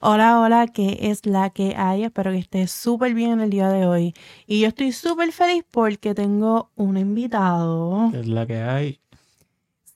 Hola, 0.00 0.40
hola, 0.40 0.66
¿qué 0.68 0.98
es 1.02 1.26
la 1.26 1.50
que 1.50 1.74
hay? 1.76 2.04
Espero 2.04 2.30
que 2.30 2.38
estés 2.38 2.70
súper 2.70 3.14
bien 3.14 3.32
en 3.32 3.40
el 3.40 3.50
día 3.50 3.68
de 3.68 3.86
hoy. 3.86 4.14
Y 4.46 4.60
yo 4.60 4.68
estoy 4.68 4.92
súper 4.92 5.32
feliz 5.32 5.64
porque 5.70 6.14
tengo 6.14 6.70
un 6.76 6.96
invitado. 6.96 8.10
Es 8.14 8.26
la 8.28 8.46
que 8.46 8.62
hay. 8.62 9.00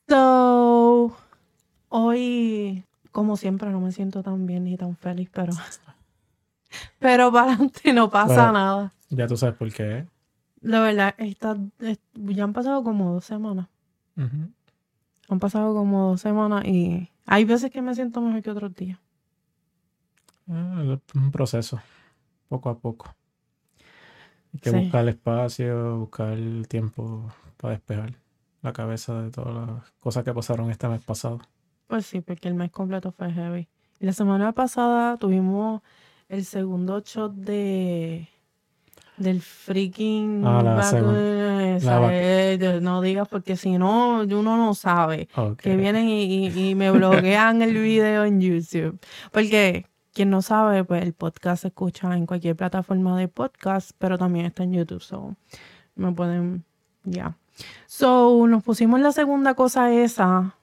So, 0.08 1.16
hoy, 1.88 2.84
como 3.12 3.36
siempre, 3.36 3.70
no 3.70 3.80
me 3.80 3.92
siento 3.92 4.22
tan 4.22 4.46
bien 4.46 4.64
ni 4.64 4.76
tan 4.76 4.96
feliz, 4.96 5.28
pero. 5.32 5.52
Pero 6.98 7.30
para 7.32 7.52
adelante 7.52 7.92
no 7.92 8.08
pasa 8.08 8.34
Bueno. 8.34 8.52
nada. 8.52 8.92
Ya 9.10 9.26
tú 9.26 9.36
sabes 9.36 9.56
por 9.56 9.70
qué. 9.72 10.06
La 10.62 10.80
verdad, 10.80 11.14
está, 11.18 11.56
es- 11.80 11.98
ya 12.14 12.44
han 12.44 12.52
pasado 12.52 12.82
como 12.84 13.12
dos 13.12 13.24
semanas. 13.24 13.66
Han 15.28 15.38
pasado 15.38 15.74
como 15.74 16.10
dos 16.10 16.20
semanas 16.20 16.64
y 16.64 17.08
hay 17.26 17.44
veces 17.44 17.70
que 17.70 17.80
me 17.82 17.94
siento 17.94 18.20
mejor 18.20 18.42
que 18.42 18.50
otros 18.50 18.74
días. 18.74 18.98
Ah, 20.48 20.82
es 20.84 21.14
un 21.14 21.30
proceso, 21.30 21.80
poco 22.48 22.68
a 22.68 22.78
poco. 22.78 23.14
Hay 24.52 24.60
que 24.60 24.70
Sí. 24.70 24.76
buscar 24.76 25.02
el 25.02 25.08
espacio, 25.10 25.98
buscar 25.98 26.32
el 26.32 26.66
tiempo 26.68 27.30
para 27.56 27.72
despejar 27.74 28.14
la 28.62 28.72
cabeza 28.72 29.22
de 29.22 29.30
todas 29.30 29.54
las 29.68 29.90
cosas 30.00 30.24
que 30.24 30.34
pasaron 30.34 30.70
este 30.70 30.88
mes 30.88 31.02
pasado. 31.02 31.40
Pues 31.86 32.06
sí, 32.06 32.20
porque 32.20 32.48
el 32.48 32.54
mes 32.54 32.70
completo 32.70 33.12
fue 33.12 33.32
heavy. 33.32 33.68
Y 34.00 34.06
la 34.06 34.12
semana 34.12 34.52
pasada 34.52 35.16
tuvimos 35.16 35.82
el 36.28 36.44
segundo 36.44 37.00
shot 37.00 37.32
de 37.34 38.28
del 39.22 39.40
freaking 39.40 40.42
Ah, 40.44 40.62
la 40.62 40.80
esa, 41.76 42.00
la 42.00 42.08
eh, 42.12 42.78
no 42.82 43.00
digas 43.00 43.28
porque 43.28 43.56
si 43.56 43.78
no 43.78 44.22
uno 44.22 44.56
no 44.56 44.74
sabe. 44.74 45.28
Que 45.58 45.76
vienen 45.76 46.08
y, 46.08 46.48
y- 46.48 46.70
y 46.70 46.74
me 46.74 46.90
bloquean 46.90 47.62
el 47.62 47.74
video 47.78 48.24
en 48.24 48.40
YouTube. 48.40 48.98
Porque 49.30 49.86
quien 50.12 50.28
no 50.30 50.42
sabe 50.42 50.84
pues 50.84 51.02
el 51.02 51.12
podcast 51.14 51.62
se 51.62 51.68
escucha 51.68 52.14
en 52.16 52.26
cualquier 52.26 52.54
plataforma 52.56 53.18
de 53.18 53.28
podcast 53.28 53.92
pero 53.98 54.18
también 54.18 54.44
está 54.46 54.62
en 54.62 54.74
YouTube 54.74 55.00
so 55.00 55.34
me 55.96 56.12
pueden 56.12 56.64
ya. 57.04 57.36
So 57.86 58.46
nos 58.46 58.62
pusimos 58.62 59.00
la 59.00 59.12
segunda 59.12 59.54
cosa 59.54 59.92
esa 59.92 60.54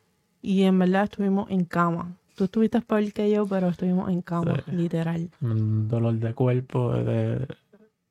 y 0.42 0.64
en 0.64 0.78
verdad 0.80 1.06
estuvimos 1.06 1.50
en 1.50 1.66
cama. 1.66 2.16
Tú 2.36 2.46
estuviste 2.46 2.80
peor 2.82 3.12
que 3.12 3.30
yo 3.30 3.46
pero 3.48 3.70
estuvimos 3.70 4.10
en 4.10 4.22
cama 4.22 4.56
Sí. 4.66 4.72
literal. 4.72 5.30
Un 5.42 5.88
dolor 5.88 6.14
de 6.16 6.34
cuerpo, 6.34 6.94
de... 6.94 7.46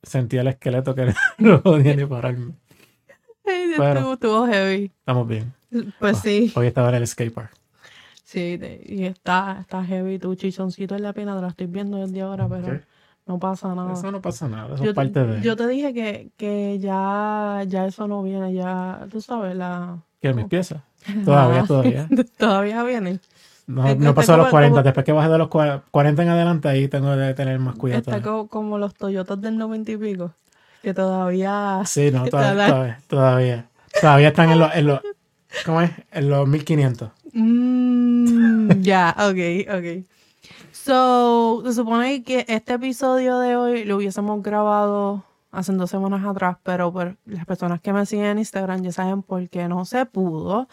sentía 0.03 0.41
el 0.43 0.49
esqueleto 0.49 0.95
que 0.95 1.13
no 1.39 1.63
podía 1.63 1.95
ni 1.95 2.05
pararme. 2.07 2.53
Ay, 3.45 3.73
Bueno. 3.77 4.13
estuvo, 4.15 4.47
heavy 4.47 4.93
Estamos 4.99 5.27
bien. 5.27 5.53
pues 5.99 6.19
sí 6.19 6.53
Hoy 6.55 6.67
estaba 6.67 6.91
en 6.91 6.97
el 6.97 7.07
skatepark. 7.07 7.51
Sí, 8.25 8.61
y 8.85 9.05
está, 9.07 9.59
está 9.61 9.83
heavy 9.85 10.19
tu 10.19 10.35
chichoncito 10.35 10.95
en 10.95 11.03
la 11.03 11.15
pena, 11.15 11.35
te 11.35 11.41
lo 11.41 11.49
estoy 11.49 11.67
viendo 11.67 11.97
desde 11.97 12.21
ahora, 12.21 12.47
pero 12.47 12.81
no 13.27 13.39
pasa 13.39 13.75
nada. 13.75 13.95
Eso 13.95 14.13
no 14.13 14.21
pasa 14.21 14.49
nada, 14.49 14.75
eso 14.75 14.85
yo, 14.85 14.91
es 14.91 14.95
parte 14.95 15.25
de... 15.25 15.41
yo 15.41 15.57
te 15.57 15.67
dije 15.67 15.95
que, 15.95 16.31
que 16.37 16.79
ya, 16.79 17.65
ya 17.67 17.87
eso 17.87 18.07
no 18.07 18.23
viene, 18.23 18.53
ya, 18.53 19.07
tú 19.11 19.23
sabes, 19.23 19.57
la... 19.57 19.99
¿Qué? 20.21 20.35
¿Mis 20.35 20.45
piezas? 20.47 20.83
Todavía, 21.25 21.61
Ah, 21.63 21.67
todavía. 21.67 22.09
todavía 22.37 22.83
viene. 22.83 23.21
No, 23.69 23.95
no 23.95 24.15
pasó 24.15 24.33
a 24.35 24.37
los 24.39 24.47
como- 24.47 24.51
40. 24.53 24.75
como- 24.77 24.83
Después 24.83 25.05
que 25.07 25.13
baje 25.13 25.29
de 25.29 25.39
los 25.39 25.49
cua- 25.49 25.83
40 25.91 26.23
en 26.25 26.29
adelante, 26.31 26.69
ahí 26.69 26.89
tengo 26.89 27.15
que 27.17 27.35
tener 27.35 27.59
más 27.61 27.77
cuidado. 27.77 28.01
Está 28.01 28.13
todavía. 28.21 28.25
co- 28.43 28.49
como, 28.49 28.79
los 28.79 28.95
Toyotas 28.95 29.41
del 29.41 29.57
90 29.59 29.93
y 29.93 29.97
pico, 29.99 30.33
que 30.83 30.93
todavía... 30.95 31.83
Sí, 31.85 32.11
no, 32.11 32.25
todavía, 32.31 32.67
todavía, 32.67 33.01
todavía. 33.07 33.69
Todavía 34.01 34.29
están 34.29 34.51
en 34.51 34.59
los, 34.59 34.75
en 34.75 34.87
los, 34.87 35.01
¿cómo 35.65 35.83
es? 35.83 35.91
En 36.13 36.29
los 36.31 36.49
1500. 36.49 37.11
Mm, 37.35 38.71
ya, 38.81 39.15
ok, 39.19 39.69
ok. 39.77 40.05
So, 40.73 41.63
se 41.67 41.73
supone 41.75 42.23
que 42.23 42.45
este 42.49 42.75
episodio 42.75 43.39
de 43.39 43.57
hoy 43.57 43.85
lo 43.85 43.97
hubiésemos 43.97 44.43
grabado 44.43 45.25
hace 45.51 45.73
dos 45.73 45.91
semanas 45.91 46.25
atrás, 46.25 46.57
pero 46.63 46.93
por 46.93 47.17
las 47.27 47.45
personas 47.45 47.81
que 47.81 47.93
me 47.93 48.07
siguen 48.07 48.27
en 48.27 48.39
Instagram 48.39 48.83
ya 48.83 48.93
saben 48.93 49.23
por 49.23 49.47
qué 49.49 49.69
no 49.69 49.85
se 49.85 50.07
pudo. 50.07 50.69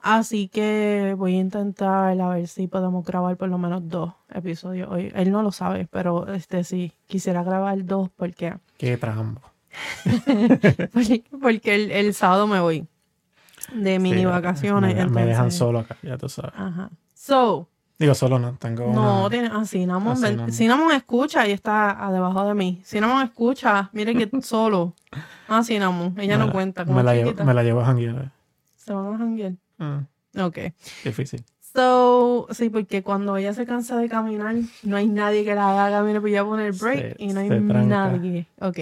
Así 0.00 0.48
que 0.48 1.14
voy 1.18 1.34
a 1.36 1.38
intentar 1.40 2.20
a 2.20 2.28
ver 2.28 2.46
si 2.46 2.68
podemos 2.68 3.04
grabar 3.04 3.36
por 3.36 3.48
lo 3.48 3.58
menos 3.58 3.88
dos 3.88 4.12
episodios 4.32 4.88
hoy. 4.90 5.10
Él 5.14 5.32
no 5.32 5.42
lo 5.42 5.50
sabe, 5.52 5.88
pero 5.90 6.32
este 6.32 6.62
sí, 6.64 6.92
quisiera 7.06 7.42
grabar 7.42 7.84
dos 7.84 8.08
porque, 8.14 8.54
Qué 8.78 8.96
trampo. 8.96 9.40
porque, 10.92 11.24
porque 11.40 11.74
el, 11.74 11.90
el 11.90 12.14
sábado 12.14 12.46
me 12.46 12.60
voy 12.60 12.86
de 13.74 13.98
mini 13.98 14.18
Sí, 14.20 14.24
vacaciones. 14.26 14.94
Me, 14.94 15.06
me 15.06 15.26
dejan 15.26 15.50
solo 15.50 15.80
acá, 15.80 15.96
ya 16.02 16.16
tú 16.16 16.28
sabes. 16.28 16.52
Ajá. 16.56 16.90
So, 17.14 17.68
Digo, 17.98 18.14
solo 18.14 18.38
no, 18.38 18.52
tengo 18.58 18.92
no, 18.92 19.20
una- 19.22 19.30
tiene, 19.30 19.50
ah, 19.50 19.64
Cinnamon, 19.64 20.12
Ah, 20.12 20.16
Cinnamon. 20.28 20.52
Cinnamon 20.52 20.92
escucha 20.92 21.48
y 21.48 21.52
está 21.52 22.08
debajo 22.12 22.46
de 22.46 22.54
mí. 22.54 22.80
Cinnamon 22.84 23.22
escucha, 23.24 23.88
mire 23.94 24.14
que 24.14 24.30
solo. 24.42 24.94
Ah, 25.48 25.62
Cinnamon, 25.64 26.14
ella 26.18 26.34
me 26.34 26.40
no 26.40 26.46
la- 26.46 26.52
cuenta. 26.52 26.84
Me 26.84 27.02
la, 27.02 27.14
llevo, 27.14 27.42
me 27.44 27.54
la 27.54 27.62
llevo 27.62 27.80
a 27.80 27.86
janguear. 27.86 28.30
Se 28.76 28.92
van 28.92 29.14
a 29.14 29.18
janguear. 29.18 29.52
Ah, 29.78 30.04
Ok. 30.38 30.58
difícil. 31.04 31.44
So, 31.60 32.46
sí, 32.52 32.70
porque 32.70 33.02
cuando 33.02 33.36
ella 33.36 33.52
se 33.52 33.66
cansa 33.66 33.98
de 33.98 34.08
caminar, 34.08 34.54
no 34.82 34.96
hay 34.96 35.06
nadie 35.08 35.44
que 35.44 35.54
la 35.54 35.70
haga 35.70 35.98
caminar, 35.98 36.20
pues 36.22 36.32
ya 36.32 36.44
pone 36.44 36.66
el 36.66 36.72
break 36.72 37.16
Se- 37.18 37.22
y 37.22 37.26
no 37.28 37.40
hay 37.40 37.50
nadie. 37.50 38.46
Ok. 38.60 38.78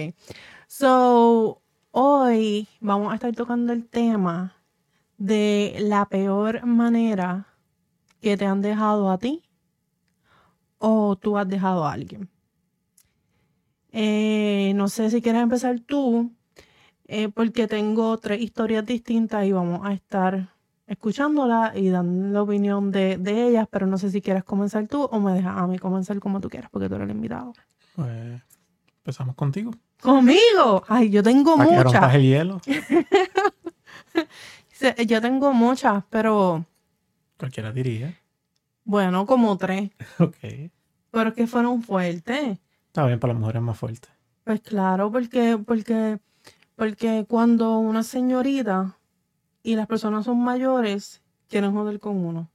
So, 0.67 1.61
hoy 1.91 2.67
vamos 2.79 3.11
a 3.11 3.15
estar 3.15 3.33
tocando 3.35 3.73
el 3.73 3.85
tema 3.87 4.53
de 5.17 5.75
la 5.79 6.05
peor 6.05 6.65
manera 6.65 7.47
que 8.21 8.37
te 8.37 8.45
han 8.45 8.61
dejado 8.61 9.09
a 9.11 9.17
ti 9.17 9.43
o 10.77 11.15
tú 11.17 11.37
has 11.37 11.47
dejado 11.47 11.85
a 11.85 11.93
alguien. 11.93 12.29
Eh, 13.91 14.73
no 14.75 14.87
sé 14.89 15.09
si 15.09 15.21
quieres 15.21 15.41
empezar 15.41 15.79
tú, 15.79 16.31
eh, 17.07 17.29
porque 17.29 17.67
tengo 17.67 18.17
tres 18.17 18.41
historias 18.41 18.85
distintas 18.85 19.45
y 19.45 19.51
vamos 19.53 19.85
a 19.85 19.93
estar 19.93 20.54
escuchándolas 20.87 21.75
y 21.75 21.89
dando 21.89 22.33
la 22.33 22.41
opinión 22.43 22.91
de, 22.91 23.17
de 23.17 23.47
ellas, 23.49 23.67
pero 23.69 23.87
no 23.87 23.97
sé 23.97 24.11
si 24.11 24.21
quieres 24.21 24.43
comenzar 24.43 24.87
tú 24.87 25.03
o 25.03 25.19
me 25.19 25.33
dejas 25.33 25.57
a 25.57 25.67
mí 25.67 25.77
comenzar 25.79 26.19
como 26.19 26.39
tú 26.39 26.49
quieras, 26.49 26.69
porque 26.71 26.87
tú 26.89 26.95
eres 26.95 27.09
el 27.09 27.15
invitado. 27.15 27.53
Pues 27.95 28.41
empezamos 28.97 29.35
contigo. 29.35 29.71
¡Conmigo! 30.01 30.83
Ay, 30.87 31.09
yo 31.09 31.23
tengo 31.23 31.55
Para 31.57 31.69
que 31.69 31.83
rompas 31.83 32.01
muchas. 32.01 32.15
el 32.15 32.21
hielo. 32.21 32.61
Yo 35.07 35.21
tengo 35.21 35.53
muchas, 35.53 36.03
pero 36.09 36.65
Cualquiera 37.37 37.71
diría. 37.71 38.13
bueno, 38.83 39.25
como 39.25 39.57
tres. 39.57 39.91
Ok. 40.19 40.35
Pero 41.11 41.29
es 41.29 41.35
que 41.35 41.47
fueron 41.47 41.81
fuertes. 41.81 42.59
Está 42.87 43.05
bien, 43.05 43.19
para 43.19 43.33
las 43.33 43.39
mujeres 43.39 43.61
más 43.61 43.77
fuerte. 43.77 44.09
Pues 44.43 44.61
claro, 44.61 45.11
porque, 45.11 45.57
porque, 45.65 46.19
porque 46.75 47.25
cuando 47.27 47.79
una 47.79 48.03
señorita 48.03 48.97
y 49.65 49.75
las 49.75 49.87
personas 49.87 50.25
son 50.25 50.43
mayores, 50.43 51.23
quieren 51.47 51.73
joder 51.73 51.99
con 51.99 52.23
uno. 52.23 52.51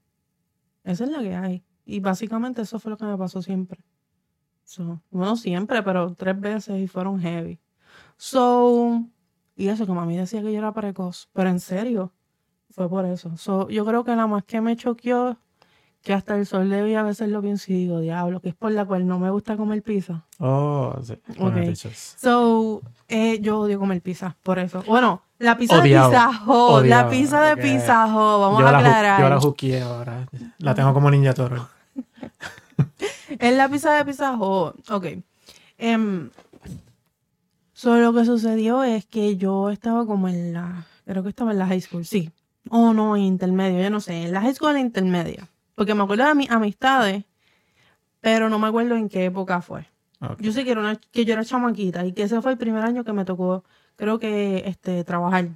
Esa 0.85 1.03
es 1.05 1.11
la 1.11 1.19
que 1.19 1.35
hay. 1.35 1.65
Y 1.85 1.99
básicamente 1.99 2.63
eso 2.63 2.79
fue 2.79 2.91
lo 2.91 2.97
que 2.97 3.05
me 3.05 3.19
pasó 3.19 3.43
siempre. 3.43 3.85
So, 4.63 5.03
bueno, 5.11 5.35
siempre, 5.35 5.83
pero 5.83 6.15
tres 6.15 6.41
veces 6.41 6.81
y 6.81 6.87
fueron 6.87 7.19
heavy. 7.19 7.59
So, 8.17 9.05
y 9.57 9.67
eso 9.67 9.87
que 9.87 9.93
mami 9.93 10.19
decía 10.19 10.41
que 10.41 10.53
yo 10.53 10.59
era 10.59 10.73
precoz, 10.73 11.29
pero 11.33 11.51
en 11.51 11.59
serio, 11.59 12.13
fue 12.71 12.89
por 12.89 13.05
eso. 13.05 13.37
So, 13.37 13.69
yo 13.69 13.85
creo 13.85 14.05
que 14.05 14.15
la 14.15 14.29
más 14.29 14.45
que 14.45 14.61
me 14.61 14.77
choqueó, 14.77 15.37
que 16.03 16.15
hasta 16.15 16.37
el 16.37 16.47
sol 16.47 16.71
de 16.71 16.83
hoy 16.83 16.95
a 16.95 17.03
veces 17.03 17.29
lo 17.29 17.43
pienso 17.43 17.67
y 17.73 17.75
digo, 17.77 18.01
diablo, 18.01 18.41
que 18.41 18.49
es 18.51 18.55
por 18.55 18.73
la 18.73 18.85
cual 18.87 19.07
no 19.07 19.19
me 19.19 19.31
gusta 19.31 19.57
comer 19.57 19.83
pizza. 19.83 20.25
Oh, 20.39 20.97
sí. 21.03 21.15
Bueno, 21.39 21.59
Ok. 21.61 21.67
dices. 21.69 22.17
So, 22.19 22.81
eh, 23.09 23.39
yo 23.41 23.61
odio 23.61 23.79
comer 23.79 24.01
pizza, 24.01 24.37
por 24.43 24.59
eso. 24.59 24.83
Bueno, 24.87 25.23
la 25.39 25.57
pizza 25.59 25.79
Odiado. 25.81 26.11
de 26.11 26.17
Pizza 26.17 26.83
la 26.89 27.09
pizza 27.11 27.41
de 27.43 27.53
ok. 27.53 27.61
Pizza 27.61 28.07
Hut, 28.07 28.41
vamos 28.41 28.61
yo, 28.61 28.67
a 28.67 28.79
aclarar. 28.79 29.21
yo 29.21 29.29
la 29.29 29.41
juqueé 29.41 29.83
ahora. 29.83 30.27
La 30.59 30.75
tengo 30.75 30.95
como 30.95 31.11
Ninja 31.11 31.35
Toro. 31.35 31.69
Es 33.39 33.57
la 33.57 33.69
pizza 33.69 33.93
de 33.95 34.05
Pizza 34.05 34.33
Hut. 34.33 34.91
Ok. 34.91 35.07
Em, 35.79 36.31
so, 37.73 37.97
lo 37.97 38.13
que 38.13 38.25
sucedió 38.25 38.83
es 38.83 39.07
que 39.07 39.37
yo 39.37 39.71
estaba 39.71 40.05
como 40.07 40.29
en 40.29 40.53
la, 40.53 40.87
creo 41.05 41.23
que 41.23 41.29
estaba 41.31 41.53
en 41.53 41.59
la 41.59 41.67
high 41.67 41.81
school, 41.81 42.05
sí. 42.05 42.31
O 42.69 42.93
no, 42.93 43.17
en 43.17 43.23
intermedio, 43.23 43.81
yo 43.83 43.91
no 43.91 44.01
sé, 44.01 44.25
en 44.25 44.33
la 44.33 44.41
high 44.43 44.55
school 44.55 44.73
en 44.77 44.87
intermedia. 44.87 45.49
Porque 45.81 45.95
me 45.95 46.03
acuerdo 46.03 46.27
de 46.27 46.35
mis 46.35 46.51
amistades, 46.51 47.25
pero 48.21 48.51
no 48.51 48.59
me 48.59 48.69
acuerdo 48.69 48.97
en 48.97 49.09
qué 49.09 49.25
época 49.25 49.63
fue. 49.63 49.87
Yo 50.39 50.53
sé 50.53 50.63
que, 50.63 50.73
era 50.73 50.81
una, 50.83 50.97
que 50.97 51.25
yo 51.25 51.33
era 51.33 51.43
chamaquita 51.43 52.05
y 52.05 52.13
que 52.13 52.25
ese 52.25 52.43
fue 52.43 52.53
el 52.53 52.59
primer 52.59 52.85
año 52.85 53.03
que 53.03 53.15
me 53.15 53.25
tocó, 53.25 53.65
creo 53.97 54.19
que, 54.19 54.65
este, 54.67 55.05
trabajar. 55.05 55.49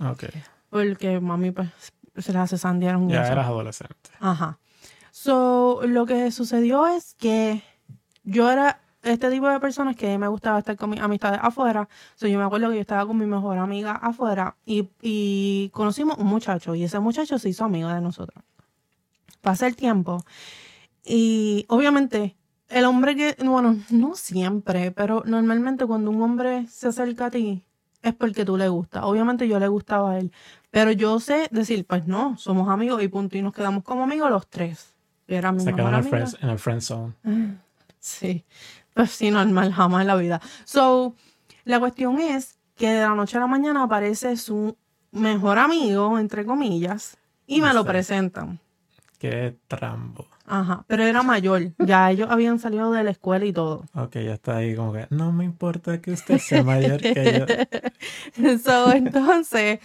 Ok. 0.00 0.24
Porque 0.68 1.20
mami, 1.20 1.52
pues, 1.52 1.68
se 2.16 2.32
las 2.32 2.42
hace 2.42 2.58
sandearon 2.58 3.08
Ya 3.08 3.24
eras 3.24 3.46
adolescente. 3.46 4.10
Ajá. 4.18 4.58
So, 5.12 5.82
lo 5.86 6.06
que 6.06 6.32
sucedió 6.32 6.88
es 6.88 7.14
que 7.14 7.62
yo 8.24 8.50
era 8.50 8.80
este 9.04 9.30
tipo 9.30 9.48
de 9.48 9.60
personas 9.60 9.94
que 9.94 10.18
me 10.18 10.26
gustaba 10.26 10.58
estar 10.58 10.74
con 10.74 10.90
mis 10.90 11.00
amistades 11.00 11.38
afuera. 11.40 11.88
So, 12.16 12.26
yo 12.26 12.36
me 12.36 12.44
acuerdo 12.44 12.70
que 12.70 12.74
yo 12.74 12.80
estaba 12.80 13.06
con 13.06 13.16
mi 13.16 13.26
mejor 13.26 13.58
amiga 13.58 13.92
afuera 13.92 14.56
y, 14.66 14.90
y 15.00 15.70
conocimos 15.72 16.18
un 16.18 16.26
muchacho 16.26 16.74
y 16.74 16.82
ese 16.82 16.98
muchacho 16.98 17.38
se 17.38 17.50
hizo 17.50 17.64
amigo 17.64 17.88
de 17.90 18.00
nosotros. 18.00 18.42
Pasa 19.40 19.66
el 19.66 19.76
tiempo. 19.76 20.24
Y 21.04 21.64
obviamente, 21.68 22.36
el 22.68 22.84
hombre 22.84 23.16
que, 23.16 23.36
bueno, 23.44 23.78
no 23.90 24.14
siempre, 24.14 24.90
pero 24.90 25.22
normalmente 25.26 25.86
cuando 25.86 26.10
un 26.10 26.22
hombre 26.22 26.66
se 26.68 26.88
acerca 26.88 27.26
a 27.26 27.30
ti, 27.30 27.64
es 28.02 28.14
porque 28.14 28.44
tú 28.44 28.56
le 28.56 28.68
gustas. 28.68 29.04
Obviamente 29.04 29.48
yo 29.48 29.58
le 29.58 29.68
gustaba 29.68 30.12
a 30.12 30.18
él. 30.18 30.32
Pero 30.70 30.92
yo 30.92 31.18
sé 31.18 31.48
decir, 31.50 31.86
pues 31.86 32.06
no, 32.06 32.36
somos 32.36 32.68
amigos 32.68 33.02
y 33.02 33.08
punto. 33.08 33.36
Y 33.36 33.42
nos 33.42 33.52
quedamos 33.52 33.82
como 33.82 34.04
amigos 34.04 34.30
los 34.30 34.46
tres. 34.48 34.94
Era 35.26 35.52
mi 35.52 35.60
Se 35.60 35.70
en 35.70 35.78
el, 35.78 36.58
friend, 36.58 36.80
zone. 36.80 37.12
Sí, 37.98 38.44
pues 38.94 39.10
sí, 39.10 39.30
normal, 39.30 39.72
jamás 39.72 40.02
en 40.02 40.06
la 40.06 40.16
vida. 40.16 40.40
So, 40.64 41.14
la 41.64 41.80
cuestión 41.80 42.18
es 42.20 42.58
que 42.76 42.88
de 42.88 43.00
la 43.00 43.14
noche 43.14 43.36
a 43.36 43.40
la 43.40 43.46
mañana 43.46 43.82
aparece 43.82 44.36
su 44.36 44.76
mejor 45.10 45.58
amigo, 45.58 46.18
entre 46.18 46.46
comillas, 46.46 47.18
y 47.46 47.60
me 47.60 47.74
lo 47.74 47.84
presentan. 47.84 48.60
Qué 49.18 49.56
trambo. 49.66 50.26
Ajá, 50.46 50.84
pero 50.86 51.04
era 51.04 51.22
mayor, 51.22 51.72
ya 51.78 52.10
ellos 52.10 52.28
habían 52.30 52.58
salido 52.58 52.90
de 52.92 53.04
la 53.04 53.10
escuela 53.10 53.44
y 53.44 53.52
todo. 53.52 53.84
Ok, 53.94 54.14
ya 54.14 54.34
está 54.34 54.56
ahí 54.56 54.74
como 54.74 54.92
que 54.92 55.06
no 55.10 55.32
me 55.32 55.44
importa 55.44 56.00
que 56.00 56.12
usted 56.12 56.38
sea 56.38 56.62
mayor 56.62 57.00
que 57.00 57.46
yo. 57.46 58.58
So, 58.64 58.92
entonces, 58.92 59.80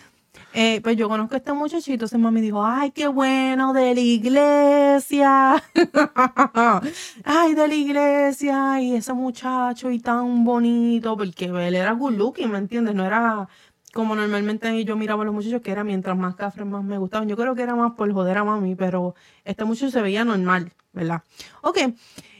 eh, 0.53 0.80
pues 0.81 0.95
yo 0.95 1.09
conozco 1.09 1.33
a 1.33 1.38
este 1.38 1.51
muchachito, 1.53 1.94
entonces 1.94 2.19
mami 2.19 2.41
dijo, 2.41 2.63
ay, 2.63 2.91
qué 2.91 3.07
bueno, 3.07 3.74
de 3.74 3.95
la 3.95 4.00
iglesia. 4.00 5.63
ay, 7.24 7.56
de 7.56 7.68
la 7.68 7.75
iglesia, 7.75 8.81
y 8.81 8.95
ese 8.95 9.13
muchacho, 9.13 9.89
y 9.89 10.00
tan 10.00 10.44
bonito, 10.44 11.18
porque 11.18 11.45
él 11.45 11.75
era 11.75 11.91
good 11.94 12.13
looking, 12.13 12.51
¿me 12.51 12.59
entiendes? 12.59 12.94
No 12.94 13.06
era 13.06 13.47
como 13.94 14.16
normalmente 14.16 14.84
yo 14.84 14.95
miraba 14.95 15.22
a 15.22 15.25
los 15.25 15.34
muchachos, 15.34 15.62
que 15.62 15.72
era 15.72 15.84
mientras 15.84 16.18
más 16.18 16.36
cafres 16.36 16.66
más 16.66 16.84
me 16.84 16.98
gustaban. 16.98 17.30
Yo 17.30 17.38
creo 17.38 17.54
que 17.56 17.62
era 17.62 17.75
más 17.75 17.94
por 17.94 18.12
joder 18.12 18.38
a 18.40 18.44
mami, 18.44 18.75
pero 18.75 19.16
este 19.45 19.63
muchacho 19.66 19.92
se 19.92 20.01
veía 20.01 20.25
normal, 20.25 20.74
¿verdad? 20.92 21.22
Ok. 21.62 21.78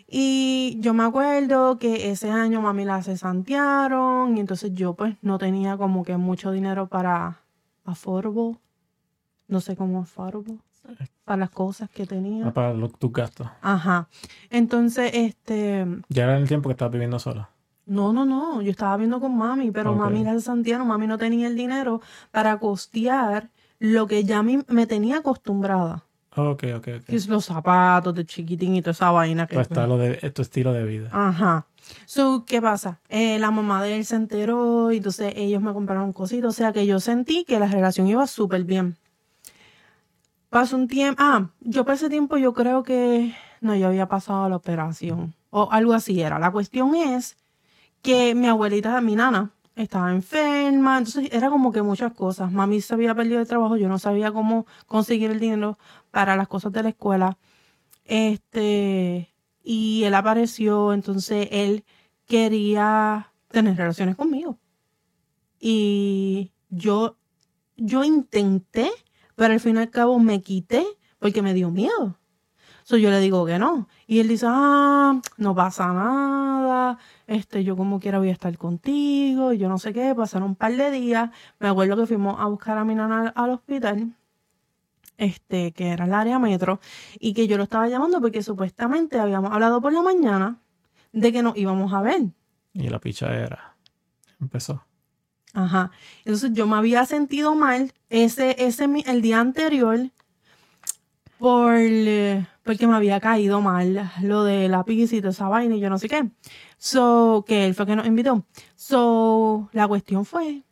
Y 0.08 0.78
yo 0.80 0.94
me 0.94 1.04
acuerdo 1.04 1.78
que 1.78 2.12
ese 2.12 2.30
año 2.30 2.62
mami 2.62 2.86
la 2.86 3.02
cesantearon 3.04 4.36
y 4.36 4.40
entonces 4.40 4.74
yo 4.74 4.96
pues 4.96 5.16
no 5.22 5.38
tenía 5.38 5.78
como 5.78 6.04
que 6.04 6.18
mucho 6.18 6.52
dinero 6.52 6.88
para 6.88 7.40
affordable, 7.86 8.58
no 9.48 9.62
sé 9.62 9.76
cómo 9.76 10.02
affordable, 10.02 10.58
para 11.24 11.38
las 11.38 11.50
cosas 11.52 11.90
que 11.90 12.06
tenía. 12.06 12.46
No 12.46 12.54
para 12.54 12.76
tus 13.00 13.14
gastos. 13.14 13.48
Ajá. 13.62 14.08
Entonces, 14.50 15.12
este, 15.14 15.86
Ya 16.10 16.24
era 16.24 16.38
el 16.38 16.48
tiempo 16.48 16.70
que 16.70 16.74
estabas 16.74 16.92
viviendo 16.92 17.20
sola. 17.20 17.50
No, 17.86 18.14
no, 18.14 18.26
no, 18.26 18.62
yo 18.62 18.72
estaba 18.72 18.96
viendo 18.98 19.20
con 19.20 19.38
mami, 19.38 19.72
pero 19.72 19.94
mami 19.94 20.24
la 20.24 20.34
cesantearon, 20.34 20.88
mami 20.88 21.08
no 21.08 21.18
tenía 21.18 21.48
el 21.48 21.56
dinero 21.56 22.02
para 22.32 22.58
costear 22.60 23.50
lo 23.80 24.08
que 24.08 24.24
ya 24.24 24.42
mí 24.44 24.60
me 24.68 24.88
tenía 24.88 25.18
acostumbrada. 25.18 26.06
Ok, 26.36 26.64
ok, 26.76 26.88
ok. 27.00 27.06
Que 27.06 27.16
es 27.16 27.28
los 27.28 27.46
zapatos 27.46 28.16
de 28.16 28.26
chiquitín 28.26 28.76
y 28.76 28.82
toda 28.82 28.92
esa 28.92 29.12
vaina 29.12 29.46
que 29.46 29.56
Tu 29.56 29.62
estilo 29.62 29.98
de, 29.98 30.32
tu 30.32 30.42
estilo 30.42 30.74
de 30.74 30.84
vida. 30.84 31.10
Ajá. 31.12 31.68
So, 32.06 32.46
¿qué 32.46 32.62
pasa? 32.62 33.00
Eh, 33.10 33.38
la 33.40 33.52
mamá 33.52 33.84
de 33.84 33.98
él 33.98 34.06
se 34.06 34.16
enteró 34.16 34.92
y 34.92 34.98
entonces 34.98 35.34
ellos 35.36 35.62
me 35.62 35.74
compraron 35.74 36.14
cositas. 36.14 36.50
O 36.50 36.52
sea 36.54 36.74
que 36.74 36.88
yo 36.88 37.00
sentí 37.00 37.44
que 37.44 37.60
la 37.60 37.68
relación 37.68 38.08
iba 38.08 38.26
súper 38.26 38.64
bien. 38.64 38.98
Pasó 40.50 40.76
un 40.76 40.88
tiempo. 40.88 41.22
Ah, 41.22 41.50
yo 41.60 41.84
para 41.84 41.96
ese 41.96 42.10
tiempo 42.10 42.38
yo 42.38 42.54
creo 42.54 42.84
que 42.84 43.36
no, 43.62 43.76
yo 43.76 43.88
había 43.88 44.08
pasado 44.08 44.50
la 44.50 44.56
operación. 44.56 45.36
O 45.52 45.70
algo 45.72 45.94
así 45.94 46.20
era. 46.22 46.40
La 46.40 46.52
cuestión 46.52 46.96
es 46.96 47.38
que 48.04 48.36
mi 48.36 48.48
abuelita, 48.48 49.02
mi 49.02 49.16
nana, 49.16 49.52
estaba 49.76 50.12
enferma. 50.12 51.00
Entonces 51.00 51.30
era 51.32 51.50
como 51.50 51.72
que 51.72 51.82
muchas 51.82 52.14
cosas. 52.14 52.52
Mami 52.52 52.82
se 52.82 52.94
había 52.94 53.16
perdido 53.16 53.40
el 53.40 53.48
trabajo. 53.48 53.78
Yo 53.78 53.90
no 53.90 53.98
sabía 53.98 54.32
cómo 54.32 54.68
conseguir 54.86 55.32
el 55.32 55.40
dinero 55.40 55.80
para 56.12 56.36
las 56.36 56.48
cosas 56.48 56.72
de 56.74 56.84
la 56.84 56.90
escuela. 56.90 57.38
Este, 58.06 59.34
y 59.64 60.04
él 60.04 60.14
apareció, 60.14 60.94
entonces 60.94 61.48
él 61.52 61.86
quería 62.28 63.32
tener 63.48 63.78
relaciones 63.78 64.16
conmigo. 64.16 64.60
Y 65.60 66.52
yo, 66.70 67.18
yo 67.78 68.04
intenté, 68.04 68.92
pero 69.36 69.54
al 69.54 69.60
fin 69.62 69.78
y 69.78 69.80
al 69.80 69.90
cabo 69.90 70.20
me 70.20 70.42
quité 70.42 70.86
porque 71.20 71.42
me 71.42 71.54
dio 71.54 71.72
miedo. 71.72 72.20
So, 72.84 72.98
yo 72.98 73.10
le 73.10 73.20
digo 73.20 73.46
que 73.46 73.60
no. 73.60 73.88
Y 74.08 74.20
él 74.20 74.28
dice, 74.28 74.46
ah, 74.50 75.20
no 75.38 75.56
pasa 75.56 75.94
nada, 75.94 76.98
este, 77.28 77.64
yo 77.64 77.78
como 77.78 78.00
quiera 78.00 78.20
voy 78.20 78.30
a 78.30 78.34
estar 78.34 78.58
contigo, 78.58 79.54
y 79.54 79.58
yo 79.58 79.70
no 79.70 79.78
sé 79.78 79.94
qué, 79.94 80.14
pasaron 80.16 80.50
un 80.50 80.56
par 80.56 80.76
de 80.76 80.92
días. 80.92 81.30
Me 81.60 81.68
acuerdo 81.70 81.96
que 81.98 82.08
fuimos 82.08 82.40
a 82.40 82.46
buscar 82.46 82.78
a 82.78 82.86
mi 82.86 82.96
nana 82.96 83.22
al, 83.22 83.34
al 83.36 83.50
hospital, 83.52 84.16
este, 85.18 85.72
que 85.72 85.90
era 85.90 86.06
el 86.06 86.14
área 86.14 86.40
metro, 86.40 86.80
y 87.20 87.34
que 87.34 87.48
yo 87.48 87.58
lo 87.58 87.64
estaba 87.64 87.88
llamando 87.88 88.20
porque 88.20 88.44
supuestamente 88.44 89.20
habíamos 89.20 89.52
hablado 89.52 89.82
por 89.82 89.94
la 89.94 90.02
mañana 90.02 90.60
de 91.14 91.32
que 91.32 91.44
nos 91.44 91.56
íbamos 91.56 91.94
a 91.94 92.02
ver. 92.02 92.22
Y 92.74 92.90
la 92.90 93.00
pichadera 93.00 93.76
empezó. 94.42 94.84
Ajá. 95.54 95.92
Entonces 96.26 96.52
yo 96.54 96.66
me 96.66 96.76
había 96.76 97.06
sentido 97.06 97.56
mal 97.56 97.94
ese, 98.10 98.56
ese, 98.58 98.86
el 99.06 99.22
día 99.22 99.40
anterior 99.40 100.10
por, 101.44 101.74
porque 102.64 102.88
me 102.88 102.96
había 102.96 103.20
caído 103.20 103.60
mal 103.60 104.10
lo 104.22 104.46
de 104.46 104.70
la 104.70 104.86
pizza 104.86 105.18
y 105.18 105.20
toda 105.20 105.32
esa 105.32 105.50
vaina 105.50 105.76
y 105.76 105.82
yo 105.82 105.90
no 105.90 106.00
sé 106.00 106.08
qué. 106.08 106.32
So, 106.78 107.44
que 107.46 107.66
él 107.66 107.76
fue 107.76 107.86
que 107.86 107.98
nos 107.98 108.08
invitó. 108.08 108.46
So, 108.76 109.68
la 109.74 109.86
cuestión 109.90 110.24
fue 110.24 110.64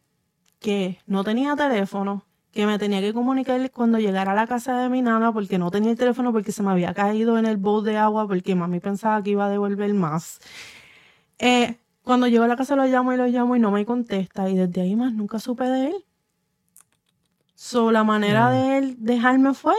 que 0.59 0.97
no 1.07 1.25
tenía 1.25 1.57
teléfono, 1.57 2.23
que 2.53 2.65
me 2.65 2.79
tenía 2.79 3.01
que 3.01 3.13
comunicar 3.13 3.69
cuando 3.71 4.00
llegara 4.00 4.31
a 4.31 4.35
la 4.35 4.47
casa 4.47 4.77
de 4.77 4.88
mi 4.88 5.01
nana 5.01 5.33
porque 5.33 5.57
no 5.57 5.71
tenía 5.71 5.91
el 5.91 5.97
teléfono 5.97 6.31
porque 6.31 6.53
se 6.53 6.63
me 6.63 6.71
había 6.71 6.94
caído 6.94 7.38
en 7.38 7.47
el 7.47 7.57
bowl 7.57 7.83
de 7.83 7.97
agua 7.97 8.25
porque 8.25 8.56
mami 8.56 8.79
pensaba 8.79 9.21
que 9.21 9.31
iba 9.31 9.47
a 9.47 9.50
devolver 9.50 9.94
más. 9.94 10.39
Eh, 11.38 11.79
cuando 12.03 12.27
llego 12.27 12.45
a 12.45 12.47
la 12.47 12.56
casa 12.56 12.77
lo 12.77 12.85
llamo 12.85 13.12
y 13.12 13.18
lo 13.18 13.27
llamo 13.27 13.57
y 13.57 13.59
no 13.59 13.71
me 13.71 13.85
contesta 13.85 14.50
y 14.50 14.56
desde 14.56 14.79
ahí 14.79 14.95
más 14.95 15.12
nunca 15.12 15.38
supe 15.38 15.65
de 15.65 15.88
él. 15.88 15.95
So, 17.56 17.91
la 17.91 18.06
manera 18.06 18.47
Mm. 18.47 18.53
de 18.53 18.77
él 18.77 18.95
dejarme 19.00 19.53
fue 19.53 19.75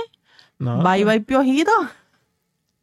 No, 0.62 0.80
bye 0.80 1.04
bye 1.04 1.20
piojito. 1.20 1.72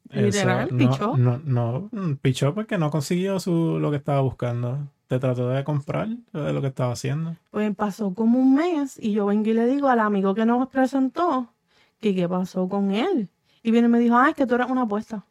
literal, 0.10 0.68
pichó. 0.68 1.16
No, 1.16 1.40
no, 1.46 1.90
pichó 2.22 2.54
porque 2.54 2.78
no 2.78 2.92
consiguió 2.92 3.40
su, 3.40 3.80
lo 3.80 3.90
que 3.90 3.96
estaba 3.96 4.20
buscando. 4.20 4.90
Te 5.08 5.18
trató 5.18 5.48
de 5.48 5.64
comprar 5.64 6.10
de 6.10 6.52
lo 6.52 6.60
que 6.60 6.68
estaba 6.68 6.92
haciendo. 6.92 7.38
Pues 7.52 7.74
pasó 7.74 8.14
como 8.14 8.38
un 8.38 8.54
mes 8.54 9.00
y 9.02 9.14
yo 9.14 9.28
vengo 9.28 9.50
y 9.50 9.54
le 9.54 9.66
digo 9.66 9.88
al 9.88 10.02
amigo 10.02 10.36
que 10.36 10.46
nos 10.46 10.68
presentó 10.68 11.54
que 12.02 12.14
qué 12.14 12.28
pasó 12.28 12.68
con 12.68 12.92
él. 12.92 13.30
Y 13.64 13.72
viene 13.72 13.88
y 13.88 13.92
me 13.92 14.00
dijo, 14.00 14.18
ah, 14.18 14.30
es 14.30 14.36
que 14.36 14.46
tú 14.46 14.56
eres 14.56 14.70
una 14.70 14.82
apuesta. 14.82 15.24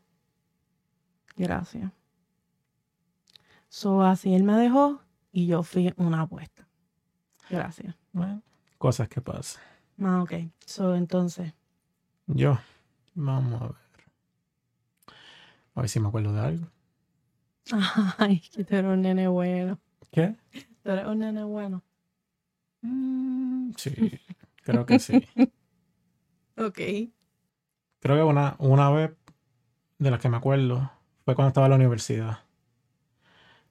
Gracias. 1.36 1.92
So, 3.68 4.02
así 4.02 4.34
él 4.34 4.42
me 4.42 4.54
dejó 4.54 5.02
y 5.32 5.46
yo 5.46 5.62
fui 5.62 5.92
una 5.98 6.22
apuesta. 6.22 6.66
Gracias. 7.50 7.94
Bueno, 8.12 8.42
cosas 8.78 9.06
que 9.08 9.20
pasan. 9.20 9.62
Ah, 10.02 10.22
ok. 10.22 10.32
So, 10.64 10.94
entonces, 10.94 11.52
Yo, 12.28 12.58
vamos 13.14 13.62
a 13.62 13.66
ver. 13.66 13.76
A 15.74 15.80
ver 15.80 15.88
si 15.88 15.98
me 15.98 16.08
acuerdo 16.08 16.32
de 16.32 16.40
algo. 16.40 16.66
ay, 18.18 18.40
que 18.40 18.64
tú 18.64 18.74
eres 18.74 18.90
un 18.90 19.02
nene 19.02 19.28
bueno. 19.28 19.78
¿Qué? 20.10 20.36
Tú 20.82 20.90
eres 20.90 21.06
un 21.06 21.18
nene 21.20 21.44
bueno. 21.44 21.82
Mm, 22.82 23.70
sí, 23.76 24.20
creo 24.62 24.84
que 24.84 24.98
sí. 24.98 25.26
Ok. 26.56 26.78
Creo 28.00 28.16
que 28.16 28.22
una, 28.22 28.56
una 28.58 28.90
vez 28.90 29.12
de 29.98 30.10
las 30.10 30.20
que 30.20 30.28
me 30.28 30.36
acuerdo 30.36 30.90
fue 31.24 31.34
cuando 31.34 31.48
estaba 31.48 31.66
en 31.66 31.70
la 31.70 31.76
universidad. 31.76 32.38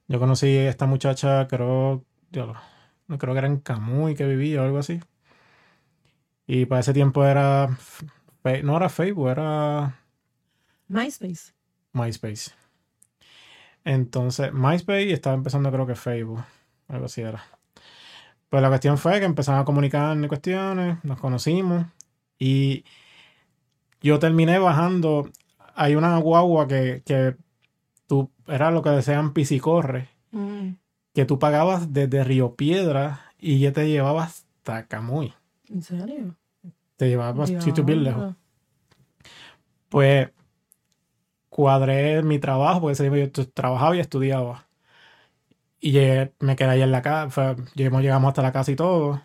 Yo 0.08 0.18
conocí 0.18 0.46
a 0.56 0.68
esta 0.68 0.86
muchacha, 0.86 1.46
creo, 1.48 2.04
yo, 2.30 2.54
no 3.06 3.18
creo 3.18 3.34
que 3.34 3.38
era 3.38 3.46
en 3.46 3.60
Camuy 3.60 4.14
que 4.14 4.26
vivía 4.26 4.62
o 4.62 4.64
algo 4.64 4.78
así. 4.78 5.00
Y 6.46 6.66
para 6.66 6.80
ese 6.80 6.94
tiempo 6.94 7.24
era, 7.24 7.68
no 8.62 8.76
era 8.76 8.88
Facebook, 8.88 9.30
era 9.30 9.98
MySpace. 10.88 11.52
MySpace. 11.92 12.50
Entonces, 13.84 14.52
MySpace 14.52 15.12
estaba 15.12 15.34
empezando 15.34 15.70
creo 15.72 15.86
que 15.86 15.94
Facebook, 15.94 16.44
algo 16.88 17.06
así 17.06 17.22
era. 17.22 17.42
Pues 18.48 18.62
la 18.62 18.68
cuestión 18.68 18.98
fue 18.98 19.20
que 19.20 19.26
empezamos 19.26 19.62
a 19.62 19.64
comunicar 19.64 20.16
en 20.16 20.28
cuestiones, 20.28 21.02
nos 21.04 21.20
conocimos 21.20 21.86
y 22.38 22.84
yo 24.00 24.18
terminé 24.18 24.58
bajando. 24.58 25.30
Hay 25.74 25.94
una 25.94 26.16
guagua 26.18 26.66
que, 26.66 27.02
que 27.04 27.36
tú, 28.06 28.30
era 28.46 28.70
lo 28.70 28.82
que 28.82 28.90
desean 28.90 29.32
Pisicorre, 29.32 30.08
Mm, 30.30 30.76
que 31.14 31.24
tú 31.24 31.38
pagabas 31.38 31.92
desde 31.92 32.24
Río 32.24 32.54
Piedra 32.54 33.32
y 33.38 33.60
ya 33.60 33.72
te 33.72 33.88
llevaba 33.88 34.24
hasta 34.24 34.86
Camuy. 34.86 35.32
¿En 35.68 35.82
serio? 35.82 36.36
Te 36.98 37.08
llevaba 37.08 37.46
sitio 37.62 37.84
bien 37.84 38.04
lejos. 38.04 38.34
Pues 39.88 40.28
cuadré 41.48 42.22
mi 42.22 42.38
trabajo, 42.38 42.80
porque 42.80 42.92
ese 42.92 43.08
tiempo 43.08 43.32
yo 43.40 43.48
trabajaba 43.50 43.96
y 43.96 44.00
estudiaba. 44.00 44.66
Y 45.80 45.92
llegué- 45.92 46.32
me 46.40 46.56
quedé 46.56 46.70
ahí 46.70 46.82
en 46.82 46.90
la 46.90 47.00
casa, 47.02 47.56
llegamos, 47.74 48.02
llegamos 48.02 48.28
hasta 48.28 48.42
la 48.42 48.52
casa 48.52 48.70
y 48.72 48.76
todo. 48.76 49.22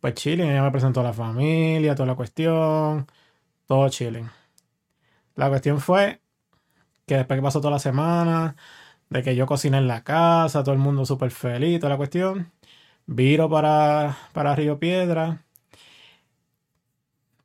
Pues 0.00 0.14
Chile, 0.14 0.44
ella 0.48 0.62
me 0.62 0.70
presentó 0.70 1.00
a 1.00 1.04
la 1.04 1.12
familia, 1.12 1.94
toda 1.94 2.06
la 2.06 2.14
cuestión. 2.14 3.06
Todo 3.66 3.88
chilling. 3.88 4.30
La 5.34 5.48
cuestión 5.48 5.80
fue 5.80 6.20
que 7.06 7.16
después 7.16 7.38
que 7.38 7.42
pasó 7.42 7.60
toda 7.60 7.72
la 7.72 7.78
semana, 7.78 8.56
de 9.08 9.22
que 9.22 9.34
yo 9.34 9.46
cociné 9.46 9.78
en 9.78 9.88
la 9.88 10.04
casa, 10.04 10.62
todo 10.62 10.74
el 10.74 10.80
mundo 10.80 11.04
súper 11.06 11.30
feliz, 11.30 11.80
toda 11.80 11.90
la 11.90 11.96
cuestión, 11.96 12.52
viro 13.06 13.48
para, 13.50 14.16
para 14.32 14.54
Río 14.54 14.78
Piedra. 14.78 15.44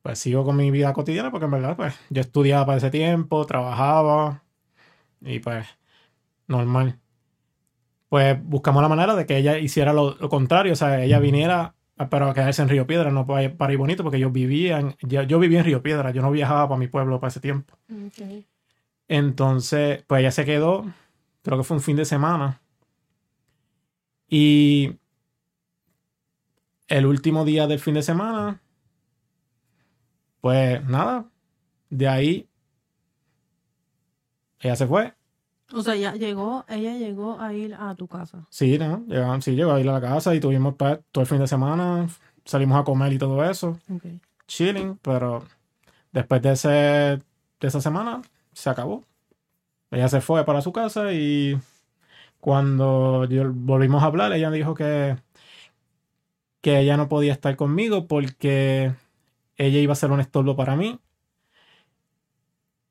Pues 0.03 0.19
sigo 0.19 0.43
con 0.45 0.55
mi 0.55 0.69
vida 0.69 0.93
cotidiana 0.93 1.31
porque 1.31 1.45
en 1.45 1.51
verdad 1.51 1.75
pues 1.75 1.95
yo 2.12 2.22
estudiaba 2.22 2.67
para 2.67 2.77
ese 2.77 2.91
tiempo, 2.91 3.45
trabajaba 3.48 4.43
y 5.22 5.39
pues 5.39 5.65
normal. 6.48 7.00
Pues 8.10 8.38
buscamos 8.43 8.83
la 8.83 8.89
manera 8.89 9.15
de 9.15 9.25
que 9.25 9.38
ella 9.38 9.57
hiciera 9.57 9.93
lo, 9.93 10.15
lo 10.15 10.29
contrario, 10.29 10.74
o 10.74 10.75
sea, 10.75 11.03
ella 11.03 11.17
viniera 11.17 11.74
pero 12.10 12.29
a 12.29 12.33
quedarse 12.33 12.62
en 12.62 12.69
Río 12.69 12.88
Piedra, 12.88 13.12
no 13.12 13.25
para, 13.25 13.55
para 13.55 13.74
ir 13.74 13.79
bonito, 13.79 14.03
porque 14.03 14.19
yo 14.19 14.31
vivía 14.31 14.79
en, 14.79 14.95
yo, 15.01 15.24
yo, 15.24 15.39
vivía 15.39 15.60
en 15.60 15.65
Río 15.65 15.83
Piedra, 15.83 16.12
yo 16.12 16.22
no 16.22 16.31
viajaba 16.31 16.67
para 16.67 16.79
mi 16.79 16.88
pueblo 16.88 17.19
para 17.19 17.29
ese 17.29 17.39
tiempo. 17.39 17.77
Okay. 18.07 18.45
Entonces, 19.07 20.03
pues 20.07 20.22
ella 20.22 20.31
se 20.31 20.45
quedó, 20.45 20.91
creo 21.43 21.57
que 21.57 21.63
fue 21.63 21.77
un 21.77 21.83
fin 21.83 21.95
de 21.95 22.05
semana. 22.05 22.62
Y 24.27 24.95
el 26.88 27.05
último 27.05 27.45
día 27.45 27.67
del 27.67 27.79
fin 27.79 27.93
de 27.93 28.01
semana, 28.01 28.62
pues 30.43 30.83
nada, 30.83 31.29
de 31.89 32.05
ahí 32.05 32.50
ella 34.59 34.75
se 34.75 34.85
fue. 34.85 35.13
O 35.71 35.81
sea, 35.81 35.95
ya 35.95 36.15
llegó, 36.15 36.65
ella 36.67 36.97
llegó 36.97 37.39
a 37.39 37.53
ir 37.53 37.73
a 37.75 37.95
tu 37.95 38.09
casa. 38.09 38.45
Sí, 38.50 38.77
¿no? 38.77 39.05
Llegó, 39.07 39.39
sí, 39.39 39.55
llegó 39.55 39.71
a 39.71 39.79
ir 39.79 39.88
a 39.88 39.93
la 39.93 40.01
casa 40.01 40.35
y 40.35 40.41
tuvimos 40.41 40.75
todo 40.75 41.21
el 41.21 41.27
fin 41.27 41.39
de 41.39 41.47
semana, 41.47 42.09
salimos 42.43 42.77
a 42.77 42.83
comer 42.83 43.13
y 43.13 43.17
todo 43.17 43.41
eso. 43.50 43.79
Okay. 43.89 44.19
Chilling, 44.45 44.97
pero 44.97 45.45
después 46.12 46.41
de, 46.41 46.51
ese, 46.51 46.69
de 46.69 47.21
esa 47.62 47.79
semana 47.79 48.21
se 48.51 48.69
acabó. 48.69 49.05
Ella 49.91 50.09
se 50.09 50.19
fue 50.19 50.43
para 50.43 50.59
su 50.59 50.73
casa 50.73 51.13
y 51.13 51.57
cuando 52.41 53.25
volvimos 53.53 54.03
a 54.03 54.07
hablar, 54.07 54.33
ella 54.33 54.51
dijo 54.51 54.73
que, 54.73 55.15
que 56.59 56.81
ella 56.81 56.97
no 56.97 57.07
podía 57.07 57.31
estar 57.31 57.55
conmigo 57.55 58.07
porque 58.07 58.93
ella 59.57 59.79
iba 59.79 59.93
a 59.93 59.95
ser 59.95 60.12
un 60.12 60.19
estorbo 60.19 60.55
para 60.55 60.75
mí 60.75 61.00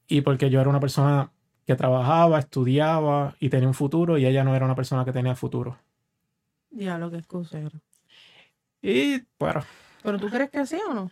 y 0.06 0.20
porque 0.20 0.50
yo 0.50 0.60
era 0.60 0.68
una 0.68 0.80
persona 0.80 1.32
que 1.66 1.74
trabajaba, 1.74 2.38
estudiaba 2.38 3.36
y 3.38 3.48
tenía 3.48 3.68
un 3.68 3.74
futuro 3.74 4.18
y 4.18 4.26
ella 4.26 4.44
no 4.44 4.54
era 4.54 4.64
una 4.64 4.74
persona 4.74 5.04
que 5.04 5.12
tenía 5.12 5.34
futuro. 5.34 5.78
Ya, 6.70 6.98
lo 6.98 7.10
que 7.10 7.18
excusa 7.18 7.58
era. 7.58 7.70
Y 8.80 9.22
bueno. 9.38 9.62
¿Pero 10.02 10.18
tú 10.18 10.28
crees 10.28 10.50
que 10.50 10.66
sí 10.66 10.78
o 10.88 10.92
no? 10.92 11.10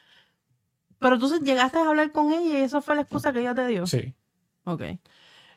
Pero 0.98 1.18
tú 1.18 1.32
llegaste 1.42 1.78
a 1.78 1.88
hablar 1.88 2.12
con 2.12 2.32
ella 2.32 2.58
y 2.58 2.62
esa 2.62 2.82
fue 2.82 2.94
la 2.94 3.02
excusa 3.02 3.32
que 3.32 3.40
ella 3.40 3.54
te 3.54 3.66
dio. 3.66 3.86
Sí. 3.86 4.14
Ok. 4.64 4.82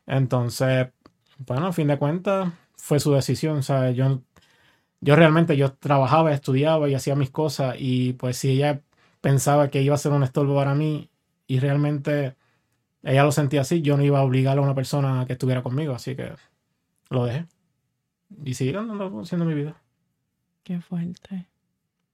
Entonces, 0.05 0.89
bueno, 1.39 1.67
a 1.67 1.73
fin 1.73 1.87
de 1.87 1.97
cuentas, 1.97 2.53
fue 2.77 2.99
su 2.99 3.11
decisión. 3.11 3.57
O 3.57 3.61
sea, 3.63 3.91
yo, 3.91 4.21
yo 5.01 5.15
realmente 5.15 5.57
yo 5.57 5.73
trabajaba, 5.73 6.31
estudiaba 6.31 6.87
y 6.87 6.95
hacía 6.95 7.15
mis 7.15 7.29
cosas. 7.29 7.75
Y 7.77 8.13
pues 8.13 8.37
si 8.37 8.51
ella 8.51 8.81
pensaba 9.23 9.69
que 9.69 9.81
iba 9.81 9.95
a 9.95 9.97
ser 9.97 10.11
un 10.11 10.23
estorbo 10.23 10.53
para 10.55 10.75
mí 10.75 11.09
y 11.47 11.59
realmente 11.59 12.35
ella 13.03 13.23
lo 13.23 13.31
sentía 13.31 13.61
así, 13.61 13.81
yo 13.81 13.95
no 13.95 14.03
iba 14.03 14.19
a 14.19 14.23
obligar 14.23 14.57
a 14.57 14.61
una 14.61 14.75
persona 14.75 15.21
a 15.21 15.25
que 15.25 15.33
estuviera 15.33 15.63
conmigo, 15.63 15.93
así 15.95 16.13
que 16.17 16.33
lo 17.09 17.23
dejé. 17.23 17.47
Y 18.43 18.53
seguí 18.55 18.75
andando 18.75 19.21
haciendo 19.21 19.45
mi 19.45 19.53
vida. 19.53 19.81
Qué 20.63 20.81
fuerte. 20.81 21.47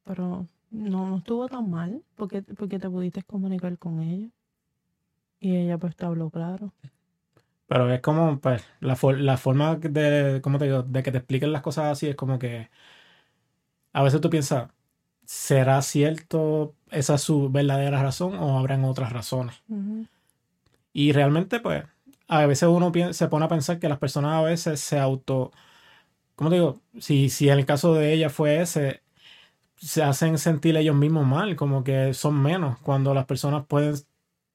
Pero 0.04 0.48
no, 0.70 1.10
no 1.10 1.18
estuvo 1.18 1.48
tan 1.48 1.68
mal, 1.68 2.04
porque, 2.16 2.44
porque 2.44 2.78
te 2.78 2.90
pudiste 2.92 3.24
comunicar 3.24 3.76
con 3.80 4.02
ella. 4.02 4.30
Y 5.40 5.56
ella 5.56 5.80
pues 5.80 5.96
te 5.96 6.06
habló 6.06 6.30
claro. 6.30 6.74
Pero 7.66 7.92
es 7.92 8.02
como, 8.02 8.40
pues, 8.40 8.64
la, 8.82 8.96
la 9.18 9.38
forma 9.38 9.78
de, 9.78 10.42
¿cómo 10.44 10.60
te 10.60 10.66
digo? 10.66 10.84
De 10.84 11.02
que 11.02 11.12
te 11.12 11.18
expliquen 11.18 11.52
las 11.52 11.64
cosas 11.64 11.86
así 11.86 12.08
es 12.08 12.16
como 12.16 12.38
que 12.38 12.70
a 13.94 14.04
veces 14.04 14.22
tú 14.22 14.30
piensas, 14.30 14.70
¿será 15.26 15.82
cierto 15.82 16.76
esa 16.92 17.16
es 17.16 17.22
su 17.22 17.50
verdadera 17.52 18.02
razón 18.02 18.36
o 18.36 18.58
habrán 18.60 18.86
otras 18.86 19.12
razones? 19.14 19.56
Uh 19.70 19.76
-huh. 19.76 20.08
Y 20.94 21.12
realmente, 21.14 21.60
pues, 21.60 21.84
a 22.28 22.46
veces 22.46 22.70
uno 22.70 22.92
se 23.14 23.28
pone 23.28 23.46
a 23.46 23.50
pensar 23.50 23.80
que 23.80 23.90
las 23.90 24.00
personas 24.00 24.34
a 24.34 24.42
veces 24.42 24.80
se 24.80 25.00
auto. 25.00 25.52
¿Cómo 26.36 26.50
te 26.50 26.58
digo? 26.58 26.82
Si, 27.00 27.30
si 27.30 27.50
en 27.50 27.60
el 27.60 27.66
caso 27.66 27.94
de 27.96 28.14
ella 28.14 28.30
fue 28.30 28.62
ese, 28.62 29.04
se 29.78 30.04
hacen 30.04 30.38
sentir 30.38 30.78
ellos 30.78 30.96
mismos 30.96 31.26
mal, 31.28 31.56
como 31.56 31.84
que 31.84 32.14
son 32.14 32.42
menos 32.42 32.80
cuando 32.80 33.14
las 33.14 33.26
personas 33.26 33.66
pueden 33.68 33.96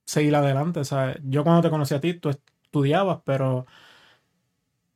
seguir 0.06 0.36
adelante. 0.36 0.84
¿sabes? 0.84 1.18
Yo 1.24 1.44
cuando 1.44 1.62
te 1.62 1.70
conocí 1.70 1.94
a 1.94 2.00
ti, 2.00 2.14
tú 2.14 2.30
estudiabas, 2.30 3.20
pero 3.24 3.66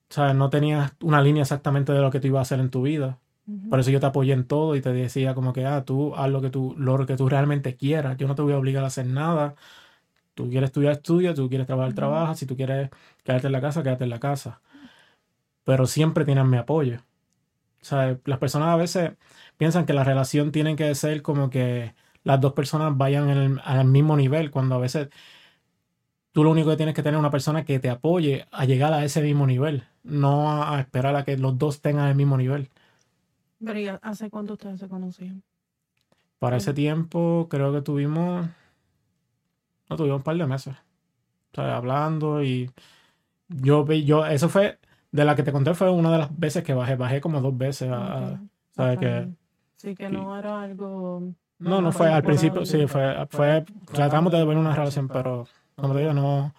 ¿sabes? 0.08 0.34
no 0.34 0.50
tenías 0.50 0.92
una 1.00 1.22
línea 1.22 1.42
exactamente 1.42 1.92
de 1.92 2.00
lo 2.00 2.10
que 2.10 2.20
tú 2.20 2.28
ibas 2.28 2.40
a 2.40 2.42
hacer 2.42 2.60
en 2.60 2.70
tu 2.70 2.82
vida. 2.82 3.18
Uh 3.48 3.52
-huh. 3.52 3.70
Por 3.70 3.80
eso 3.80 3.90
yo 3.90 4.00
te 4.00 4.06
apoyé 4.06 4.34
en 4.34 4.46
todo 4.46 4.76
y 4.76 4.82
te 4.82 4.92
decía 4.92 5.34
como 5.34 5.52
que, 5.54 5.66
ah, 5.66 5.84
tú 5.84 6.14
haz 6.16 6.30
lo 6.30 6.40
que 6.42 6.50
tú, 6.50 6.74
lo 6.78 7.06
que 7.06 7.16
tú 7.16 7.28
realmente 7.28 7.76
quieras. 7.76 8.16
Yo 8.18 8.28
no 8.28 8.36
te 8.36 8.42
voy 8.42 8.54
a 8.54 8.58
obligar 8.58 8.84
a 8.84 8.88
hacer 8.88 9.06
nada. 9.06 9.56
Tú 10.34 10.48
quieres 10.50 10.68
estudiar, 10.70 10.94
estudia. 10.94 11.34
Tú 11.34 11.48
quieres 11.48 11.66
trabajar, 11.66 11.90
uh 11.90 11.92
-huh. 11.94 11.96
trabaja. 11.96 12.34
Si 12.34 12.46
tú 12.46 12.56
quieres 12.56 12.90
quedarte 13.24 13.48
en 13.48 13.52
la 13.54 13.60
casa, 13.60 13.82
quédate 13.82 14.04
en 14.04 14.10
la 14.10 14.20
casa. 14.20 14.60
Pero 15.64 15.86
siempre 15.86 16.24
tienes 16.24 16.44
mi 16.46 16.56
apoyo. 16.56 16.98
O 17.82 17.84
sea, 17.84 18.18
las 18.24 18.38
personas 18.38 18.68
a 18.70 18.76
veces 18.76 19.12
piensan 19.56 19.86
que 19.86 19.92
la 19.92 20.04
relación 20.04 20.52
tiene 20.52 20.76
que 20.76 20.94
ser 20.94 21.22
como 21.22 21.50
que 21.50 21.94
las 22.24 22.40
dos 22.40 22.52
personas 22.54 22.96
vayan 22.96 23.28
el, 23.30 23.60
al 23.64 23.86
mismo 23.86 24.16
nivel, 24.16 24.50
cuando 24.50 24.74
a 24.76 24.78
veces 24.78 25.08
tú 26.32 26.44
lo 26.44 26.50
único 26.50 26.70
que 26.70 26.76
tienes 26.76 26.94
que 26.94 27.02
tener 27.02 27.16
es 27.16 27.20
una 27.20 27.30
persona 27.30 27.64
que 27.64 27.78
te 27.80 27.90
apoye 27.90 28.46
a 28.52 28.64
llegar 28.64 28.92
a 28.92 29.04
ese 29.04 29.22
mismo 29.22 29.46
nivel, 29.46 29.84
no 30.02 30.50
a, 30.50 30.76
a 30.76 30.80
esperar 30.80 31.16
a 31.16 31.24
que 31.24 31.36
los 31.38 31.58
dos 31.58 31.80
tengan 31.82 32.08
el 32.08 32.14
mismo 32.16 32.36
nivel. 32.36 32.70
Pero 33.64 33.78
¿y 33.78 33.88
hace 34.02 34.30
cuánto 34.30 34.54
ustedes 34.54 34.80
se 34.80 34.88
conocían? 34.88 35.42
Para 36.38 36.56
ese 36.58 36.72
tiempo 36.72 37.48
creo 37.50 37.72
que 37.72 37.82
tuvimos, 37.82 38.46
no 39.88 39.96
tuvimos 39.96 40.18
un 40.18 40.22
par 40.22 40.36
de 40.36 40.46
meses, 40.46 40.76
o 41.52 41.54
sea, 41.56 41.76
hablando 41.76 42.42
y 42.42 42.70
yo, 43.48 43.84
yo, 43.90 44.24
eso 44.26 44.48
fue, 44.48 44.78
de 45.10 45.24
la 45.24 45.34
que 45.34 45.42
te 45.42 45.52
conté 45.52 45.74
fue 45.74 45.90
una 45.90 46.12
de 46.12 46.18
las 46.18 46.38
veces 46.38 46.62
que 46.62 46.74
bajé, 46.74 46.96
bajé 46.96 47.20
como 47.20 47.40
dos 47.40 47.56
veces, 47.56 47.90
a, 47.90 48.40
Okay. 48.78 48.96
¿sabes? 48.96 48.98
Que, 48.98 49.28
Sí, 49.76 49.94
que 49.94 50.08
no 50.08 50.36
era 50.38 50.62
algo... 50.62 51.32
no, 51.58 51.80
no 51.80 51.92
fue 51.92 52.08
al 52.12 52.22
principio, 52.22 52.64
sí, 52.66 52.86
fue, 52.86 53.26
fue, 53.30 53.64
tratamos 53.92 54.32
de 54.32 54.44
ver 54.44 54.56
una 54.56 54.74
relación, 54.74 55.08
pero 55.08 55.46
como 55.76 55.94
te 55.94 56.00
digo, 56.00 56.12
no, 56.12 56.54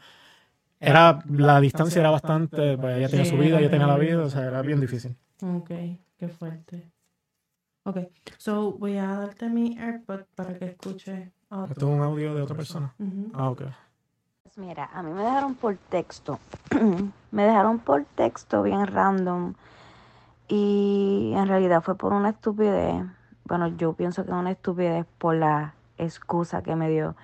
era, 0.80 1.20
la 1.30 1.60
distancia 1.60 2.00
era 2.00 2.12
bastante, 2.12 2.78
pues 2.78 2.98
ella 2.98 3.10
tenía 3.10 3.26
su 3.26 3.38
vida, 3.38 3.60
yo 3.62 3.70
tenía 3.70 3.88
la 3.88 3.98
vida, 3.98 4.22
o 4.24 4.30
sea, 4.30 4.46
era 4.46 4.62
bien 4.62 4.80
difícil. 4.80 5.18
Ok, 5.42 5.72
qué 6.20 6.28
fuerte. 6.28 6.92
Ok, 7.86 7.98
so 8.38 8.74
voy 8.74 8.98
a 8.98 9.08
darte 9.08 9.50
mi 9.50 9.78
AirPod 9.80 10.22
para 10.36 10.58
que 10.60 10.66
escuche 10.66 11.32
otro. 11.50 11.72
¿Esto 11.72 11.88
es 11.90 11.96
un 11.98 12.04
audio 12.04 12.36
de 12.36 12.42
otra 12.42 12.56
persona? 12.56 12.94
Uh 13.00 13.04
-huh. 13.04 13.32
Ah, 13.34 13.50
ok. 13.50 13.62
Pues 14.44 14.58
Mira, 14.58 14.90
a 14.94 15.02
mí 15.02 15.12
me 15.12 15.24
dejaron 15.24 15.56
por 15.56 15.78
texto. 15.78 16.40
me 17.32 17.44
dejaron 17.44 17.80
por 17.80 18.04
texto 18.16 18.62
bien 18.62 18.86
random. 18.86 19.54
Y 20.48 21.32
en 21.36 21.48
realidad 21.48 21.82
fue 21.82 21.96
por 21.96 22.12
una 22.12 22.30
estupidez. 22.30 23.06
Bueno, 23.46 23.68
yo 23.70 23.94
pienso 23.94 24.26
que 24.26 24.32
es 24.32 24.38
una 24.38 24.52
estupidez 24.52 25.06
por 25.18 25.36
la 25.36 25.74
excusa 25.98 26.62
que 26.62 26.76
me 26.76 26.90
dio. 26.90 27.16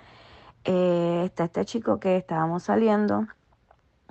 Eh, 0.63 1.23
está 1.25 1.43
este 1.45 1.65
chico 1.65 1.99
que 1.99 2.17
estábamos 2.17 2.63
saliendo 2.63 3.27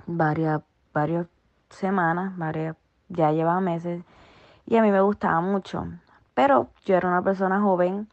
varias, 0.05 0.61
varias 0.93 1.27
semanas, 1.69 2.37
varias, 2.37 2.75
ya 3.09 3.31
llevaba 3.31 3.59
meses. 3.61 4.03
Y 4.65 4.77
a 4.77 4.81
mí 4.81 4.91
me 4.91 5.01
gustaba 5.01 5.41
mucho. 5.41 5.87
Pero 6.33 6.69
yo 6.85 6.95
era 6.95 7.07
una 7.07 7.21
persona 7.21 7.61
joven 7.61 8.07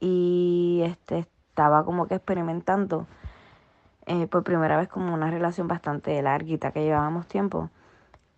y 0.00 0.82
este, 0.84 1.26
estaba 1.48 1.84
como 1.84 2.06
que 2.08 2.14
experimentando 2.16 3.06
eh, 4.06 4.26
por 4.26 4.42
primera 4.42 4.76
vez 4.76 4.88
como 4.88 5.14
una 5.14 5.30
relación 5.30 5.68
bastante 5.68 6.20
larguita 6.22 6.72
que 6.72 6.82
llevábamos 6.82 7.26
tiempo. 7.26 7.70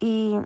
Y 0.00 0.38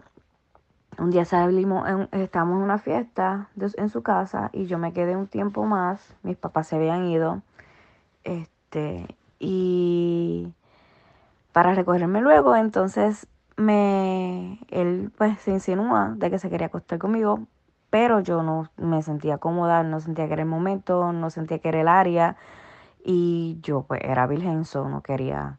un 0.99 1.11
día 1.11 1.25
salimos, 1.25 1.89
en, 1.89 2.09
estábamos 2.13 2.59
en 2.59 2.63
una 2.63 2.79
fiesta 2.79 3.49
en 3.57 3.89
su 3.89 4.03
casa 4.03 4.51
y 4.53 4.67
yo 4.67 4.79
me 4.79 4.93
quedé 4.93 5.17
un 5.17 5.27
tiempo 5.27 5.65
más. 5.65 6.15
Mis 6.23 6.37
papás 6.37 6.69
se 6.69 6.77
habían 6.77 7.07
ido. 7.07 7.43
Este, 8.25 9.07
y 9.39 10.53
para 11.53 11.75
recogerme 11.75 12.21
luego, 12.21 12.55
entonces 12.57 13.27
me 13.57 14.61
él 14.71 15.13
pues 15.17 15.39
se 15.41 15.53
insinúa 15.53 16.15
de 16.17 16.31
que 16.31 16.39
se 16.39 16.51
quería 16.51 16.69
acostar 16.69 16.99
conmigo, 16.99 17.47
pero 17.91 18.21
yo 18.21 18.43
no 18.43 18.71
me 18.77 19.03
sentía 19.03 19.39
cómoda, 19.39 19.83
no 19.83 20.01
sentía 20.01 20.27
que 20.27 20.35
era 20.35 20.43
el 20.43 20.49
momento, 20.49 21.13
no 21.13 21.31
sentía 21.31 21.59
que 21.59 21.69
era 21.69 21.81
el 21.81 21.89
área 21.89 22.37
y 23.05 23.59
yo 23.63 23.83
pues 23.83 24.03
era 24.05 24.27
virgen, 24.27 24.65
so 24.65 24.89
no 24.89 25.03
quería 25.03 25.59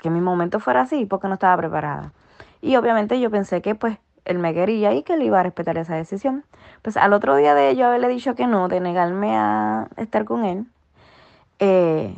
que 0.00 0.10
mi 0.10 0.20
momento 0.20 0.60
fuera 0.60 0.82
así 0.82 1.06
porque 1.06 1.28
no 1.28 1.34
estaba 1.34 1.56
preparada. 1.56 2.12
Y 2.60 2.76
obviamente 2.76 3.20
yo 3.20 3.30
pensé 3.30 3.62
que 3.62 3.74
pues 3.74 3.98
él 4.24 4.38
me 4.38 4.52
quería 4.54 4.92
y 4.94 5.02
que 5.02 5.14
él 5.14 5.22
iba 5.22 5.40
a 5.40 5.42
respetar 5.42 5.78
esa 5.78 5.94
decisión. 5.94 6.44
Pues 6.82 6.96
al 6.96 7.12
otro 7.12 7.36
día 7.36 7.54
de 7.54 7.74
yo 7.76 7.86
haberle 7.86 8.08
dicho 8.08 8.34
que 8.34 8.46
no, 8.46 8.68
de 8.68 8.80
negarme 8.80 9.36
a 9.36 9.88
estar 9.96 10.24
con 10.24 10.44
él, 10.44 10.66
eh, 11.58 12.16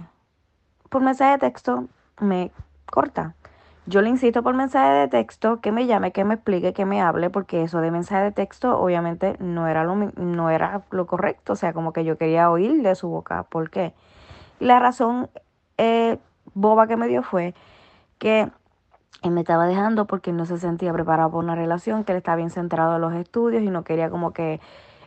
por 0.89 1.03
mensaje 1.03 1.33
de 1.33 1.39
texto, 1.39 1.87
me 2.21 2.51
corta. 2.87 3.35
Yo 3.87 4.01
le 4.01 4.09
insisto 4.09 4.43
por 4.43 4.55
mensaje 4.55 4.95
de 4.95 5.09
texto 5.09 5.61
que 5.61 5.71
me 5.71 5.87
llame, 5.87 6.11
que 6.13 6.25
me 6.25 6.35
explique, 6.35 6.73
que 6.73 6.87
me 6.87 7.03
hable, 7.03 7.29
porque 7.29 7.63
eso 7.63 7.83
de 7.83 7.91
mensaje 7.91 8.25
de 8.25 8.33
texto 8.33 8.79
obviamente 8.79 9.37
no 9.41 9.69
era 9.69 9.85
lo, 9.85 9.95
no 9.95 10.49
era 10.49 10.83
lo 10.91 11.07
correcto, 11.07 11.53
o 11.53 11.57
sea, 11.57 11.75
como 11.75 11.93
que 11.93 12.03
yo 12.05 12.17
quería 12.17 12.51
oír 12.51 12.83
de 12.83 12.95
su 12.95 13.09
boca. 13.09 13.43
¿Por 13.45 13.69
qué? 13.69 13.93
Y 14.59 14.65
la 14.65 14.79
razón 14.79 15.29
eh, 15.77 16.19
boba 16.55 16.87
que 16.87 16.97
me 16.97 17.09
dio 17.09 17.23
fue 17.23 17.55
que 18.19 18.49
él 19.23 19.31
me 19.33 19.41
estaba 19.41 19.67
dejando 19.67 20.07
porque 20.07 20.33
no 20.33 20.47
se 20.47 20.59
sentía 20.59 20.93
preparado 20.93 21.31
para 21.31 21.45
una 21.45 21.55
relación, 21.55 22.05
que 22.05 22.13
él 22.13 22.19
estaba 22.19 22.37
bien 22.37 22.51
centrado 22.51 22.97
en 22.97 23.03
los 23.03 23.13
estudios 23.15 23.63
y 23.63 23.71
no 23.71 23.85
quería 23.85 24.09
como 24.09 24.33
que 24.33 24.61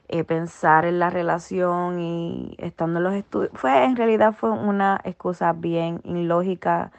eh, 0.09 0.23
pensar 0.23 0.85
en 0.85 0.99
la 0.99 1.09
relación 1.09 1.99
y 1.99 2.55
estando 2.59 2.99
en 2.99 3.03
los 3.05 3.13
estudios. 3.15 3.51
Fue, 3.55 3.85
en 3.85 3.95
realidad 3.95 4.33
fue 4.33 4.51
una 4.51 5.01
excusa 5.03 5.53
bien 5.53 6.01
ilógica 6.03 6.91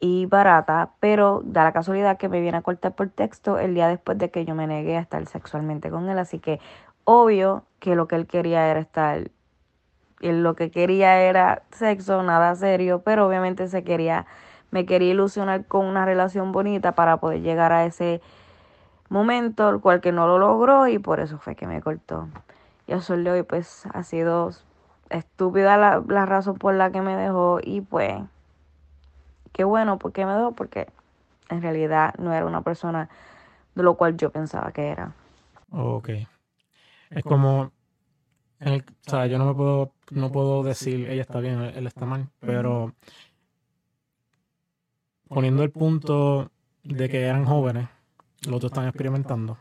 y 0.00 0.26
barata, 0.26 0.90
pero 1.00 1.42
da 1.44 1.64
la 1.64 1.72
casualidad 1.72 2.18
que 2.18 2.28
me 2.28 2.40
viene 2.40 2.58
a 2.58 2.62
cortar 2.62 2.94
por 2.94 3.08
texto 3.08 3.58
el 3.58 3.74
día 3.74 3.88
después 3.88 4.18
de 4.18 4.30
que 4.30 4.44
yo 4.44 4.54
me 4.54 4.66
negué 4.66 4.96
a 4.96 5.00
estar 5.00 5.24
sexualmente 5.26 5.90
con 5.90 6.08
él, 6.08 6.18
así 6.18 6.38
que 6.38 6.60
obvio 7.04 7.64
que 7.80 7.94
lo 7.94 8.08
que 8.08 8.16
él 8.16 8.26
quería 8.26 8.68
era 8.68 8.80
estar, 8.80 9.30
él 10.20 10.42
lo 10.42 10.54
que 10.54 10.70
quería 10.70 11.20
era 11.22 11.62
sexo, 11.72 12.22
nada 12.22 12.54
serio, 12.56 13.02
pero 13.04 13.26
obviamente 13.26 13.68
se 13.68 13.84
quería, 13.84 14.26
me 14.70 14.84
quería 14.86 15.12
ilusionar 15.12 15.64
con 15.66 15.86
una 15.86 16.04
relación 16.04 16.52
bonita 16.52 16.92
para 16.92 17.18
poder 17.18 17.40
llegar 17.42 17.72
a 17.72 17.86
ese 17.86 18.20
momento, 19.08 19.68
el 19.70 19.80
cual 19.80 20.00
que 20.00 20.12
no 20.12 20.26
lo 20.26 20.38
logró 20.38 20.88
y 20.88 20.98
por 20.98 21.20
eso 21.20 21.38
fue 21.38 21.54
que 21.54 21.66
me 21.66 21.80
cortó. 21.80 22.28
Y 22.86 22.92
a 22.92 23.00
sol 23.00 23.26
hoy 23.26 23.42
pues 23.42 23.86
ha 23.92 24.02
sido 24.02 24.50
estúpida 25.10 25.76
la, 25.76 26.02
la 26.08 26.26
razón 26.26 26.56
por 26.56 26.74
la 26.74 26.90
que 26.90 27.00
me 27.02 27.16
dejó 27.16 27.60
y 27.62 27.80
pues 27.80 28.20
qué 29.56 29.64
bueno, 29.64 29.98
¿por 29.98 30.12
qué 30.12 30.26
me 30.26 30.34
dejó? 30.34 30.52
Porque 30.52 30.86
en 31.48 31.62
realidad 31.62 32.14
no 32.18 32.34
era 32.34 32.44
una 32.44 32.60
persona 32.60 33.08
de 33.74 33.82
lo 33.82 33.94
cual 33.96 34.14
yo 34.18 34.30
pensaba 34.30 34.70
que 34.70 34.88
era. 34.88 35.14
Ok. 35.70 36.10
Es 37.08 37.24
como, 37.24 37.72
o 38.60 38.80
sea, 39.00 39.26
yo 39.26 39.38
no 39.38 39.46
me 39.46 39.54
puedo, 39.54 39.92
no 40.10 40.30
puedo 40.30 40.62
decir 40.62 41.08
ella 41.08 41.22
está 41.22 41.40
bien, 41.40 41.62
él 41.62 41.86
está 41.86 42.04
mal, 42.04 42.28
pero 42.38 42.92
poniendo 45.28 45.62
el 45.62 45.70
punto 45.70 46.50
de 46.82 47.08
que 47.08 47.22
eran 47.22 47.46
jóvenes, 47.46 47.88
los 48.46 48.60
dos 48.60 48.70
están 48.72 48.88
experimentando. 48.88 49.56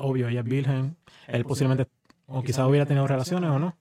Obvio, 0.00 0.28
ella 0.28 0.40
es 0.40 0.46
virgen, 0.46 0.96
él 1.28 1.44
posiblemente, 1.44 1.90
o 2.26 2.42
quizás 2.42 2.68
hubiera 2.68 2.84
tenido 2.84 3.06
relaciones 3.06 3.48
o 3.50 3.58
no. 3.58 3.74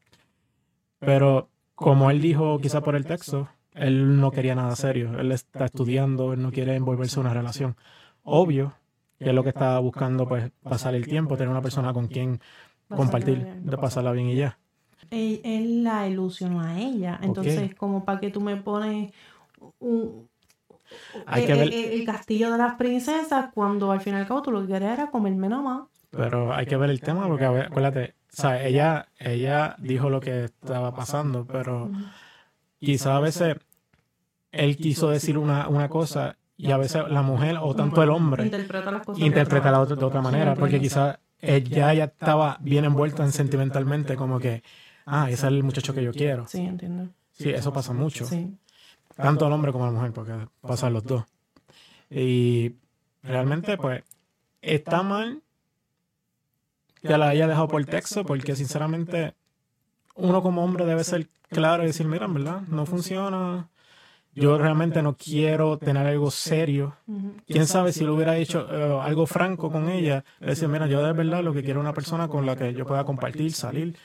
Pero 0.99 1.49
como 1.75 2.11
él 2.11 2.21
dijo, 2.21 2.59
quizás 2.59 2.81
por 2.81 2.95
el 2.95 3.05
texto, 3.05 3.49
él 3.73 4.19
no 4.19 4.31
quería 4.31 4.55
nada 4.55 4.75
serio. 4.75 5.19
Él 5.19 5.31
está 5.31 5.65
estudiando, 5.65 6.33
él 6.33 6.41
no 6.41 6.51
quiere 6.51 6.75
envolverse 6.75 7.19
en 7.19 7.25
una 7.25 7.33
relación. 7.33 7.75
Obvio 8.23 8.73
que 9.17 9.29
es 9.29 9.35
lo 9.35 9.43
que 9.43 9.49
estaba 9.49 9.79
buscando, 9.79 10.27
pues, 10.27 10.49
pasar 10.63 10.95
el 10.95 11.05
tiempo, 11.05 11.35
tener 11.35 11.49
una 11.49 11.61
persona 11.61 11.91
con 11.93 12.07
quien 12.07 12.39
compartir, 12.87 13.45
de 13.45 13.77
pasarla 13.77 14.13
bien 14.13 14.27
y 14.27 14.35
ya. 14.35 14.57
Él, 15.11 15.83
la 15.83 16.07
ilusionó 16.07 16.61
a 16.61 16.79
ella. 16.79 17.19
Entonces, 17.21 17.75
como 17.75 18.05
para 18.05 18.19
que 18.19 18.29
tú 18.29 18.39
me 18.39 18.55
pones 18.55 19.11
un, 19.79 20.29
hay 21.25 21.45
que 21.45 21.53
ver... 21.53 21.73
el, 21.73 22.05
castillo 22.05 22.51
de 22.51 22.57
las 22.57 22.75
princesas 22.75 23.51
cuando 23.53 23.91
al 23.91 24.01
fin 24.01 24.13
y 24.13 24.17
al 24.17 24.27
cabo 24.27 24.41
tú 24.41 24.51
lo 24.51 24.61
que 24.61 24.73
querías 24.73 24.93
era 24.93 25.11
comerme 25.11 25.49
nada 25.49 25.61
más. 25.61 25.81
Pero 26.11 26.53
hay 26.53 26.65
que 26.65 26.77
ver 26.77 26.89
el 26.89 27.01
tema 27.01 27.27
porque, 27.27 27.45
acuérdate, 27.45 28.15
o 28.31 28.35
sea, 28.41 28.65
ella, 28.65 29.09
ella 29.19 29.75
dijo 29.79 30.09
lo 30.09 30.19
que 30.19 30.45
estaba 30.45 30.93
pasando, 30.93 31.45
pero 31.45 31.91
quizá 32.79 33.17
a 33.17 33.19
veces 33.19 33.57
él 34.51 34.77
quiso 34.77 35.09
decir 35.09 35.37
una, 35.37 35.67
una 35.67 35.89
cosa 35.89 36.37
y 36.57 36.71
a 36.71 36.77
veces 36.77 37.03
la 37.09 37.21
mujer 37.21 37.57
o 37.61 37.73
tanto 37.75 38.03
el 38.03 38.09
hombre 38.09 38.43
interpreta 38.45 38.91
las 38.91 39.05
cosas 39.05 39.23
interpreta 39.23 39.71
la 39.71 39.79
otra, 39.79 39.95
de 39.95 40.05
otra 40.05 40.21
manera, 40.21 40.55
porque 40.55 40.79
quizá 40.79 41.19
ella 41.41 41.93
ya 41.93 42.03
estaba 42.05 42.57
bien 42.59 42.85
envuelta 42.85 43.23
en 43.23 43.31
sentimentalmente, 43.31 44.15
como 44.15 44.39
que, 44.39 44.63
ah, 45.05 45.29
ese 45.29 45.47
es 45.47 45.53
el 45.53 45.63
muchacho 45.63 45.93
que 45.93 46.03
yo 46.03 46.11
quiero. 46.11 46.47
Sí, 46.47 46.59
entiendo. 46.59 47.09
Sí, 47.31 47.49
eso 47.49 47.71
pasa 47.71 47.93
mucho. 47.93 48.25
Sí. 48.25 48.57
Tanto 49.15 49.45
al 49.45 49.53
hombre 49.53 49.71
como 49.71 49.85
a 49.85 49.87
la 49.87 49.93
mujer, 49.93 50.11
porque 50.11 50.33
pasan 50.61 50.93
los 50.93 51.03
dos. 51.03 51.23
Y 52.09 52.75
realmente, 53.23 53.77
pues, 53.77 54.03
está 54.61 55.03
mal 55.03 55.41
que 57.01 57.17
la 57.17 57.29
haya 57.29 57.47
dejado 57.47 57.67
por 57.67 57.85
texto, 57.85 58.25
porque 58.25 58.55
sinceramente, 58.55 59.33
uno 60.19 60.41
como 60.41 60.63
hombre 60.63 60.85
debe 60.85 61.03
ser 61.03 61.27
claro 61.49 61.83
y 61.83 61.87
decir, 61.87 62.07
mira, 62.07 62.27
¿verdad? 62.27 62.61
No 62.67 62.85
funciona. 62.85 63.69
Yo 64.35 64.57
realmente 64.57 65.01
no 65.01 65.17
quiero 65.17 65.77
tener 65.77 66.05
algo 66.05 66.31
serio. 66.31 66.95
Quién 67.47 67.65
sabe 67.65 67.91
si 67.91 68.05
lo 68.05 68.15
hubiera 68.15 68.37
hecho 68.37 68.67
eh, 68.71 68.99
algo 69.01 69.25
franco 69.25 69.71
con 69.71 69.89
ella. 69.89 70.23
Decir, 70.39 70.67
mira, 70.67 70.87
yo 70.87 71.03
de 71.03 71.13
verdad 71.13 71.43
lo 71.43 71.53
que 71.53 71.63
quiero 71.63 71.79
es 71.79 71.83
una 71.83 71.93
persona 71.93 72.27
con 72.27 72.45
la 72.45 72.55
que 72.55 72.73
yo 72.73 72.85
pueda 72.85 73.03
compartir, 73.03 73.51
salir. 73.53 73.97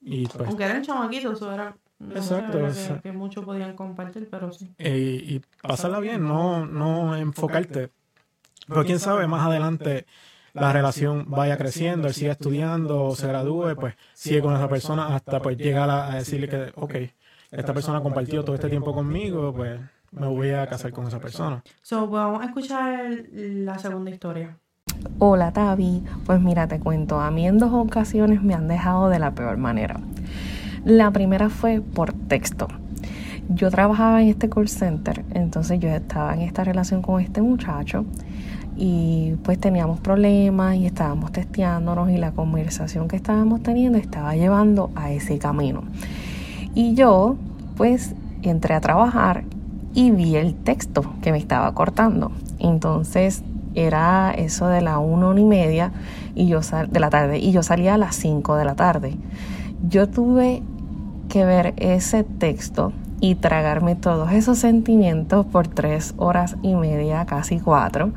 y 0.00 0.26
pues, 0.26 0.48
Aunque 0.48 0.64
eran 0.64 0.82
chamaquitos, 0.82 1.34
eso 1.34 1.52
era 1.52 1.76
Exacto. 2.10 2.58
Que, 3.02 3.12
muchos 3.12 3.44
podían 3.44 3.76
compartir, 3.76 4.28
pero 4.30 4.52
sí. 4.52 4.72
Eh, 4.78 5.22
y 5.24 5.40
pasarla 5.60 6.00
bien, 6.00 6.26
no, 6.26 6.66
no 6.66 7.16
enfocarte. 7.16 7.90
Pero 8.66 8.84
quién 8.84 8.98
sabe, 8.98 9.26
más 9.26 9.46
adelante 9.46 10.06
la 10.54 10.72
relación 10.72 11.24
vaya 11.28 11.56
creciendo, 11.56 12.08
él 12.08 12.14
siga 12.14 12.32
estudiando 12.32 13.04
o 13.04 13.16
se 13.16 13.26
gradúe, 13.26 13.74
pues 13.74 13.94
sigue 14.12 14.42
con 14.42 14.54
esa 14.54 14.68
persona 14.68 15.14
hasta 15.14 15.40
pues 15.40 15.56
llegar 15.56 15.88
a, 15.88 16.14
decirle 16.14 16.48
que, 16.48 16.72
ok, 16.74 16.94
esta 17.50 17.72
persona 17.72 18.00
compartió 18.00 18.44
todo 18.44 18.54
este 18.54 18.68
tiempo 18.68 18.94
conmigo, 18.94 19.52
pues 19.54 19.80
me 20.10 20.26
voy 20.26 20.50
a 20.50 20.66
casar 20.66 20.92
con 20.92 21.06
esa 21.06 21.18
persona. 21.18 21.62
So, 21.80 22.06
vamos 22.06 22.42
a 22.42 22.46
escuchar 22.46 23.10
la 23.32 23.78
segunda 23.78 24.10
historia. 24.10 24.56
Hola 25.18 25.52
Tavi, 25.52 26.02
pues 26.26 26.40
mira, 26.40 26.68
te 26.68 26.78
cuento, 26.78 27.20
a 27.20 27.30
mí 27.30 27.46
en 27.46 27.58
dos 27.58 27.72
ocasiones 27.72 28.42
me 28.42 28.54
han 28.54 28.68
dejado 28.68 29.08
de 29.08 29.18
la 29.18 29.32
peor 29.32 29.56
manera. 29.56 30.00
La 30.84 31.10
primera 31.10 31.48
fue 31.48 31.80
por 31.80 32.12
texto. 32.12 32.68
Yo 33.48 33.70
trabajaba 33.70 34.22
en 34.22 34.28
este 34.28 34.48
call 34.48 34.68
center, 34.68 35.24
entonces 35.32 35.80
yo 35.80 35.88
estaba 35.88 36.34
en 36.34 36.42
esta 36.42 36.62
relación 36.62 37.02
con 37.02 37.20
este 37.20 37.42
muchacho 37.42 38.04
y 38.76 39.34
pues 39.44 39.58
teníamos 39.58 40.00
problemas 40.00 40.76
y 40.76 40.86
estábamos 40.86 41.32
testeándonos 41.32 42.10
y 42.10 42.16
la 42.16 42.32
conversación 42.32 43.08
que 43.08 43.16
estábamos 43.16 43.62
teniendo 43.62 43.98
estaba 43.98 44.34
llevando 44.34 44.90
a 44.94 45.10
ese 45.12 45.38
camino. 45.38 45.82
Y 46.74 46.94
yo 46.94 47.36
pues 47.76 48.14
entré 48.42 48.74
a 48.74 48.80
trabajar 48.80 49.44
y 49.94 50.10
vi 50.10 50.36
el 50.36 50.54
texto 50.54 51.04
que 51.22 51.32
me 51.32 51.38
estaba 51.38 51.72
cortando. 51.74 52.32
Entonces 52.58 53.42
era 53.74 54.32
eso 54.32 54.68
de 54.68 54.80
la 54.80 54.98
una, 54.98 55.38
y 55.38 55.44
media 55.44 55.92
y 56.34 56.46
yo 56.46 56.60
de 56.60 57.00
la 57.00 57.10
tarde 57.10 57.38
y 57.38 57.52
yo 57.52 57.62
salía 57.62 57.94
a 57.94 57.98
las 57.98 58.16
5 58.16 58.56
de 58.56 58.64
la 58.64 58.74
tarde. 58.74 59.16
Yo 59.88 60.08
tuve 60.08 60.62
que 61.28 61.44
ver 61.44 61.74
ese 61.76 62.24
texto 62.24 62.92
y 63.20 63.36
tragarme 63.36 63.94
todos 63.94 64.32
esos 64.32 64.58
sentimientos 64.58 65.46
por 65.46 65.68
tres 65.68 66.12
horas 66.16 66.56
y 66.62 66.74
media, 66.74 67.24
casi 67.24 67.60
cuatro. 67.60 68.12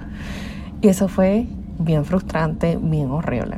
Y 0.86 0.88
eso 0.88 1.08
fue 1.08 1.48
bien 1.80 2.06
frustrante, 2.06 2.78
bien 2.80 3.10
horrible. 3.10 3.58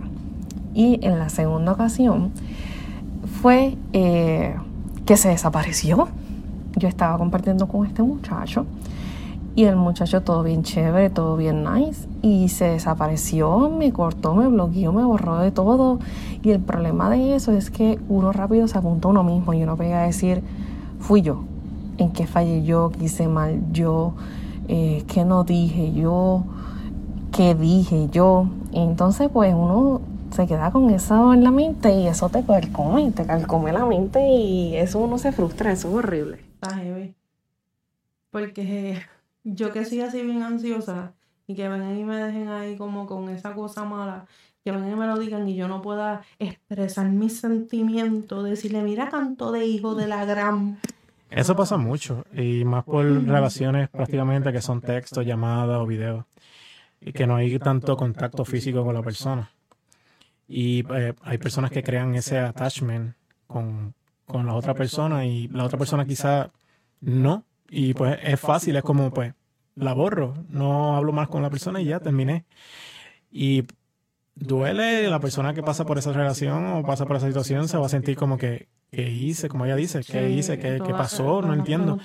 Y 0.73 1.05
en 1.05 1.19
la 1.19 1.27
segunda 1.27 1.73
ocasión 1.73 2.31
fue 3.41 3.75
eh, 3.91 4.55
que 5.05 5.17
se 5.17 5.27
desapareció. 5.27 6.07
Yo 6.77 6.87
estaba 6.87 7.17
compartiendo 7.17 7.67
con 7.67 7.85
este 7.85 8.01
muchacho 8.01 8.65
y 9.57 9.65
el 9.65 9.75
muchacho 9.75 10.21
todo 10.21 10.41
bien 10.41 10.63
chévere, 10.63 11.09
todo 11.09 11.35
bien 11.35 11.65
nice. 11.65 12.07
Y 12.21 12.47
se 12.47 12.69
desapareció, 12.69 13.71
me 13.71 13.91
cortó, 13.91 14.33
me 14.33 14.47
bloqueó, 14.47 14.93
me 14.93 15.03
borró 15.03 15.39
de 15.39 15.51
todo. 15.51 15.99
Y 16.43 16.51
el 16.51 16.61
problema 16.61 17.09
de 17.09 17.35
eso 17.35 17.51
es 17.51 17.69
que 17.69 17.99
uno 18.07 18.31
rápido 18.31 18.69
se 18.69 18.77
apunta 18.77 19.09
a 19.09 19.11
uno 19.11 19.25
mismo 19.25 19.53
y 19.53 19.63
uno 19.63 19.75
pega 19.75 20.03
a 20.03 20.05
decir, 20.05 20.43
fui 21.01 21.23
yo, 21.23 21.43
en 21.97 22.09
qué 22.13 22.25
fallé 22.25 22.63
yo, 22.63 22.89
qué 22.97 23.03
hice 23.03 23.27
mal 23.27 23.61
yo, 23.73 24.13
eh, 24.69 25.03
qué 25.07 25.25
no 25.25 25.43
dije 25.43 25.91
yo, 25.91 26.45
qué 27.38 27.54
dije 27.54 28.10
yo. 28.12 28.50
Y 28.71 28.80
entonces 28.80 29.30
pues 29.32 29.54
uno 29.54 30.02
se 30.32 30.47
queda 30.47 30.71
con 30.71 30.89
eso 30.89 31.34
en 31.34 31.43
la 31.43 31.52
mente 31.52 31.93
y 31.93 32.08
eso 32.08 32.30
te 32.30 32.43
calcome, 32.43 33.12
te 33.12 33.26
calcome 33.26 33.71
la 33.71 33.86
mente 33.86 34.28
y 34.28 34.76
eso 34.76 35.00
uno 35.00 35.19
se 35.19 35.32
frustra, 35.32 35.71
eso 35.71 35.88
es 35.89 35.93
horrible. 35.93 36.39
Está 36.56 36.76
heavy. 36.76 37.15
Porque 38.32 39.02
yo 39.43 39.71
que 39.71 39.86
soy 39.86 40.02
así 40.02 40.23
bien 40.23 40.41
ansiosa 40.41 41.13
y 41.45 41.54
que 41.54 41.69
vengan 41.69 41.95
y 41.95 42.04
me 42.04 42.17
dejen 42.17 42.50
ahí 42.50 42.76
como 42.76 43.06
con 43.06 43.30
esa 43.30 43.54
cosa 43.54 43.86
mala, 43.86 44.26
que 44.65 44.71
vengan 44.71 44.91
y 44.91 44.95
me 44.95 45.06
lo 45.06 45.19
digan 45.19 45.47
y 45.47 45.56
yo 45.56 45.67
no 45.67 45.84
pueda 45.84 46.23
expresar 46.39 47.08
mis 47.08 47.39
sentimientos, 47.39 48.43
decirle, 48.43 48.82
mira, 48.82 49.10
canto 49.10 49.52
de 49.52 49.65
hijo 49.65 49.93
de 49.93 50.08
la 50.08 50.26
gran... 50.26 50.80
Eso 51.30 51.56
pasa 51.56 51.78
mucho 51.78 52.26
y 52.34 52.63
más 52.65 52.84
por 52.84 53.06
relaciones 53.06 53.89
prácticamente 53.89 54.52
que 54.52 54.62
son 54.62 54.82
textos, 54.82 55.26
llamadas 55.26 55.78
o 55.78 55.86
videos 55.86 56.26
y 57.01 57.13
que 57.13 57.27
no 57.27 57.36
hay 57.36 57.57
tanto 57.60 57.95
contacto 57.95 58.45
físico 58.45 58.83
con 58.83 58.93
la 58.93 59.01
persona. 59.01 59.51
Y 60.47 60.86
eh, 60.93 61.13
hay 61.21 61.38
personas 61.38 61.71
que 61.71 61.83
crean 61.83 62.15
ese 62.15 62.39
attachment 62.39 63.15
con, 63.47 63.93
con 64.25 64.45
la 64.45 64.53
otra 64.53 64.73
persona 64.73 65.25
y 65.25 65.47
la 65.49 65.65
otra 65.65 65.77
persona 65.77 66.05
quizá 66.05 66.51
no. 67.01 67.43
Y 67.69 67.93
pues 67.93 68.17
es 68.23 68.39
fácil, 68.39 68.75
es 68.75 68.83
como 68.83 69.12
pues 69.12 69.33
la 69.75 69.93
borro, 69.93 70.33
no 70.49 70.95
hablo 70.95 71.12
más 71.12 71.27
con 71.27 71.41
la 71.41 71.49
persona 71.49 71.81
y 71.81 71.86
ya 71.86 71.99
terminé. 71.99 72.45
Y 73.31 73.63
duele 74.36 75.10
la 75.10 75.19
persona 75.19 75.53
que 75.53 75.63
pasa 75.63 75.86
por 75.86 75.97
esa 75.97 76.13
relación 76.13 76.65
o 76.65 76.83
pasa 76.83 77.05
por 77.05 77.17
esa 77.17 77.27
situación, 77.27 77.67
se 77.67 77.77
va 77.77 77.86
a 77.86 77.89
sentir 77.89 78.15
como 78.15 78.38
que, 78.38 78.69
¿qué 78.91 79.10
hice? 79.10 79.49
Como 79.49 79.65
ella 79.65 79.75
dice, 79.75 80.01
¿qué 80.01 80.29
hice? 80.29 80.57
¿Qué, 80.57 80.81
qué 80.86 80.93
pasó? 80.93 81.41
No 81.41 81.53
entiendo. 81.53 81.99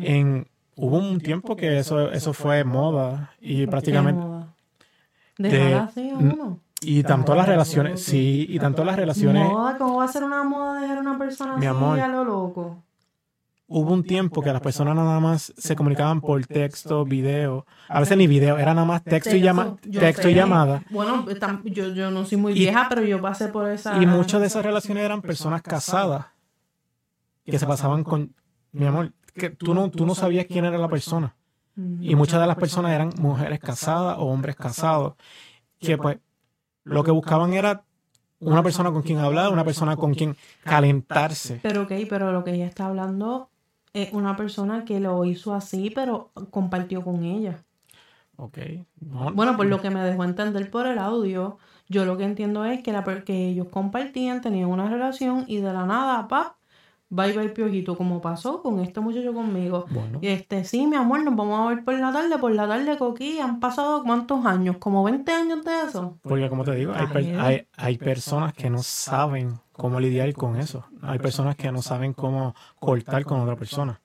En, 0.00 0.48
hubo 0.76 0.98
un 0.98 1.20
tiempo 1.20 1.56
que 1.56 1.78
eso, 1.78 2.10
eso 2.12 2.32
fue 2.32 2.64
moda 2.64 3.32
y 3.40 3.66
prácticamente... 3.66 4.46
De, 5.38 5.82
y 6.80 7.02
tanto 7.02 7.34
las 7.34 7.46
relaciones, 7.46 8.02
sí, 8.02 8.46
y 8.48 8.58
tanto 8.58 8.84
las 8.84 8.96
relaciones... 8.96 9.48
Moda, 9.48 9.76
¿cómo 9.76 9.96
va 9.96 10.04
a 10.04 10.08
ser 10.08 10.24
una 10.24 10.44
moda 10.44 10.80
dejar 10.80 10.98
a 10.98 11.00
una 11.00 11.18
persona 11.18 11.56
así 11.56 11.66
a 11.66 12.08
lo 12.08 12.24
loco? 12.24 12.82
hubo 13.68 13.92
un 13.92 14.04
tiempo 14.04 14.42
que 14.42 14.52
las 14.52 14.62
personas 14.62 14.94
nada 14.94 15.18
más 15.20 15.52
se 15.56 15.74
comunicaban 15.74 16.20
por 16.20 16.44
texto, 16.46 17.04
video, 17.04 17.66
a 17.88 18.00
veces 18.00 18.16
ni 18.16 18.26
video, 18.26 18.58
era 18.58 18.74
nada 18.74 18.86
más 18.86 19.02
texto, 19.02 19.34
y, 19.34 19.40
llama, 19.40 19.76
texto 19.90 20.28
y 20.28 20.34
llamada. 20.34 20.82
Bueno, 20.90 21.26
yo, 21.64 21.88
yo 21.88 22.10
no 22.10 22.24
soy 22.24 22.38
muy 22.38 22.52
vieja, 22.54 22.86
pero 22.88 23.02
yo 23.02 23.20
pasé 23.20 23.48
por 23.48 23.68
esa... 23.68 24.00
Y 24.02 24.06
muchas 24.06 24.40
de 24.40 24.46
esas 24.46 24.64
relaciones 24.64 25.04
eran 25.04 25.22
personas 25.22 25.62
casadas 25.62 26.26
que 27.44 27.58
se 27.58 27.66
pasaban 27.66 28.04
con, 28.04 28.34
mi 28.72 28.86
amor, 28.86 29.12
que 29.36 29.50
tú 29.50 29.74
no, 29.74 29.90
tú 29.90 30.06
no 30.06 30.14
sabías 30.14 30.46
quién 30.46 30.64
era 30.64 30.78
la 30.78 30.88
persona. 30.88 31.34
Y 32.00 32.14
muchas 32.14 32.40
de 32.40 32.46
las 32.46 32.56
personas 32.56 32.92
eran 32.92 33.12
mujeres 33.18 33.60
casadas 33.60 34.16
o 34.18 34.22
hombres 34.22 34.56
casados, 34.56 35.14
que 35.78 35.98
pues 35.98 36.18
lo 36.84 37.04
que 37.04 37.10
buscaban 37.10 37.52
era 37.52 37.84
una 38.40 38.62
persona 38.62 38.90
con 38.90 39.02
quien 39.02 39.18
hablar, 39.18 39.52
una 39.52 39.64
persona 39.64 39.94
con 39.96 40.14
quien 40.14 40.36
calentarse. 40.64 41.60
Pero 41.62 41.82
ok, 41.82 41.92
pero 42.08 42.32
lo 42.32 42.44
que 42.44 42.54
ella 42.54 42.66
está 42.66 42.86
hablando 42.86 43.50
es 43.92 44.12
una 44.12 44.36
persona 44.36 44.84
que 44.84 45.00
lo 45.00 45.24
hizo 45.24 45.54
así, 45.54 45.90
pero 45.94 46.30
compartió 46.50 47.02
con 47.02 47.24
ella. 47.24 47.62
Ok. 48.36 48.58
bueno, 49.00 49.56
por 49.56 49.66
lo 49.66 49.80
que 49.80 49.90
me 49.90 50.00
dejó 50.00 50.24
entender 50.24 50.70
por 50.70 50.86
el 50.86 50.98
audio, 50.98 51.58
yo 51.88 52.04
lo 52.04 52.18
que 52.18 52.24
entiendo 52.24 52.64
es 52.64 52.82
que, 52.82 52.92
la, 52.92 53.04
que 53.24 53.48
ellos 53.48 53.68
compartían, 53.70 54.42
tenían 54.42 54.68
una 54.68 54.90
relación 54.90 55.44
y 55.46 55.58
de 55.58 55.72
la 55.72 55.86
nada, 55.86 56.28
pa, 56.28 56.55
bye 57.16 57.32
bye 57.32 57.48
piojito, 57.48 57.96
como 57.96 58.20
pasó 58.20 58.62
con 58.62 58.80
este 58.80 59.00
muchacho 59.00 59.32
conmigo. 59.32 59.86
Y 60.20 60.28
este, 60.28 60.64
sí, 60.64 60.86
mi 60.86 60.96
amor, 60.96 61.24
nos 61.24 61.34
vamos 61.34 61.60
a 61.60 61.74
ver 61.74 61.84
por 61.84 61.94
la 61.94 62.12
tarde, 62.12 62.38
por 62.38 62.52
la 62.52 62.68
tarde, 62.68 62.96
Coqui, 62.98 63.40
han 63.40 63.58
pasado 63.58 64.02
cuántos 64.04 64.44
años, 64.44 64.76
como 64.78 65.02
20 65.02 65.32
años 65.32 65.64
de 65.64 65.72
eso. 65.88 66.18
Porque 66.22 66.48
como 66.48 66.64
te 66.64 66.74
digo, 66.74 66.92
hay, 66.94 67.34
hay, 67.38 67.66
hay 67.76 67.98
personas 67.98 68.52
que 68.52 68.70
no 68.70 68.82
saben 68.82 69.58
cómo 69.72 69.98
lidiar 69.98 70.32
con 70.34 70.56
eso. 70.56 70.84
Hay 71.02 71.18
personas 71.18 71.56
que 71.56 71.72
no 71.72 71.82
saben 71.82 72.12
cómo 72.12 72.54
cortar 72.78 73.24
con 73.24 73.40
otra 73.40 73.56
persona. 73.56 74.00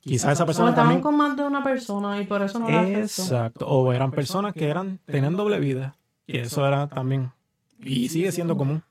Quizás 0.00 0.32
esa 0.32 0.46
persona 0.46 0.74
también 0.74 1.00
con 1.00 1.16
más 1.16 1.36
de 1.36 1.44
una 1.44 1.62
persona 1.62 2.20
y 2.20 2.24
por 2.24 2.40
eso 2.40 2.58
no 2.58 2.68
Exacto. 2.68 3.66
O 3.66 3.92
eran 3.92 4.10
personas 4.10 4.54
que 4.54 4.68
eran 4.68 5.00
tenían 5.04 5.36
doble 5.36 5.58
vida 5.58 5.96
y 6.26 6.38
eso 6.38 6.66
era 6.66 6.86
también 6.86 7.32
y 7.80 8.08
sigue 8.08 8.32
siendo 8.32 8.56
común. 8.56 8.82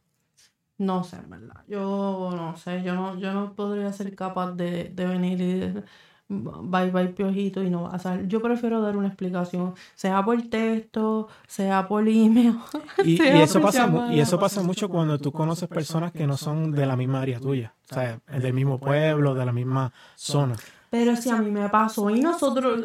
No 0.77 1.03
sé, 1.03 1.17
en 1.17 1.29
verdad. 1.29 1.63
Yo 1.67 2.29
no 2.35 2.55
sé, 2.57 2.83
yo 2.83 2.93
no 2.93 3.17
yo 3.17 3.33
no 3.33 3.53
podría 3.53 3.91
ser 3.93 4.15
capaz 4.15 4.51
de, 4.51 4.85
de 4.89 5.05
venir 5.05 5.41
y 5.41 5.83
bye 6.29 6.91
bye 6.91 7.07
piojito 7.07 7.63
y 7.63 7.69
no 7.69 7.83
va 7.83 7.91
a 7.91 7.99
salir. 7.99 8.27
Yo 8.27 8.41
prefiero 8.41 8.81
dar 8.81 8.97
una 8.97 9.07
explicación, 9.07 9.73
sea 9.95 10.23
por 10.23 10.41
texto, 10.43 11.27
sea 11.47 11.87
por 11.87 12.07
email. 12.07 12.57
Y, 13.03 13.21
eso 13.21 13.61
pasa 13.61 13.89
y 14.11 14.19
eso 14.19 14.39
pasa 14.39 14.61
mucho 14.61 14.89
cuando 14.89 15.17
tú 15.17 15.31
conoces 15.31 15.69
personas 15.69 16.11
que 16.11 16.27
no 16.27 16.35
son 16.35 16.71
de 16.71 16.85
la 16.85 16.95
misma 16.95 17.21
área 17.21 17.39
tuya, 17.39 17.73
o 17.89 17.93
sea, 17.93 18.19
del 18.27 18.53
mismo 18.53 18.79
pueblo, 18.79 19.33
de 19.33 19.45
la 19.45 19.53
misma 19.53 19.93
zona. 20.15 20.55
Pero 20.89 21.15
si 21.15 21.29
a 21.29 21.37
mí 21.37 21.51
me 21.51 21.69
pasó 21.69 22.09
y 22.09 22.19
nosotros 22.21 22.81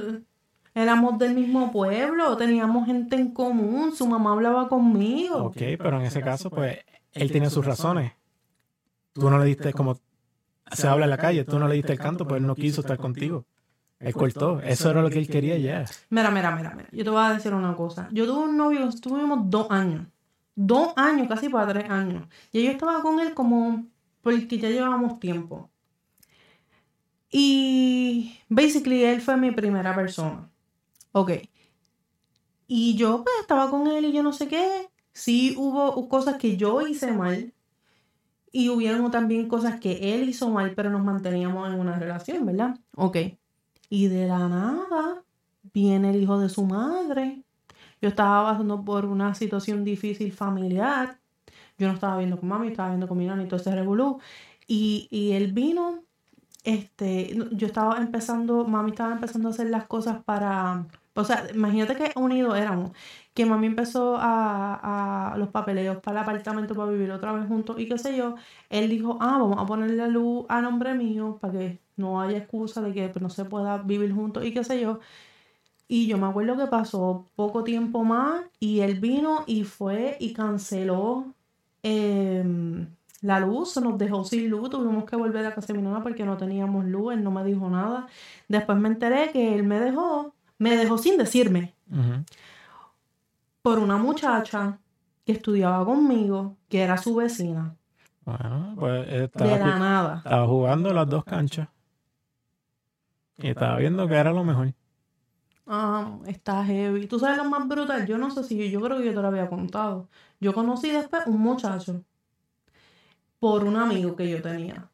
éramos 0.74 1.18
del 1.18 1.34
mismo 1.34 1.72
pueblo, 1.72 2.36
teníamos 2.36 2.86
gente 2.86 3.16
en 3.16 3.32
común, 3.32 3.92
su 3.94 4.06
mamá 4.06 4.32
hablaba 4.32 4.68
conmigo. 4.68 5.44
Ok, 5.44 5.56
pero 5.78 5.98
en 5.98 6.06
ese 6.06 6.20
caso, 6.20 6.50
pues, 6.50 6.78
él 7.12 7.32
tenía 7.32 7.50
sus 7.50 7.64
razones. 7.64 8.12
Tú 9.12 9.28
no 9.28 9.38
le 9.38 9.44
diste 9.44 9.72
como 9.72 9.98
se 10.70 10.88
habla 10.88 11.04
en 11.04 11.10
la 11.10 11.18
calle, 11.18 11.44
tú 11.44 11.58
no 11.58 11.68
le 11.68 11.74
diste 11.74 11.92
el 11.92 11.98
canto, 11.98 12.26
pues 12.26 12.40
él 12.40 12.46
no 12.46 12.54
quiso 12.54 12.80
estar 12.80 12.96
contigo. 12.96 13.44
Él 13.98 14.14
cortó. 14.14 14.60
Eso 14.60 14.90
era 14.90 15.00
lo 15.00 15.10
que 15.10 15.18
él 15.18 15.28
quería 15.28 15.56
ya. 15.58 15.84
Mira, 16.10 16.30
mira, 16.30 16.50
mira, 16.56 16.74
mira. 16.74 16.88
Yo 16.90 17.04
te 17.04 17.10
voy 17.10 17.24
a 17.24 17.34
decir 17.34 17.54
una 17.54 17.76
cosa. 17.76 18.08
Yo 18.10 18.26
tuve 18.26 18.44
un 18.44 18.56
novio, 18.56 18.88
estuvimos 18.88 19.38
dos 19.48 19.70
años. 19.70 20.06
Dos 20.54 20.92
años, 20.96 21.28
casi 21.28 21.48
para 21.48 21.72
tres 21.72 21.88
años. 21.88 22.26
Y 22.50 22.64
yo 22.64 22.70
estaba 22.72 23.00
con 23.00 23.20
él 23.20 23.32
como 23.32 23.86
porque 24.22 24.58
ya 24.58 24.70
llevábamos 24.70 25.20
tiempo. 25.20 25.70
Y 27.30 28.38
basically 28.48 29.04
él 29.04 29.20
fue 29.20 29.36
mi 29.36 29.52
primera 29.52 29.94
persona. 29.94 30.50
Ok. 31.12 31.32
Y 32.66 32.94
yo 32.96 33.22
pues 33.22 33.34
estaba 33.40 33.70
con 33.70 33.86
él 33.86 34.04
y 34.06 34.12
yo 34.12 34.22
no 34.22 34.32
sé 34.32 34.48
qué. 34.48 34.88
Sí 35.12 35.54
hubo 35.56 36.08
cosas 36.08 36.36
que 36.36 36.56
yo 36.56 36.86
hice 36.86 37.12
mal. 37.12 37.52
Y 38.54 38.68
hubieron 38.68 39.10
también 39.10 39.48
cosas 39.48 39.80
que 39.80 40.14
él 40.14 40.28
hizo 40.28 40.50
mal, 40.50 40.74
pero 40.74 40.90
nos 40.90 41.02
manteníamos 41.02 41.72
en 41.72 41.80
una 41.80 41.98
relación, 41.98 42.44
¿verdad? 42.44 42.78
Ok. 42.96 43.16
Y 43.88 44.08
de 44.08 44.26
la 44.26 44.46
nada 44.48 45.24
viene 45.72 46.10
el 46.10 46.22
hijo 46.22 46.38
de 46.38 46.50
su 46.50 46.64
madre. 46.64 47.42
Yo 48.02 48.08
estaba 48.08 48.50
pasando 48.50 48.84
por 48.84 49.06
una 49.06 49.34
situación 49.34 49.84
difícil 49.84 50.32
familiar. 50.32 51.18
Yo 51.78 51.88
no 51.88 51.94
estaba 51.94 52.18
viendo 52.18 52.38
con 52.38 52.48
mami, 52.48 52.68
estaba 52.68 52.90
viendo 52.90 53.08
con 53.08 53.16
mi 53.16 53.26
nana 53.26 53.42
y 53.42 53.46
todo 53.46 53.60
ese 53.60 53.74
revolú. 53.74 54.18
Y, 54.66 55.08
y 55.10 55.32
él 55.32 55.52
vino, 55.52 56.02
este, 56.64 57.36
yo 57.52 57.66
estaba 57.66 57.98
empezando, 57.98 58.64
mami 58.66 58.90
estaba 58.90 59.12
empezando 59.12 59.48
a 59.48 59.52
hacer 59.52 59.70
las 59.70 59.86
cosas 59.86 60.22
para, 60.24 60.86
o 61.14 61.24
sea, 61.24 61.46
imagínate 61.54 61.96
que 61.96 62.12
unidos 62.16 62.56
éramos 62.56 62.92
que 63.34 63.46
mami 63.46 63.66
empezó 63.66 64.16
a, 64.16 65.32
a, 65.32 65.36
los 65.38 65.48
papeleos 65.48 65.98
para 65.98 66.20
el 66.20 66.22
apartamento 66.24 66.74
para 66.74 66.90
vivir 66.90 67.10
otra 67.10 67.32
vez 67.32 67.46
juntos 67.46 67.78
y 67.78 67.88
qué 67.88 67.98
sé 67.98 68.16
yo, 68.16 68.36
él 68.70 68.88
dijo, 68.90 69.18
ah, 69.20 69.38
vamos 69.38 69.58
a 69.58 69.66
ponerle 69.66 69.96
la 69.96 70.08
luz 70.08 70.44
a 70.48 70.60
nombre 70.60 70.94
mío 70.94 71.38
para 71.40 71.52
que 71.58 71.80
no 71.96 72.20
haya 72.20 72.38
excusa 72.38 72.82
de 72.82 72.92
que 72.92 73.08
pues, 73.08 73.22
no 73.22 73.30
se 73.30 73.44
pueda 73.44 73.78
vivir 73.78 74.12
juntos 74.12 74.44
y 74.44 74.52
qué 74.52 74.64
sé 74.64 74.80
yo. 74.80 75.00
Y 75.88 76.06
yo 76.06 76.18
me 76.18 76.26
acuerdo 76.26 76.56
que 76.56 76.66
pasó 76.66 77.26
poco 77.36 77.64
tiempo 77.64 78.04
más 78.04 78.44
y 78.58 78.80
él 78.80 79.00
vino 79.00 79.44
y 79.46 79.64
fue 79.64 80.16
y 80.20 80.32
canceló 80.32 81.34
em, 81.82 82.88
la 83.20 83.40
luz, 83.40 83.72
se 83.72 83.80
nos 83.80 83.98
dejó 83.98 84.24
sin 84.24 84.48
luz, 84.50 84.70
tuvimos 84.70 85.04
que 85.04 85.16
volver 85.16 85.44
a 85.46 85.54
casa 85.54 85.72
de 85.72 85.78
mi 85.78 85.84
mamá 85.84 86.02
porque 86.02 86.24
no 86.24 86.36
teníamos 86.36 86.84
luz, 86.86 87.14
él 87.14 87.22
no 87.24 87.30
me 87.30 87.44
dijo 87.44 87.68
nada. 87.70 88.06
Después 88.48 88.78
me 88.78 88.88
enteré 88.88 89.30
que 89.32 89.54
él 89.54 89.64
me 89.64 89.80
dejó, 89.80 90.34
me 90.62 90.76
dejó 90.76 90.96
sin 90.96 91.18
decirme 91.18 91.74
por 93.62 93.80
una 93.80 93.96
muchacha 93.96 94.78
que 95.24 95.32
estudiaba 95.32 95.84
conmigo, 95.84 96.56
que 96.68 96.82
era 96.82 96.96
su 96.96 97.16
vecina. 97.16 97.74
Bueno, 98.24 98.74
pues 98.78 99.08
estaba, 99.08 99.50
de 99.50 99.58
la 99.58 99.78
nada. 99.78 100.16
Estaba 100.18 100.46
jugando 100.46 100.92
las 100.92 101.08
dos 101.08 101.24
canchas. 101.24 101.68
Y 103.38 103.48
estaba 103.48 103.76
viendo 103.78 104.06
que 104.06 104.14
era 104.14 104.32
lo 104.32 104.44
mejor. 104.44 104.72
Ah, 105.66 106.18
está 106.26 106.64
heavy. 106.64 107.08
¿Tú 107.08 107.18
sabes 107.18 107.38
lo 107.38 107.44
más 107.44 107.66
brutal? 107.66 108.06
Yo 108.06 108.16
no 108.16 108.30
sé 108.30 108.44
si 108.44 108.70
yo, 108.70 108.80
creo 108.80 108.98
que 108.98 109.06
yo 109.06 109.14
te 109.14 109.20
lo 109.20 109.28
había 109.28 109.48
contado. 109.48 110.08
Yo 110.38 110.54
conocí 110.54 110.90
después 110.90 111.26
un 111.26 111.40
muchacho 111.40 112.04
por 113.40 113.64
un 113.64 113.76
amigo 113.76 114.14
que 114.14 114.30
yo 114.30 114.40
tenía, 114.40 114.88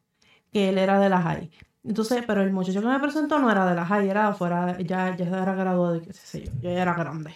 que 0.50 0.70
él 0.70 0.78
era 0.78 0.98
de 0.98 1.10
la 1.10 1.20
high. 1.20 1.50
Entonces, 1.88 2.22
pero 2.26 2.42
el 2.42 2.52
muchacho 2.52 2.82
que 2.82 2.86
me 2.86 3.00
presentó 3.00 3.38
no 3.38 3.50
era 3.50 3.64
de 3.64 3.74
la 3.74 3.86
high, 3.86 4.10
era 4.10 4.28
afuera, 4.28 4.76
ya, 4.78 5.16
ya 5.16 5.24
era 5.24 5.54
graduado 5.54 5.94
de 5.94 6.02
qué 6.02 6.12
sé 6.12 6.44
yo, 6.44 6.52
ya 6.60 6.70
era 6.70 6.92
grande. 6.92 7.34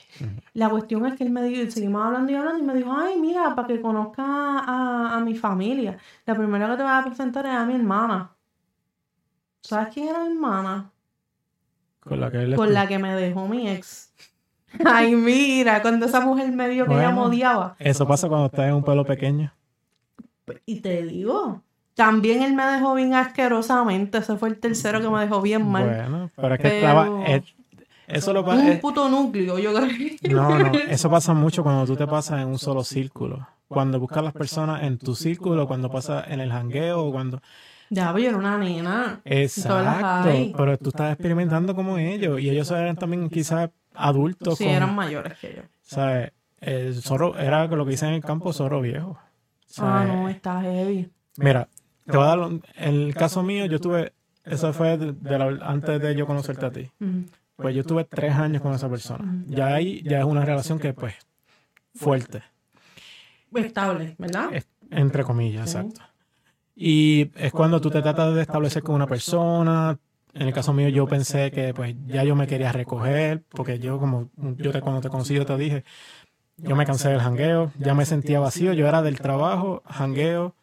La 0.53 0.69
cuestión 0.69 1.07
es 1.07 1.15
que 1.15 1.25
él 1.25 1.31
me 1.31 1.43
dijo, 1.43 1.71
seguimos 1.71 2.05
hablando 2.05 2.31
y 2.31 2.35
hablando, 2.35 2.63
y 2.63 2.67
me 2.67 2.75
dijo, 2.75 2.93
ay, 2.93 3.19
mira, 3.19 3.55
para 3.55 3.67
que 3.67 3.81
conozca 3.81 4.23
a, 4.27 5.19
mi 5.21 5.35
familia, 5.35 5.97
la 6.27 6.35
primera 6.35 6.69
que 6.69 6.77
te 6.77 6.83
voy 6.83 6.93
a 6.93 7.03
presentar 7.03 7.47
es 7.47 7.53
a 7.53 7.65
mi 7.65 7.77
hermana. 7.77 8.31
¿Sabes 9.63 9.95
quién 9.95 10.09
era 10.09 10.21
mi 10.23 10.33
hermana? 10.33 10.93
Con 12.01 12.21
la 12.21 12.31
que, 12.31 12.55
Con 12.55 12.75
la 12.75 12.87
que 12.87 12.99
me 12.99 13.15
dejó 13.15 13.49
mi 13.49 13.71
ex. 13.71 14.13
Ay, 14.85 15.17
mira, 15.17 15.81
cuando 15.81 16.05
esa 16.05 16.21
mujer 16.21 16.53
me 16.53 16.69
dijo 16.69 16.85
que 16.85 16.93
ella 16.93 17.11
me 17.11 17.21
odiaba. 17.21 17.75
Eso 17.79 18.07
pasa 18.07 18.29
cuando 18.29 18.47
estás 18.47 18.67
en 18.67 18.75
un 18.75 18.85
pueblo 18.85 19.07
pequeño. 19.07 19.51
Y 20.67 20.81
te 20.81 21.05
digo, 21.05 21.63
también 21.95 22.43
él 22.43 22.55
me 22.55 22.65
dejó 22.65 22.95
bien 22.95 23.15
asquerosamente. 23.15 24.19
Ese 24.19 24.37
fue 24.37 24.49
el 24.49 24.59
tercero 24.59 25.01
que 25.01 25.09
me 25.09 25.21
dejó 25.21 25.43
bien 25.43 25.69
mal. 25.69 25.85
Bueno, 25.85 26.31
pero 26.35 26.55
es 26.55 26.61
que 26.61 26.79
estaba. 26.79 27.09
eso 28.07 28.33
lo 28.33 28.45
pasa. 28.45 28.63
Un 28.63 28.81
puto 28.81 29.09
núcleo, 29.09 29.59
yo 29.59 29.75
creo. 29.75 29.89
No, 30.31 30.59
no. 30.59 30.73
Eso 30.89 31.11
pasa 31.11 31.35
mucho 31.35 31.63
cuando 31.63 31.87
tú 31.87 31.97
te 31.97 32.07
pasas 32.07 32.41
en 32.41 32.49
un 32.49 32.59
solo 32.59 32.85
círculo. 32.85 33.47
Cuando 33.69 33.99
buscas 33.99 34.23
las 34.23 34.35
personas 34.35 34.83
en 34.83 34.99
tu 34.99 35.15
círculo, 35.15 35.67
cuando 35.67 35.91
pasas 35.91 36.27
en 36.29 36.41
el 36.41 36.51
jangueo, 36.51 37.11
cuando. 37.11 37.41
Ya, 37.89 38.13
pero 38.13 38.19
yo 38.19 38.29
era 38.31 38.39
una 38.39 38.59
nena. 38.59 39.21
Exacto. 39.25 40.31
Pero 40.57 40.79
tú 40.79 40.89
estás 40.91 41.13
experimentando 41.13 41.75
como 41.75 41.99
ellos. 41.99 42.41
Y 42.41 42.51
ellos 42.51 42.71
eran 42.71 42.97
también 42.97 43.29
quizás 43.29 43.71
adultos. 43.95 44.59
Sí, 44.59 44.67
eran 44.67 44.95
mayores 44.95 45.39
que 45.39 45.55
yo. 45.57 45.63
¿Sabes? 45.83 46.33
El 46.61 47.03
zorro 47.03 47.37
era 47.37 47.67
lo 47.67 47.85
que 47.85 47.91
dicen 47.91 48.11
en 48.11 48.15
el 48.15 48.25
campo, 48.25 48.53
zorro 48.53 48.81
viejo. 48.81 49.19
Ah, 49.79 50.05
no, 50.07 50.29
está 50.29 50.61
heavy. 50.61 51.11
Mira, 51.37 51.69
te 52.07 52.17
voy 52.17 52.27
a 52.27 52.37
dar 52.37 52.49
en 52.77 52.95
el 52.95 53.15
caso 53.15 53.43
mío, 53.43 53.67
yo 53.67 53.79
tuve 53.81 54.13
eso 54.45 54.73
fue 54.73 54.97
de- 54.99 55.13
de 55.13 55.39
la- 55.39 55.59
antes 55.67 56.01
de 56.01 56.15
yo 56.17 56.27
conocerte 56.27 56.67
a 56.67 56.71
ti. 56.73 56.91
Ujú. 57.01 57.25
Pues 57.57 57.75
yo 57.77 57.85
tuve 57.85 58.05
tres 58.05 58.35
años 58.35 58.61
con 58.61 58.73
esa 58.75 58.89
persona. 58.89 59.45
Ya 59.47 59.69
ahí 59.75 60.03
ya 60.03 60.19
es 60.19 60.25
una 60.25 60.45
relación 60.45 60.79
que, 60.81 60.93
pues, 60.95 61.15
fuerte. 61.95 62.43
Estable, 63.55 64.17
¿verdad? 64.19 64.49
Es- 64.53 64.67
entre 64.91 65.25
comillas, 65.25 65.71
Sí. 65.71 65.77
exacto. 65.79 66.01
Y 66.75 67.31
es 67.37 67.53
cuando 67.53 67.81
tú 67.81 67.91
te 67.91 68.01
tratas 68.03 68.35
de 68.35 68.43
establecer 68.43 68.83
con 68.83 68.95
una 68.95 69.07
persona. 69.07 69.99
En 70.35 70.49
el 70.49 70.55
caso 70.55 70.73
mío, 70.73 70.89
yo 70.89 71.07
pensé 71.07 71.51
que 71.51 71.75
pues 71.75 71.95
ya 72.07 72.25
yo 72.25 72.35
me 72.35 72.47
quería 72.47 72.73
recoger, 72.73 73.43
porque 73.51 73.79
yo 73.79 73.99
como 73.99 74.31
yo 74.57 74.73
te, 74.73 74.81
cuando 74.81 75.03
te 75.03 75.11
conocí 75.11 75.35
yo 75.35 75.45
te 75.45 75.57
dije, 75.59 75.85
yo 76.57 76.75
me 76.75 76.87
cansé 76.87 77.11
del 77.11 77.21
jangueo, 77.21 77.71
ya 77.79 77.93
me 77.95 78.07
sentía 78.07 78.41
vacío, 78.41 78.73
yo 78.73 78.89
era 78.89 79.03
del 79.03 79.21
trabajo, 79.21 79.83
jangueo, 79.87 80.55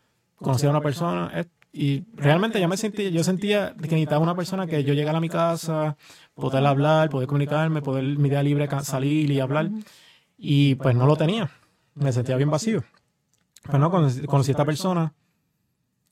conocí 0.42 0.66
a 0.66 0.70
una 0.70 0.82
persona 0.82 1.32
y 1.72 2.06
realmente 2.16 2.60
ya 2.60 2.68
me 2.68 2.78
sentía, 2.78 3.10
yo 3.10 3.24
sentía 3.24 3.74
que 3.76 3.90
necesitaba 3.90 4.22
una 4.22 4.36
persona 4.36 4.66
que 4.66 4.84
yo 4.84 4.94
llegara 4.94 5.20
a 5.20 5.22
mi 5.22 5.30
casa, 5.30 5.98
poder 6.34 6.66
hablar, 6.66 7.10
poder 7.10 7.28
comunicarme, 7.28 7.82
poder 7.82 8.04
mi 8.18 8.30
día 8.30 8.42
libre 8.42 8.68
salir 8.84 9.30
y 9.30 9.40
hablar 9.40 9.70
y 10.38 10.76
pues 10.76 10.96
no 10.96 11.06
lo 11.06 11.16
tenía, 11.16 11.52
me 11.94 12.12
sentía 12.12 12.38
bien 12.38 12.50
vacío. 12.50 12.84
Pues 13.64 13.80
no, 13.80 13.92
conocí, 13.92 14.26
conocí 14.26 14.52
a 14.52 14.54
esta 14.54 14.66
persona, 14.66 15.14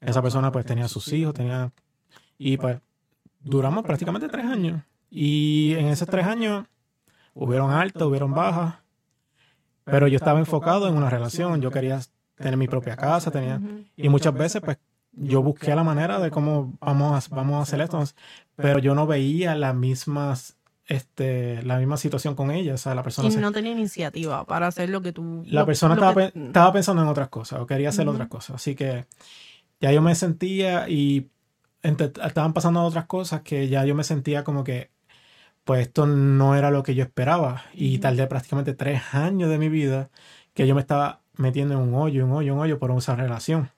esa 0.02 0.22
persona 0.22 0.52
pues 0.52 0.66
tenía 0.66 0.88
sus 0.88 1.12
hijos, 1.14 1.34
tenía 1.34 1.72
y 2.38 2.58
pues 2.58 2.80
duramos 3.40 3.84
prácticamente 3.84 4.28
tres 4.30 4.46
años. 4.46 4.84
Y 5.10 5.74
en 5.76 5.88
esos 5.88 6.08
tres 6.08 6.26
años 6.26 6.66
hubieron 7.34 7.72
altas, 7.72 8.04
hubieron 8.04 8.34
bajas. 8.34 8.76
Pero 9.86 10.08
yo 10.08 10.18
estaba 10.18 10.40
enfocado 10.40 10.88
en 10.88 10.98
una 10.98 11.10
relación. 11.10 11.62
Yo 11.62 11.72
quería 11.72 12.02
tener 12.38 12.58
mi 12.58 12.68
propia 12.68 12.96
casa, 12.96 13.32
tenía. 13.32 13.62
Y 13.96 14.10
muchas 14.10 14.34
veces, 14.34 14.62
pues, 14.62 14.78
yo 15.12 15.42
busqué 15.42 15.76
la 15.76 15.84
manera 15.84 16.20
de 16.20 16.30
cómo 16.32 16.78
vamos 16.80 17.28
a, 17.32 17.36
vamos 17.36 17.56
a 17.60 17.62
hacer 17.64 17.82
esto. 17.82 18.04
Pero 18.56 18.80
yo 18.80 18.94
no 18.96 19.08
veía 19.08 19.56
las 19.56 19.74
mismas, 19.76 20.58
este, 20.86 21.62
la 21.64 21.78
misma 21.78 21.98
situación 21.98 22.36
con 22.36 22.52
ella. 22.52 22.76
O 22.76 22.78
sea, 22.78 22.94
la 22.96 23.04
persona 23.04 23.28
Y 23.28 23.32
se- 23.32 23.42
no 23.42 23.52
tenía 23.52 23.72
iniciativa 23.72 24.46
para 24.46 24.68
hacer 24.68 24.90
lo 24.90 25.02
que 25.02 25.12
tú. 25.12 25.44
la 25.48 25.62
lo- 25.62 25.66
persona 25.66 25.96
lo 25.96 26.02
estaba, 26.02 26.14
que- 26.28 26.32
pe- 26.40 26.46
estaba 26.48 26.72
pensando 26.74 27.02
en 27.02 27.08
otras 27.08 27.30
cosas 27.30 27.60
o 27.60 27.66
quería 27.68 27.90
hacer 27.90 28.08
otras 28.08 28.28
cosas. 28.28 28.56
Así 28.58 28.76
que 28.76 29.06
ya 29.82 29.92
yo 29.92 30.02
me 30.02 30.16
sentía 30.16 30.88
y 30.90 31.30
estaban 31.82 32.54
pasando 32.54 32.84
otras 32.84 33.06
cosas 33.06 33.42
que 33.42 33.68
ya 33.68 33.86
yo 33.86 33.96
me 33.96 34.04
sentía 34.04 34.44
como 34.44 34.64
que, 34.64 34.92
pues 35.64 35.82
esto 35.82 36.06
no 36.08 36.56
era 36.56 36.72
lo 36.72 36.84
que 36.84 36.96
yo 36.96 37.04
esperaba. 37.04 37.64
Y 37.74 37.94
Ujú. 37.96 38.02
tardé 38.02 38.28
prácticamente 38.28 38.74
tres 38.74 39.02
años 39.14 39.50
de 39.50 39.58
mi 39.58 39.70
vida 39.70 40.10
que 40.54 40.66
yo 40.68 40.76
me 40.76 40.82
estaba 40.82 41.22
metiendo 41.38 41.76
en 41.76 41.82
un 41.82 41.96
hoyo, 41.96 42.26
un 42.26 42.32
hoyo, 42.34 42.54
un 42.56 42.60
hoyo 42.62 42.80
por 42.80 42.92
esa 42.98 43.16
relación. 43.16 43.72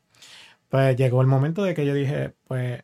Pues 0.70 0.96
llegó 0.98 1.22
el 1.22 1.28
momento 1.28 1.64
de 1.64 1.74
que 1.76 1.86
yo 1.86 1.94
dije, 1.96 2.36
pues 2.48 2.84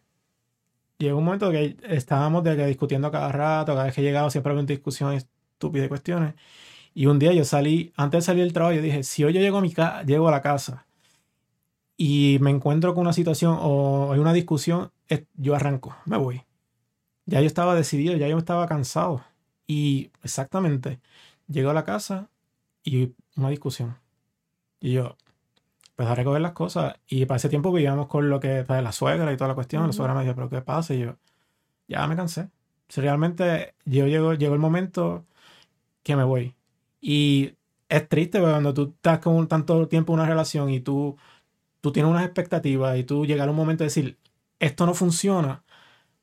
llegó 0.97 1.17
un 1.19 1.25
momento 1.25 1.49
de 1.49 1.75
que 1.77 1.95
estábamos 1.95 2.43
de 2.43 2.55
que 2.55 2.65
discutiendo 2.65 3.11
cada 3.11 3.31
rato, 3.31 3.73
cada 3.73 3.85
vez 3.85 3.95
que 3.95 4.01
llegaba 4.01 4.29
siempre 4.29 4.51
había 4.51 4.61
una 4.63 4.67
discusión 4.67 5.13
estúpida 5.13 5.85
y 5.85 5.89
cuestiones. 5.89 6.35
Y 6.95 7.07
un 7.07 7.19
día 7.19 7.33
yo 7.33 7.45
salí, 7.45 7.93
antes 7.97 8.19
de 8.19 8.27
salir 8.27 8.43
del 8.45 8.53
trabajo, 8.53 8.75
yo 8.75 8.83
dije, 8.83 9.03
si 9.03 9.23
hoy 9.25 9.33
yo 9.33 9.41
llego 9.41 9.59
a, 9.59 9.61
mi 9.61 9.73
ca- 9.73 10.03
llego 10.03 10.27
a 10.29 10.31
la 10.31 10.41
casa 10.41 10.88
y 11.97 12.38
me 12.41 12.51
encuentro 12.51 12.93
con 12.93 13.01
una 13.01 13.13
situación 13.13 13.57
o 13.59 14.11
hay 14.11 14.19
una 14.19 14.33
discusión, 14.33 14.91
yo 15.35 15.55
arranco, 15.55 15.95
me 16.05 16.17
voy. 16.17 16.43
Ya 17.25 17.41
yo 17.41 17.47
estaba 17.47 17.75
decidido, 17.75 18.17
ya 18.17 18.27
yo 18.29 18.38
estaba 18.38 18.67
cansado. 18.67 19.23
Y 19.67 20.11
exactamente, 20.23 21.01
llego 21.47 21.71
a 21.71 21.75
la 21.75 21.85
casa 21.85 22.29
y 22.83 23.13
una 23.38 23.49
discusión. 23.49 23.97
Y 24.86 24.91
yo 24.93 25.17
empecé 25.89 26.12
a 26.12 26.15
recoger 26.15 26.41
las 26.41 26.52
cosas. 26.52 26.95
Y 27.08 27.26
para 27.26 27.38
ese 27.38 27.50
tiempo 27.50 27.71
vivíamos 27.71 28.08
con 28.08 28.30
lo 28.30 28.39
que, 28.39 28.63
pues, 28.67 28.84
la 28.84 28.91
suegra 28.91 29.34
y 29.34 29.38
toda 29.38 29.48
la 29.48 29.56
cuestión. 29.56 29.88
La 29.88 29.93
suegra 29.93 30.13
me 30.13 30.21
dijo, 30.21 30.36
pero 30.36 30.48
¿qué 30.48 30.62
pasa? 30.62 30.93
Y 30.93 31.00
yo, 31.00 31.17
ya 31.88 32.06
me 32.08 32.15
cansé. 32.15 32.50
Si 32.88 33.02
realmente 33.02 33.74
yo 33.86 34.06
llego, 34.08 34.36
llegó 34.36 34.54
el 34.54 34.60
momento 34.60 35.26
que 36.04 36.15
me 36.15 36.24
voy. 36.24 36.56
Y 37.02 37.56
es 37.89 38.08
triste 38.10 38.39
porque 38.39 38.54
cuando 38.54 38.76
tú 38.76 38.93
estás 38.95 39.19
con 39.19 39.48
tanto 39.48 39.88
tiempo 39.88 40.13
en 40.13 40.19
una 40.19 40.30
relación 40.30 40.69
y 40.69 40.82
tú, 40.82 41.17
tú 41.82 41.91
tienes 41.91 42.12
unas 42.12 42.26
expectativas 42.26 42.98
y 43.00 43.04
tú 43.06 43.26
llegar 43.26 43.48
a 43.48 43.52
un 43.52 43.58
momento 43.58 43.84
de 43.84 43.88
decir, 43.88 44.19
esto 44.60 44.86
no 44.86 44.93
funciona, 44.93 45.63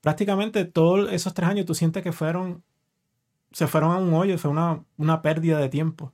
prácticamente 0.03 0.65
todos 0.67 1.13
esos 1.13 1.35
tres 1.35 1.49
años 1.51 1.67
tú 1.67 1.75
sientes 1.75 2.03
que 2.05 2.13
fueron, 2.13 2.65
se 3.53 3.67
fueron 3.67 3.93
a 3.93 3.99
un 3.99 4.15
hoyo, 4.15 4.39
fue 4.39 4.51
una, 4.53 4.85
una 4.99 5.23
pérdida 5.23 5.59
de 5.59 5.69
tiempo. 5.69 6.13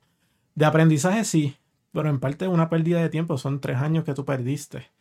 De 0.55 0.65
aprendizaje 0.65 1.25
sí, 1.25 1.58
pero 1.91 2.09
en 2.09 2.19
parte 2.19 2.47
una 2.47 2.69
pérdida 2.69 3.01
de 3.01 3.09
tiempo, 3.09 3.37
son 3.37 3.61
tres 3.61 3.77
años 3.77 4.03
que 4.03 4.13
tú 4.13 4.25
perdiste. 4.25 4.91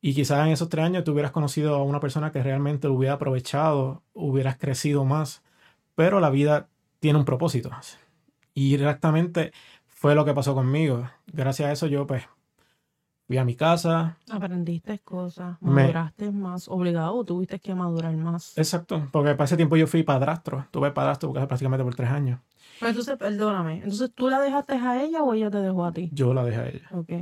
Y 0.00 0.14
quizás 0.14 0.46
en 0.46 0.52
esos 0.52 0.68
tres 0.68 0.84
años 0.84 1.04
tú 1.04 1.12
hubieras 1.12 1.32
conocido 1.32 1.74
a 1.74 1.82
una 1.82 2.00
persona 2.00 2.30
que 2.32 2.42
realmente 2.42 2.88
lo 2.88 2.94
hubiera 2.94 3.14
aprovechado, 3.14 4.02
hubieras 4.14 4.56
crecido 4.56 5.04
más, 5.04 5.42
pero 5.94 6.20
la 6.20 6.30
vida 6.30 6.68
tiene 7.00 7.18
un 7.18 7.24
propósito. 7.24 7.70
Y 8.54 8.74
exactamente 8.74 9.52
fue 9.86 10.14
lo 10.14 10.24
que 10.24 10.34
pasó 10.34 10.54
conmigo. 10.54 11.10
Gracias 11.26 11.68
a 11.68 11.72
eso 11.72 11.86
yo 11.88 12.06
pues 12.06 12.24
fui 13.26 13.38
a 13.38 13.44
mi 13.44 13.54
casa. 13.56 14.16
Aprendiste 14.30 14.98
cosas, 15.00 15.60
Me- 15.60 15.82
maduraste 15.82 16.30
más, 16.30 16.68
obligado, 16.68 17.24
tuviste 17.24 17.58
que 17.58 17.74
madurar 17.74 18.16
más. 18.16 18.56
Exacto, 18.56 19.08
porque 19.12 19.32
para 19.32 19.44
ese 19.44 19.56
tiempo 19.56 19.76
yo 19.76 19.86
fui 19.86 20.02
padrastro, 20.02 20.66
tuve 20.70 20.90
padrastro 20.92 21.32
prácticamente 21.32 21.84
por 21.84 21.94
tres 21.94 22.10
años. 22.10 22.40
Pero 22.78 22.90
entonces, 22.90 23.16
perdóname, 23.16 23.76
entonces 23.76 24.10
tú 24.14 24.28
la 24.28 24.40
dejaste 24.40 24.74
a 24.74 25.02
ella 25.02 25.22
o 25.22 25.34
ella 25.34 25.50
te 25.50 25.58
dejó 25.58 25.84
a 25.84 25.92
ti. 25.92 26.10
Yo 26.12 26.34
la 26.34 26.44
dejé 26.44 26.60
a 26.60 26.68
ella. 26.68 26.88
Ok. 26.92 27.12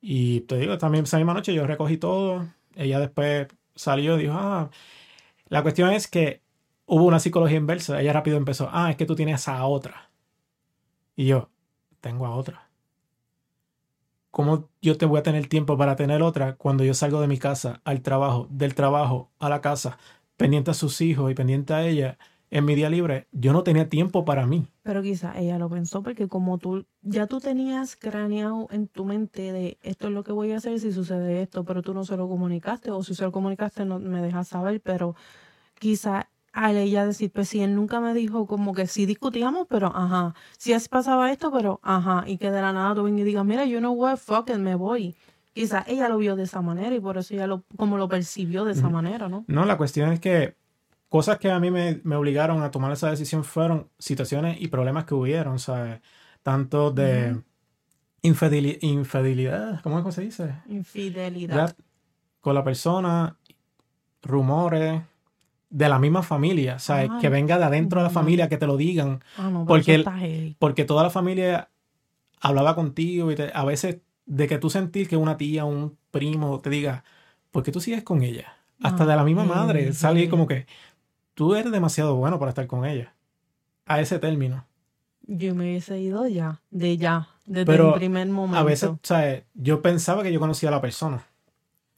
Y 0.00 0.40
te 0.42 0.58
digo, 0.58 0.78
también 0.78 1.04
esa 1.04 1.16
misma 1.16 1.34
noche 1.34 1.54
yo 1.54 1.66
recogí 1.66 1.96
todo. 1.96 2.46
Ella 2.74 3.00
después 3.00 3.48
salió 3.74 4.18
y 4.18 4.22
dijo, 4.22 4.34
ah, 4.36 4.70
la 5.48 5.62
cuestión 5.62 5.90
es 5.90 6.06
que 6.08 6.42
hubo 6.86 7.04
una 7.04 7.18
psicología 7.18 7.56
inversa. 7.56 8.00
Ella 8.00 8.12
rápido 8.12 8.36
empezó, 8.36 8.68
ah, 8.72 8.90
es 8.90 8.96
que 8.96 9.06
tú 9.06 9.14
tienes 9.16 9.48
a 9.48 9.64
otra. 9.66 10.10
Y 11.16 11.26
yo, 11.26 11.50
tengo 12.00 12.26
a 12.26 12.34
otra. 12.36 12.65
¿Cómo 14.36 14.68
yo 14.82 14.98
te 14.98 15.06
voy 15.06 15.18
a 15.18 15.22
tener 15.22 15.46
tiempo 15.46 15.78
para 15.78 15.96
tener 15.96 16.20
otra 16.20 16.56
cuando 16.56 16.84
yo 16.84 16.92
salgo 16.92 17.22
de 17.22 17.26
mi 17.26 17.38
casa 17.38 17.80
al 17.84 18.02
trabajo, 18.02 18.46
del 18.50 18.74
trabajo 18.74 19.30
a 19.38 19.48
la 19.48 19.62
casa, 19.62 19.96
pendiente 20.36 20.70
a 20.70 20.74
sus 20.74 21.00
hijos 21.00 21.32
y 21.32 21.34
pendiente 21.34 21.72
a 21.72 21.86
ella 21.86 22.18
en 22.50 22.66
mi 22.66 22.74
día 22.74 22.90
libre? 22.90 23.28
Yo 23.32 23.54
no 23.54 23.62
tenía 23.62 23.88
tiempo 23.88 24.26
para 24.26 24.46
mí. 24.46 24.68
Pero 24.82 25.00
quizá 25.02 25.32
ella 25.38 25.56
lo 25.56 25.70
pensó 25.70 26.02
porque 26.02 26.28
como 26.28 26.58
tú, 26.58 26.84
ya 27.00 27.26
tú 27.26 27.40
tenías 27.40 27.96
craneado 27.96 28.68
en 28.70 28.88
tu 28.88 29.06
mente 29.06 29.52
de 29.52 29.78
esto 29.80 30.08
es 30.08 30.12
lo 30.12 30.22
que 30.22 30.32
voy 30.32 30.52
a 30.52 30.58
hacer 30.58 30.78
si 30.80 30.92
sucede 30.92 31.40
esto, 31.40 31.64
pero 31.64 31.80
tú 31.80 31.94
no 31.94 32.04
se 32.04 32.18
lo 32.18 32.28
comunicaste 32.28 32.90
o 32.90 33.02
si 33.02 33.14
se 33.14 33.24
lo 33.24 33.32
comunicaste 33.32 33.86
no 33.86 33.98
me 34.00 34.20
dejas 34.20 34.48
saber, 34.48 34.82
pero 34.82 35.16
quizá 35.78 36.28
al 36.58 36.78
ella 36.78 37.04
decir, 37.04 37.30
pues 37.30 37.50
si 37.50 37.60
él 37.62 37.74
nunca 37.74 38.00
me 38.00 38.14
dijo 38.14 38.46
como 38.46 38.72
que 38.72 38.86
sí 38.86 39.04
discutíamos, 39.04 39.66
pero 39.68 39.88
ajá, 39.94 40.34
si 40.56 40.72
así 40.72 40.88
pasaba 40.88 41.30
esto, 41.30 41.52
pero 41.52 41.80
ajá, 41.82 42.24
y 42.26 42.38
que 42.38 42.50
de 42.50 42.62
la 42.62 42.72
nada 42.72 42.94
tú 42.94 43.02
vengas 43.02 43.20
y 43.20 43.24
digas, 43.24 43.44
mira, 43.44 43.66
you 43.66 43.78
know 43.78 43.92
what, 43.92 44.16
fuck 44.16 44.48
it, 44.48 44.56
me 44.56 44.74
voy. 44.74 45.14
Quizá 45.52 45.84
ella 45.86 46.08
lo 46.08 46.16
vio 46.16 46.34
de 46.34 46.44
esa 46.44 46.62
manera 46.62 46.94
y 46.94 47.00
por 47.00 47.18
eso 47.18 47.34
ella 47.34 47.46
lo, 47.46 47.62
como 47.76 47.98
lo 47.98 48.08
percibió 48.08 48.64
de 48.64 48.72
esa 48.72 48.88
manera, 48.88 49.28
¿no? 49.28 49.44
No, 49.48 49.66
la 49.66 49.76
cuestión 49.76 50.10
es 50.12 50.18
que 50.20 50.56
cosas 51.10 51.38
que 51.38 51.50
a 51.50 51.60
mí 51.60 51.70
me, 51.70 52.00
me 52.04 52.16
obligaron 52.16 52.62
a 52.62 52.70
tomar 52.70 52.90
esa 52.92 53.10
decisión 53.10 53.44
fueron 53.44 53.88
situaciones 53.98 54.58
y 54.58 54.68
problemas 54.68 55.04
que 55.04 55.14
hubieron, 55.14 55.58
¿sabes? 55.58 56.00
Tanto 56.42 56.90
de 56.90 57.36
infideli- 58.22 58.78
infidelidad, 58.80 59.82
¿cómo 59.82 59.98
es 59.98 60.04
que 60.06 60.12
se 60.12 60.22
dice? 60.22 60.54
Infidelidad. 60.68 61.76
Con 62.40 62.54
la 62.54 62.64
persona, 62.64 63.36
rumores 64.22 65.02
de 65.70 65.88
la 65.88 65.98
misma 65.98 66.22
familia, 66.22 66.78
¿sabes? 66.78 67.10
Ay, 67.12 67.20
que 67.20 67.28
venga 67.28 67.58
de 67.58 67.64
adentro 67.64 68.00
de 68.00 68.04
la 68.04 68.10
familia, 68.10 68.48
que 68.48 68.56
te 68.56 68.66
lo 68.66 68.76
digan, 68.76 69.22
Ah, 69.36 69.50
no, 69.50 69.64
Porque 69.66 70.04
porque 70.58 70.82
el- 70.82 70.86
toda 70.86 71.02
la 71.02 71.10
familia 71.10 71.70
hablaba 72.40 72.74
contigo 72.74 73.30
y 73.32 73.34
te- 73.34 73.50
a 73.52 73.64
veces 73.64 73.98
de 74.26 74.46
que 74.48 74.58
tú 74.58 74.70
sentir 74.70 75.08
que 75.08 75.16
una 75.16 75.36
tía 75.36 75.64
un 75.64 75.96
primo 76.10 76.60
te 76.60 76.70
diga, 76.70 77.04
¿por 77.50 77.62
qué 77.62 77.72
tú 77.72 77.80
sigues 77.80 78.02
con 78.04 78.22
ella? 78.22 78.56
Hasta 78.82 79.04
Ah, 79.04 79.06
de 79.06 79.16
la 79.16 79.24
misma 79.24 79.44
madre, 79.44 79.92
sale 79.92 80.28
como 80.28 80.46
que 80.46 80.66
tú 81.34 81.54
eres 81.54 81.72
demasiado 81.72 82.16
bueno 82.16 82.38
para 82.38 82.50
estar 82.50 82.66
con 82.66 82.84
ella. 82.84 83.14
A 83.86 84.00
ese 84.00 84.18
término. 84.18 84.66
Yo 85.22 85.54
me 85.54 85.64
hubiese 85.64 85.98
ido 86.00 86.26
ya, 86.28 86.60
de 86.70 86.96
ya, 86.96 87.28
desde 87.46 87.66
Pero 87.66 87.88
el 87.94 87.94
primer 87.94 88.28
momento. 88.28 88.58
A 88.58 88.62
veces, 88.64 88.90
¿sabes? 89.02 89.44
Yo 89.54 89.82
pensaba 89.82 90.22
que 90.22 90.32
yo 90.32 90.40
conocía 90.40 90.68
a 90.68 90.72
la 90.72 90.80
persona. 90.80 91.24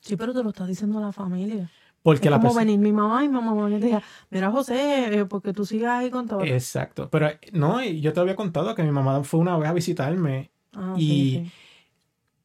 Sí, 0.00 0.16
pero 0.16 0.32
te 0.32 0.42
lo 0.42 0.50
está 0.50 0.66
diciendo 0.66 1.00
la 1.00 1.12
familia. 1.12 1.70
Porque 2.02 2.26
es 2.28 2.30
la 2.30 2.40
como 2.40 2.54
venir 2.54 2.78
mi 2.78 2.92
mamá 2.92 3.24
y 3.24 3.28
mi 3.28 3.34
mamá 3.34 3.54
me 3.68 3.78
diga, 3.80 4.02
mira 4.30 4.50
José, 4.50 5.18
eh, 5.20 5.24
porque 5.26 5.52
tú 5.52 5.66
sigas 5.66 5.98
ahí 6.00 6.10
con 6.10 6.26
todo. 6.28 6.42
Exacto. 6.42 7.08
Pero 7.10 7.28
no, 7.52 7.82
y 7.82 8.00
yo 8.00 8.12
te 8.12 8.20
había 8.20 8.36
contado 8.36 8.74
que 8.74 8.82
mi 8.82 8.90
mamá 8.92 9.22
fue 9.24 9.40
una 9.40 9.56
vez 9.58 9.68
a 9.68 9.72
visitarme 9.72 10.50
Ah, 10.72 10.94
y- 10.96 11.00
sí, 11.08 11.44
sí. 11.46 11.52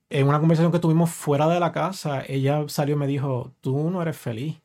en 0.10 0.28
una 0.28 0.40
conversación 0.40 0.72
que 0.72 0.80
tuvimos 0.80 1.12
fuera 1.12 1.48
de 1.48 1.60
la 1.60 1.72
casa, 1.72 2.24
ella 2.28 2.64
salió 2.68 2.96
y 2.96 3.00
me 3.00 3.08
dijo, 3.08 3.52
tú 3.62 3.90
no 3.90 4.02
eres 4.02 4.18
feliz. 4.18 4.60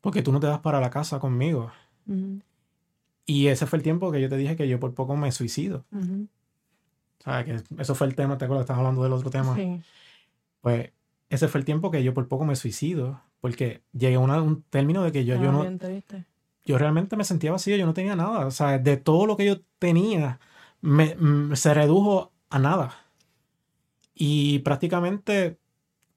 Porque 0.00 0.22
tú 0.22 0.32
no 0.32 0.38
te 0.40 0.46
das 0.46 0.60
para 0.60 0.80
la 0.80 0.90
casa 0.90 1.18
conmigo. 1.18 1.70
Y 3.26 3.48
ese 3.48 3.66
fue 3.66 3.78
el 3.78 3.82
tiempo 3.82 4.10
que 4.12 4.20
yo 4.20 4.28
te 4.28 4.36
dije 4.36 4.56
que 4.56 4.68
yo 4.68 4.78
por 4.80 4.94
poco 4.94 5.16
me 5.16 5.30
suicido. 5.32 5.84
ujú. 5.92 6.28
O 7.20 7.24
sea, 7.24 7.44
que 7.44 7.56
eso 7.78 7.94
fue 7.96 8.06
el 8.06 8.14
tema, 8.14 8.38
te 8.38 8.44
acuerdas, 8.44 8.62
estamos 8.64 8.78
hablando 8.80 9.02
del 9.02 9.12
otro 9.12 9.28
tema. 9.28 9.54
Sí. 9.56 9.82
Pues 10.60 10.92
ese 11.30 11.48
fue 11.48 11.58
el 11.58 11.64
tiempo 11.64 11.90
que 11.90 12.02
yo 12.04 12.14
por 12.14 12.28
poco 12.28 12.44
me 12.44 12.54
suicido. 12.56 13.20
Porque 13.40 13.82
llegué 13.92 14.16
a 14.16 14.20
una- 14.20 14.42
un 14.42 14.62
término 14.62 15.02
de 15.04 15.12
que 15.12 15.24
yo, 15.24 15.36
yo 15.36 15.50
Ah, 15.50 15.52
no, 15.52 15.78
triste. 15.78 16.26
yo 16.64 16.78
realmente 16.78 17.16
me 17.16 17.24
sentía 17.24 17.52
vacío, 17.52 17.76
yo 17.76 17.86
no 17.86 17.94
tenía 17.94 18.16
nada. 18.16 18.46
O 18.46 18.50
sea, 18.50 18.78
de 18.78 18.96
todo 18.96 19.26
lo 19.26 19.36
que 19.36 19.46
yo 19.46 19.60
tenía, 19.78 20.40
me, 20.80 21.14
mm, 21.16 21.54
se 21.56 21.74
redujo 21.74 22.32
a 22.50 22.58
nada. 22.58 22.94
Y 24.14 24.58
prácticamente 24.60 25.58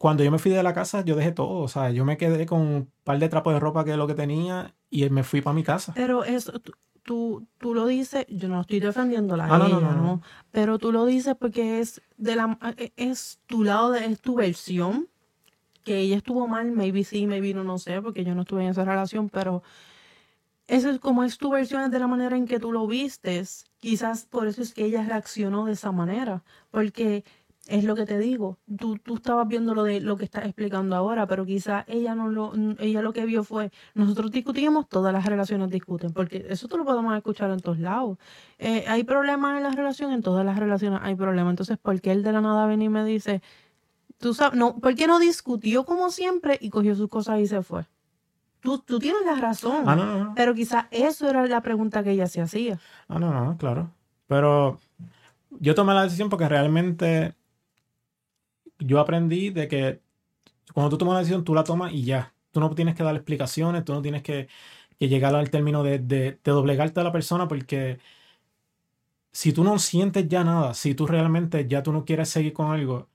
cuando 0.02 0.24
yo 0.24 0.32
me 0.32 0.40
fui 0.40 0.52
de 0.52 0.64
la 0.64 0.74
casa, 0.74 1.06
yo 1.06 1.16
dejé 1.16 1.32
todo. 1.32 1.60
O 1.60 1.68
sea, 1.68 1.92
yo 1.92 2.04
me 2.06 2.18
quedé 2.18 2.48
con 2.48 2.62
un 2.62 2.92
par 3.04 3.20
de 3.20 3.30
trapos 3.30 3.54
de 3.54 3.60
ropa 3.60 3.86
que 3.86 3.92
es 3.92 3.98
lo 3.98 4.08
que 4.08 4.16
tenía 4.16 4.74
y 4.90 5.08
me 5.12 5.24
fui 5.24 5.42
para 5.42 5.54
mi 5.54 5.64
casa. 5.64 5.94
Pero 5.94 6.24
eso, 6.24 6.60
tú, 7.04 7.46
tú, 7.60 7.76
lo 7.76 7.86
dices, 7.86 8.26
yo 8.28 8.48
no 8.48 8.62
estoy 8.62 8.80
defendiéndola 8.80 9.46
a 9.46 9.54
Ah, 9.56 9.60
no, 9.60 9.70
no, 9.70 9.80
no, 9.80 9.94
no. 9.94 10.22
Pero 10.50 10.80
tú 10.80 10.92
lo 10.92 11.06
dices 11.06 11.36
porque 11.40 11.80
es 11.80 12.02
de 12.18 12.36
la 12.36 12.58
es 12.96 13.40
tu 13.46 13.64
lado, 13.64 13.92
de, 13.92 14.06
es 14.08 14.20
tu 14.20 14.34
versión. 14.34 15.08
Que 15.84 16.00
ella 16.00 16.18
estuvo 16.18 16.48
mal, 16.48 16.72
maybe 16.72 17.04
sí, 17.04 17.28
maybe 17.28 17.54
no, 17.54 17.64
no 17.64 17.78
sé, 17.78 18.02
porque 18.02 18.24
yo 18.24 18.36
no 18.36 18.42
estuve 18.42 18.64
en 18.64 18.70
esa 18.70 18.86
relación, 18.86 19.30
pero 19.30 19.64
eso 20.68 20.90
es 20.90 21.00
como 21.00 21.24
es 21.24 21.38
tu 21.38 21.52
versión, 21.52 21.92
de 21.92 22.00
la 22.00 22.08
manera 22.08 22.38
en 22.38 22.48
que 22.48 22.60
tú 22.60 22.72
lo 22.72 22.88
vistes. 22.88 23.66
Quizás 23.80 24.26
por 24.26 24.48
eso 24.48 24.62
es 24.62 24.74
que 24.74 24.86
ella 24.86 25.04
reaccionó 25.04 25.66
de 25.66 25.74
esa 25.74 25.92
manera, 25.92 26.44
porque 26.72 27.26
es 27.68 27.84
lo 27.84 27.96
que 27.96 28.06
te 28.06 28.18
digo, 28.18 28.58
tú, 28.78 28.98
tú 28.98 29.16
estabas 29.16 29.48
viendo 29.48 29.76
lo 29.76 29.84
de 29.84 30.02
lo 30.02 30.18
que 30.18 30.26
estás 30.26 30.46
explicando 30.46 30.96
ahora, 30.96 31.28
pero 31.28 31.46
quizás 31.46 31.86
ella 31.88 32.16
no 32.16 32.30
lo, 32.30 32.54
ella 32.80 33.02
lo 33.02 33.14
que 33.14 33.26
vio 33.26 33.44
fue, 33.44 33.72
nosotros 33.94 34.32
discutimos, 34.32 34.88
todas 34.90 35.14
las 35.14 35.26
relaciones 35.26 35.70
discuten, 35.70 36.12
porque 36.12 36.46
eso 36.50 36.68
tú 36.68 36.78
lo 36.78 36.86
podemos 36.86 37.16
escuchar 37.16 37.52
en 37.52 37.60
todos 37.60 37.80
lados. 37.80 38.18
Eh, 38.58 38.86
hay 38.88 39.04
problemas 39.04 39.58
en 39.58 39.64
la 39.64 39.72
relación, 39.72 40.12
en 40.12 40.22
todas 40.22 40.46
las 40.46 40.58
relaciones 40.58 41.00
hay 41.04 41.16
problemas. 41.16 41.52
Entonces, 41.52 41.78
¿por 41.78 42.02
qué 42.02 42.12
él 42.12 42.24
de 42.24 42.32
la 42.32 42.42
nada 42.42 42.66
viene 42.68 42.86
y 42.86 42.90
me 42.90 43.06
dice, 43.06 43.42
tú 44.22 44.34
sabes, 44.34 44.58
no, 44.58 44.78
¿por 44.78 44.96
qué 44.96 45.08
no 45.08 45.20
discutió 45.20 45.86
como 45.86 46.10
siempre 46.12 46.58
y 46.62 46.70
cogió 46.70 46.96
sus 46.96 47.10
cosas 47.10 47.40
y 47.40 47.48
se 47.48 47.62
fue? 47.62 47.86
Tú, 48.62 48.78
tú 48.78 49.00
tienes 49.00 49.24
la 49.26 49.36
razón. 49.36 49.84
Ah, 49.88 49.96
no, 49.96 50.06
no, 50.06 50.24
no. 50.24 50.36
Pero 50.36 50.54
quizás 50.54 50.86
eso 50.92 51.28
era 51.28 51.46
la 51.48 51.62
pregunta 51.62 52.04
que 52.04 52.12
ella 52.12 52.28
se 52.28 52.42
hacía. 52.42 52.80
Ah, 53.08 53.20
no, 53.20 53.34
no, 53.34 53.58
claro. 53.58 53.92
Pero 54.28 54.80
yo 55.60 55.76
tomé 55.76 55.94
la 55.94 56.04
decisión 56.04 56.30
porque 56.30 56.48
realmente 56.48 57.36
yo 58.80 59.00
aprendí 59.00 59.50
de 59.50 59.68
que 59.68 60.02
cuando 60.74 60.92
tú 60.92 60.98
tomas 61.00 61.16
la 61.16 61.20
decisión, 61.20 61.44
tú 61.44 61.54
la 61.54 61.64
tomas 61.64 61.92
y 61.92 62.04
ya. 62.04 62.34
Tú 62.52 62.60
no 62.60 62.70
tienes 62.76 62.96
que 62.96 63.04
dar 63.04 63.16
explicaciones, 63.16 63.84
tú 63.84 63.94
no 63.94 64.02
tienes 64.02 64.22
que, 64.22 64.48
que 65.00 65.08
llegar 65.08 65.34
al 65.36 65.50
término 65.50 65.84
de, 65.84 66.00
de, 66.00 66.40
de 66.44 66.52
doblegarte 66.52 67.00
a 67.00 67.04
la 67.04 67.12
persona 67.12 67.48
porque 67.48 68.00
si 69.32 69.54
tú 69.54 69.64
no 69.64 69.80
sientes 69.80 70.28
ya 70.28 70.44
nada, 70.44 70.74
si 70.74 70.94
tú 70.96 71.08
realmente 71.08 71.68
ya 71.68 71.84
tú 71.84 71.92
no 71.94 72.06
quieres 72.06 72.30
seguir 72.30 72.54
con 72.54 72.72
algo, 72.72 73.10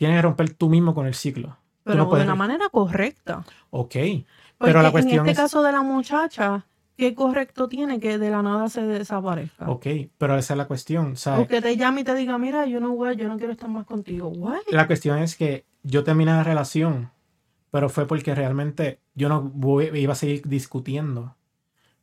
tienes 0.00 0.16
que 0.16 0.22
romper 0.22 0.54
tú 0.54 0.70
mismo 0.70 0.94
con 0.94 1.06
el 1.06 1.12
ciclo. 1.12 1.58
Pero 1.84 1.98
no 1.98 2.04
de 2.04 2.08
puedes- 2.08 2.24
una 2.24 2.34
manera 2.34 2.70
correcta. 2.70 3.44
Ok, 3.68 3.90
Porque 3.92 4.24
pero 4.58 4.80
la 4.80 4.88
en 4.88 4.92
cuestión 4.92 5.18
este 5.26 5.32
es... 5.32 5.36
caso 5.36 5.62
de 5.62 5.72
la 5.72 5.82
muchacha, 5.82 6.64
¿qué 6.96 7.14
correcto 7.14 7.68
tiene 7.68 8.00
que 8.00 8.16
de 8.16 8.30
la 8.30 8.40
nada 8.42 8.70
se 8.70 8.80
desaparezca? 8.80 9.68
Ok, 9.68 9.86
pero 10.16 10.38
esa 10.38 10.54
es 10.54 10.56
la 10.58 10.66
cuestión. 10.66 11.18
Sea, 11.18 11.38
O 11.38 11.46
que 11.46 11.60
te 11.60 11.76
llame 11.76 12.00
y 12.00 12.04
te 12.04 12.14
diga, 12.14 12.38
mira, 12.38 12.64
yo 12.64 12.80
no 12.80 12.94
voy, 12.94 13.14
yo 13.16 13.28
no 13.28 13.36
quiero 13.36 13.52
estar 13.52 13.68
más 13.68 13.84
contigo. 13.84 14.28
What? 14.28 14.60
La 14.70 14.86
cuestión 14.86 15.18
es 15.18 15.36
que 15.36 15.66
yo 15.82 16.02
terminé 16.02 16.30
la 16.32 16.44
relación, 16.44 17.10
pero 17.70 17.90
fue 17.90 18.06
porque 18.06 18.34
realmente 18.34 19.00
yo 19.14 19.28
no 19.28 19.42
voy- 19.42 19.90
iba 19.98 20.14
a 20.14 20.16
seguir 20.16 20.40
discutiendo 20.46 21.36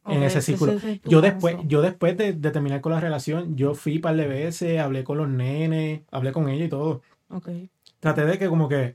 en 0.05 0.21
ese 0.21 0.41
círculo. 0.43 0.73
es 0.73 1.01
Yo 1.03 1.19
después, 1.21 1.57
yo 1.65 1.81
después 1.81 2.15
de, 2.15 2.33
de 2.33 2.51
terminar 2.51 2.79
con 2.81 2.91
la 2.93 2.99
relación, 2.99 3.55
yo 3.55 3.73
fui 3.73 3.95
un 3.95 4.01
par 4.01 4.15
de 4.15 4.27
veces, 4.27 4.79
hablé 4.79 5.03
con 5.03 5.17
los 5.17 5.27
nenes, 5.27 6.01
hablé 6.12 6.31
con 6.31 6.47
ella 6.47 6.65
y 6.65 6.69
todo. 6.69 7.01
Ok. 7.29 7.49
Traté 7.99 8.25
de 8.25 8.38
que 8.38 8.47
como 8.47 8.67
que 8.69 8.93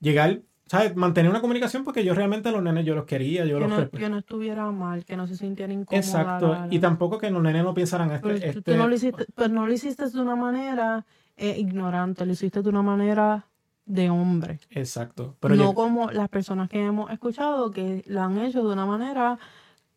llegar, 0.00 0.40
¿sabes? 0.66 0.94
Mantener 0.96 1.30
una 1.30 1.40
comunicación 1.40 1.84
porque 1.84 2.04
yo 2.04 2.14
realmente 2.14 2.48
a 2.48 2.52
los 2.52 2.62
nenes 2.62 2.84
yo 2.84 2.94
los 2.94 3.04
quería, 3.04 3.44
yo 3.44 3.58
Que 3.58 3.66
los 3.68 3.70
no, 3.78 3.90
que 3.90 4.08
no 4.08 4.18
estuviera 4.18 4.70
mal, 4.70 5.04
que 5.04 5.16
no 5.16 5.26
se 5.26 5.36
sintiera 5.36 5.72
incómoda. 5.72 5.98
Exacto. 5.98 6.48
la- 6.52 6.66
la- 6.66 6.74
Y 6.74 6.78
tampoco 6.78 7.18
que 7.18 7.30
los 7.30 7.42
nenes 7.42 7.62
no 7.64 7.74
pensaran 7.74 8.08
Pero 8.22 8.34
este, 8.34 8.52
tú- 8.52 8.58
este- 8.58 8.72
tú 8.72 8.76
no 8.78 8.88
lo 8.88 8.94
hiciste, 8.94 9.26
pero 9.34 9.48
no 9.48 9.66
lo 9.66 9.72
hiciste 9.72 10.08
de 10.08 10.20
una 10.20 10.36
manera 10.36 11.04
eh, 11.36 11.56
ignorante, 11.58 12.24
lo 12.24 12.32
hiciste 12.32 12.62
de 12.62 12.68
una 12.70 12.82
manera 12.82 13.46
de 13.84 14.08
hombre. 14.10 14.58
Exacto. 14.70 15.36
Pero 15.40 15.54
no 15.54 15.64
yo- 15.64 15.74
como 15.74 16.10
las 16.10 16.28
personas 16.30 16.68
que 16.70 16.82
hemos 16.82 17.10
escuchado 17.10 17.70
que 17.70 18.02
lo 18.06 18.22
han 18.22 18.38
hecho 18.38 18.66
de 18.66 18.72
una 18.72 18.86
manera 18.86 19.38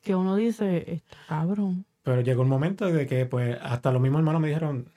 que 0.02 0.16
uno 0.16 0.36
dice, 0.36 0.94
está 0.94 1.18
cabrón. 1.30 1.86
Pero 2.04 2.22
llegó 2.22 2.42
un 2.42 2.50
momento 2.50 2.86
de 2.92 3.06
que, 3.08 3.26
pues, 3.26 3.58
hasta 3.62 3.92
los 3.92 4.02
mismos 4.02 4.20
hermanos 4.20 4.42
me 4.42 4.48
dijeron, 4.50 4.90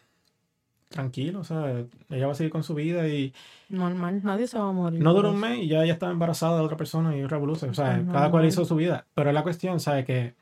tranquilo, 0.92 1.40
o 1.40 1.44
sea, 1.44 1.84
ella 2.10 2.26
va 2.26 2.32
a 2.32 2.34
seguir 2.36 2.52
con 2.52 2.62
su 2.62 2.74
vida 2.74 3.08
y 3.08 3.32
Normal, 3.68 4.20
nadie 4.22 4.46
se 4.46 4.58
va 4.58 4.68
a 4.68 4.72
morir. 4.72 5.00
no 5.02 5.12
duró 5.14 5.30
un 5.32 5.40
mes 5.40 5.58
y 5.58 5.68
ya 5.68 5.82
ella 5.82 5.94
estaba 5.94 6.12
embarazada 6.12 6.58
de 6.58 6.62
otra 6.64 6.76
persona 6.76 7.16
y 7.16 7.24
revolución. 7.26 7.70
O 7.70 7.74
sea, 7.74 8.04
cada 8.12 8.30
cual 8.30 8.44
hizo 8.46 8.64
su 8.64 8.76
vida. 8.76 9.06
Pero 9.14 9.32
la 9.32 9.42
cuestión, 9.42 9.80
¿sabes? 9.80 10.04
Que 10.04 10.34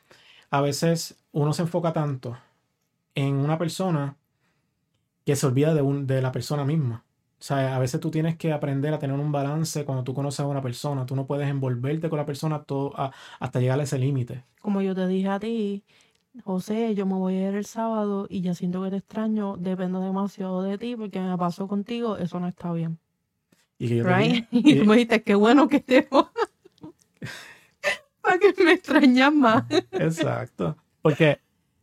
a 0.51 0.61
veces 0.61 1.17
uno 1.33 1.53
se 1.53 1.63
enfoca 1.63 1.93
tanto 1.93 2.37
en 3.15 3.35
una 3.37 3.57
persona 3.57 4.17
que 5.25 5.37
se 5.37 5.47
olvida 5.47 5.75
de, 5.75 5.83
un, 5.83 6.07
de 6.07 6.23
la 6.23 6.33
persona 6.33 6.65
misma. 6.65 7.05
O 7.39 7.43
sea, 7.43 7.75
a 7.77 7.79
veces 7.79 8.01
tú 8.01 8.11
tienes 8.11 8.37
que 8.37 8.53
aprender 8.53 8.93
a 8.93 8.99
tener 8.99 9.19
un 9.19 9.33
balance 9.33 9.85
cuando 9.85 10.05
tú 10.05 10.13
conoces 10.13 10.41
a 10.41 10.47
una 10.47 10.61
persona. 10.61 11.07
Tú 11.07 11.17
no 11.17 11.27
puedes 11.27 11.49
envolverte 11.49 12.11
con 12.11 12.19
la 12.19 12.27
persona 12.27 12.63
todo, 12.65 12.93
a- 12.99 13.13
hasta 13.39 13.61
llegar 13.61 13.81
a 13.81 13.85
ese 13.85 13.99
límite. 13.99 14.45
Como 14.61 14.83
yo 14.83 14.95
te 14.95 15.07
dije 15.07 15.29
a 15.29 15.41
ti, 15.41 15.83
José, 16.45 16.95
yo 16.95 17.07
me 17.07 17.15
voy 17.15 17.35
a 17.35 17.49
ir 17.49 17.55
el 17.55 17.65
sábado 17.65 18.27
y 18.29 18.41
ya 18.41 18.55
siento 18.55 18.83
que 18.83 18.91
te 18.91 18.97
extraño, 18.97 19.57
dependo 19.57 20.01
demasiado 20.01 20.63
de 20.63 20.79
ti 20.79 20.97
porque 20.97 21.21
me 21.21 21.37
pasó 21.37 21.67
contigo, 21.67 22.17
eso 22.17 22.39
no 22.39 22.49
está 22.49 22.73
bien. 22.73 22.99
Y 23.79 23.89
que 23.89 23.97
yo 23.97 24.05
Right? 24.05 24.47
Y 24.51 24.79
tú 24.79 24.85
me 24.85 24.95
dijiste, 24.95 25.23
qué 25.23 25.35
bueno 25.35 25.69
que 25.69 25.81
te 25.81 26.07
voy. 26.11 26.25
Para 28.23 28.39
que 28.39 28.65
me 28.65 28.73
extrañas 28.73 29.33
más. 29.33 29.65
Exacto. 29.93 30.77
Porque 31.03 31.41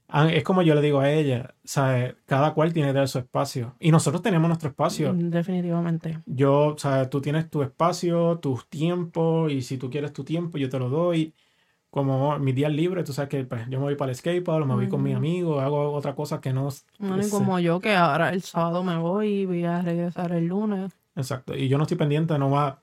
ah, 0.07 0.31
es 0.31 0.43
como 0.43 0.61
yo 0.61 0.75
le 0.75 0.81
digo 0.81 0.99
a 0.99 1.11
ella, 1.11 1.55
¿sabes? 1.63 2.15
Cada 2.25 2.53
cual 2.53 2.71
tiene 2.71 2.89
que 2.89 2.93
tener 2.93 3.07
su 3.09 3.19
espacio. 3.19 3.75
Y 3.79 3.91
nosotros 3.91 4.21
tenemos 4.21 4.47
nuestro 4.47 4.69
espacio. 4.69 5.13
Mm, 5.13 5.29
Definitivamente. 5.29 6.19
Yo, 6.25 6.75
¿sabes? 6.77 7.09
Tú 7.09 7.19
tienes 7.21 7.49
tu 7.49 7.63
espacio, 7.63 8.37
tus 8.37 8.69
tiempos, 8.69 9.51
y 9.51 9.61
si 9.61 9.77
tú 9.77 9.89
quieres 9.89 10.13
tu 10.13 10.23
tiempo, 10.23 10.57
yo 10.57 10.69
te 10.69 10.79
lo 10.79 10.89
doy. 10.89 11.33
Como 11.89 12.37
mis 12.39 12.53
días 12.53 12.71
libres, 12.71 13.05
tú 13.05 13.13
sabes 13.13 13.29
que 13.29 13.43
pues, 13.45 13.63
yo 13.69 13.79
me 13.79 13.85
voy 13.85 13.95
para 13.95 14.11
el 14.11 14.17
skatepark, 14.17 14.65
me 14.65 14.75
voy 14.75 14.89
con 14.89 15.01
mis 15.01 15.15
amigos, 15.15 15.63
hago 15.63 15.91
otra 15.93 16.13
cosa 16.15 16.41
que 16.41 16.51
no... 16.53 16.69
Bueno, 16.99 17.25
y 17.25 17.29
como 17.29 17.59
yo, 17.59 17.79
que 17.79 17.95
ahora 17.95 18.29
el 18.29 18.41
sábado 18.41 18.83
me 18.83 18.97
voy 18.97 19.27
y 19.29 19.45
voy 19.45 19.63
a 19.63 19.81
regresar 19.81 20.31
el 20.33 20.47
lunes. 20.47 20.91
Exacto. 21.15 21.55
Y 21.55 21.67
yo 21.69 21.77
no 21.77 21.83
estoy 21.85 21.97
pendiente, 21.97 22.37
no 22.37 22.51
va... 22.51 22.81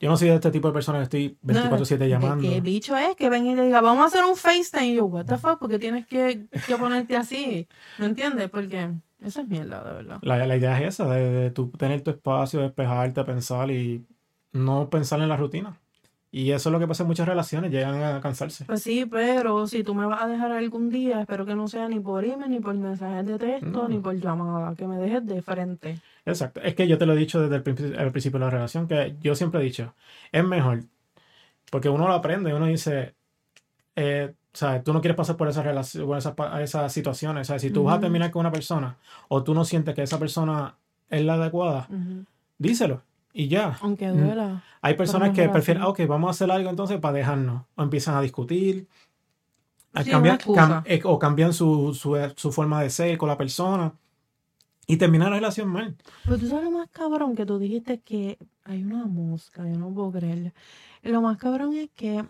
Yo 0.00 0.08
no 0.10 0.16
soy 0.16 0.28
de 0.30 0.34
este 0.34 0.50
tipo 0.50 0.66
de 0.66 0.74
persona 0.74 0.98
que 0.98 1.04
estoy 1.04 1.38
24/7 1.42 1.98
¿Qué- 1.98 2.08
llamando. 2.08 2.48
¿Qué 2.48 2.60
bicho 2.60 2.96
es? 2.96 3.14
Que 3.14 3.30
venga 3.30 3.52
y 3.52 3.54
le 3.54 3.66
diga, 3.66 3.80
vamos 3.80 4.02
a 4.02 4.06
hacer 4.08 4.24
un 4.24 4.36
FaceTime. 4.36 4.88
Y 4.88 4.94
yo, 4.96 5.04
what 5.04 5.26
the 5.26 5.38
fuck, 5.38 5.60
¿por 5.60 5.70
qué 5.70 5.78
tienes 5.78 6.06
que, 6.08 6.48
que 6.66 6.76
ponerte 6.76 7.16
así? 7.16 7.68
¿No 7.98 8.06
entiendes? 8.06 8.50
Porque 8.50 8.90
eso 9.22 9.42
es 9.42 9.48
mierda, 9.48 9.84
de 9.84 9.92
verdad. 9.94 10.18
La, 10.22 10.44
la 10.44 10.56
idea 10.56 10.76
es 10.82 10.94
esa, 10.94 11.08
de, 11.08 11.30
de 11.30 11.50
tú 11.52 11.70
tener 11.70 12.02
tu 12.02 12.10
espacio, 12.10 12.60
despejarte, 12.60 13.22
pensar 13.22 13.70
y 13.70 14.04
no 14.50 14.90
pensar 14.90 15.20
en 15.20 15.28
la 15.28 15.36
rutina. 15.36 15.78
Y 16.34 16.50
eso 16.52 16.70
es 16.70 16.72
lo 16.72 16.78
que 16.78 16.88
pasa 16.88 17.02
en 17.02 17.08
muchas 17.08 17.28
relaciones, 17.28 17.70
llegan 17.70 18.02
a 18.02 18.18
cansarse. 18.22 18.64
Pues 18.64 18.82
sí, 18.82 19.04
pero 19.04 19.66
si 19.66 19.84
tú 19.84 19.94
me 19.94 20.06
vas 20.06 20.22
a 20.22 20.26
dejar 20.26 20.50
algún 20.50 20.88
día, 20.88 21.20
espero 21.20 21.44
que 21.44 21.54
no 21.54 21.68
sea 21.68 21.88
ni 21.90 22.00
por 22.00 22.24
email, 22.24 22.50
ni 22.50 22.58
por 22.58 22.74
mensajes 22.74 23.26
de 23.26 23.38
texto, 23.38 23.66
No. 23.82 23.88
ni 23.88 23.98
por 23.98 24.18
llamada, 24.18 24.74
que 24.74 24.86
me 24.86 24.96
dejes 24.96 25.26
de 25.26 25.42
frente. 25.42 26.00
Exacto. 26.24 26.62
Es 26.62 26.74
que 26.74 26.88
yo 26.88 26.96
te 26.96 27.04
lo 27.04 27.12
he 27.12 27.16
dicho 27.16 27.38
desde 27.38 27.56
el 27.56 27.62
principio, 27.62 28.00
al 28.00 28.10
principio 28.12 28.38
de 28.38 28.44
la 28.46 28.50
relación, 28.50 28.88
que 28.88 29.14
yo 29.20 29.34
siempre 29.34 29.60
he 29.60 29.64
dicho, 29.64 29.92
es 30.32 30.42
mejor, 30.42 30.84
porque 31.70 31.90
uno 31.90 32.08
lo 32.08 32.14
aprende, 32.14 32.54
uno 32.54 32.64
dice, 32.64 33.14
eh, 33.94 34.32
sea, 34.54 34.82
tú 34.82 34.94
no 34.94 35.02
quieres 35.02 35.16
pasar 35.18 35.36
por 35.36 35.48
esas 35.48 35.66
relaciones, 35.66 36.06
por 36.06 36.16
esas, 36.16 36.34
esas 36.62 36.90
situaciones. 36.94 37.42
O 37.42 37.52
sea, 37.52 37.58
si 37.58 37.70
tú 37.70 37.84
vas 37.84 37.98
a 37.98 38.00
terminar 38.00 38.30
con 38.30 38.40
una 38.40 38.50
persona 38.52 38.96
o 39.28 39.42
tú 39.42 39.52
no 39.52 39.66
sientes 39.66 39.94
que 39.94 40.02
esa 40.02 40.18
persona 40.18 40.76
es 41.10 41.22
la 41.26 41.34
adecuada, 41.34 41.88
díselo 42.56 43.02
y 43.32 43.48
ya. 43.48 43.78
Aunque 43.80 44.08
Mm. 44.08 44.16
duela. 44.18 44.64
Hay 44.80 44.94
personas 44.94 45.30
que 45.30 45.48
prefieren. 45.48 45.82
"Ah, 45.82 45.88
ok, 45.88 46.00
vamos 46.08 46.28
a 46.28 46.30
hacer 46.32 46.50
algo 46.50 46.68
entonces 46.70 46.98
para 46.98 47.14
dejarnos. 47.18 47.64
O 47.76 47.82
empiezan 47.82 48.14
a 48.16 48.20
discutir, 48.20 48.88
a 49.94 50.02
Sí, 50.04 50.10
cambiar- 50.10 50.38
cam- 50.40 50.82
eh, 50.86 51.00
o 51.04 51.18
cambian 51.18 51.52
su, 51.52 51.94
su, 51.94 52.16
su 52.36 52.50
forma 52.52 52.82
de 52.82 52.90
ser 52.90 53.16
con 53.18 53.28
la 53.28 53.36
persona 53.36 53.94
y 54.86 54.96
terminan 54.96 55.30
la 55.30 55.36
relación 55.36 55.68
mal. 55.68 55.96
Pero 56.24 56.38
tú 56.38 56.48
sabes 56.48 56.64
lo 56.64 56.70
más 56.72 56.88
cabrón 56.90 57.34
que 57.36 57.46
tú 57.46 57.58
dijiste 57.58 58.00
que 58.00 58.38
hay 58.64 58.82
una 58.82 59.04
mosca, 59.06 59.66
yo 59.68 59.78
no 59.78 59.90
puedo 59.92 60.10
creerlo. 60.12 60.50
Lo 61.02 61.20
más 61.20 61.36
cabrón 61.38 61.74
es 61.74 61.90
que 61.94 62.24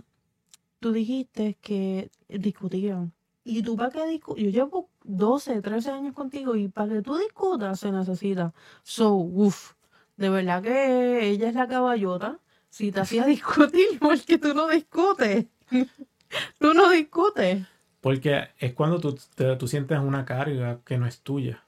tú 0.80 0.92
dijiste 0.92 1.56
que 1.60 2.10
discutían. 2.28 3.12
Y 3.44 3.62
tú 3.62 3.76
para 3.76 3.90
qué 3.90 4.06
discutir, 4.06 4.44
yo 4.46 4.50
llevo 4.50 4.88
12, 5.04 5.60
13 5.62 5.90
años 5.90 6.14
contigo 6.14 6.54
y 6.56 6.68
para 6.68 6.92
que 6.94 7.02
tú 7.02 7.16
discutas 7.16 7.80
se 7.80 7.90
necesita. 7.90 8.52
So, 8.82 9.14
uff, 9.14 9.72
de 10.16 10.28
verdad 10.30 10.62
que 10.62 11.28
ella 11.30 11.48
es 11.48 11.54
la 11.54 11.68
caballota. 11.68 12.38
Si 12.70 12.90
te 12.92 13.00
hacía 13.00 13.26
discutir, 13.26 13.86
porque 14.00 14.38
tú 14.38 14.54
no 14.54 14.68
discutes. 14.68 15.46
tú 16.58 16.74
no 16.74 16.90
discutes. 16.90 17.66
Porque 18.00 18.48
es 18.58 18.74
cuando 18.74 18.98
tú, 19.00 19.16
te- 19.34 19.56
tú 19.56 19.68
sientes 19.68 19.98
una 19.98 20.24
carga 20.24 20.80
que 20.84 20.98
no 20.98 21.06
es 21.06 21.20
tuya. 21.22 21.64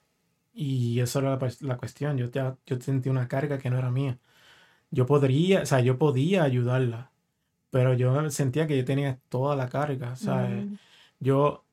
Y 0.54 1.00
eso 1.00 1.20
era 1.20 1.36
la, 1.36 1.52
la 1.60 1.76
cuestión. 1.78 2.18
Yo, 2.18 2.30
te, 2.30 2.40
yo 2.66 2.80
sentí 2.80 3.08
una 3.10 3.28
carga 3.28 3.58
que 3.58 3.70
no 3.70 3.78
era 3.78 3.90
mía. 3.90 4.18
yo 4.90 5.06
podría, 5.06 5.62
o 5.62 5.66
sea, 5.66 5.80
yo 5.80 5.98
podía 5.98 6.44
ayudarla, 6.44 7.12
pero 7.70 7.94
yo 7.94 8.30
sentía 8.30 8.66
que 8.66 8.76
yo 8.78 8.84
tenía 8.84 9.20
toda 9.30 9.56
la 9.56 9.68
carga, 9.68 10.16
¿sabes? 10.16 10.66
Ujú. 10.66 10.78
Yo, 11.20 11.63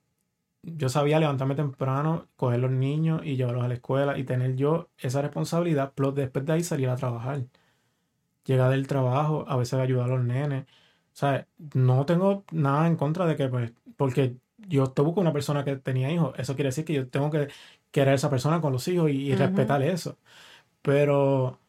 yo 0.64 0.90
sabía 0.90 1.20
levantarme 1.20 1.56
temprano, 1.56 2.28
coger 2.36 2.60
los 2.60 2.72
niños 2.72 3.22
y 3.26 3.36
llevarlos 3.36 3.64
a 3.64 3.68
la 3.68 3.76
escuela 3.76 4.18
y 4.18 4.24
tener 4.24 4.56
yo 4.56 4.90
esa 4.98 5.22
responsabilidad, 5.22 5.94
plus 5.94 6.16
después 6.16 6.46
de 6.46 6.54
ahí 6.54 6.64
salir 6.64 6.90
a 6.90 6.96
trabajar. 6.96 7.46
Llegar 8.46 8.72
del 8.72 8.88
trabajo, 8.88 9.46
a 9.48 9.56
veces 9.56 9.74
ayudar 9.80 10.06
a 10.10 10.16
los 10.16 10.24
nenes. 10.26 10.64
O 10.66 11.16
sea, 11.16 11.48
no 11.74 12.06
tengo 12.06 12.44
nada 12.52 12.88
en 12.88 12.96
contra 12.96 13.26
de 13.28 13.36
que, 13.36 13.48
pues, 13.50 13.74
porque 13.98 14.38
yo 14.58 14.88
te 14.92 15.02
busco 15.02 15.22
una 15.22 15.34
persona 15.34 15.64
que 15.64 15.76
tenía 15.78 16.12
hijos, 16.12 16.34
eso 16.38 16.56
quiere 16.56 16.70
decir 16.70 16.86
que 16.86 16.94
yo 16.94 17.10
tengo 17.10 17.30
que 17.32 17.50
querer 17.92 18.10
a 18.14 18.16
esa 18.16 18.30
persona 18.30 18.62
con 18.62 18.74
los 18.74 18.88
hijos 18.88 19.12
y, 19.12 19.36
respetar 19.36 19.82
eso. 19.84 20.18
Pero 20.84 21.60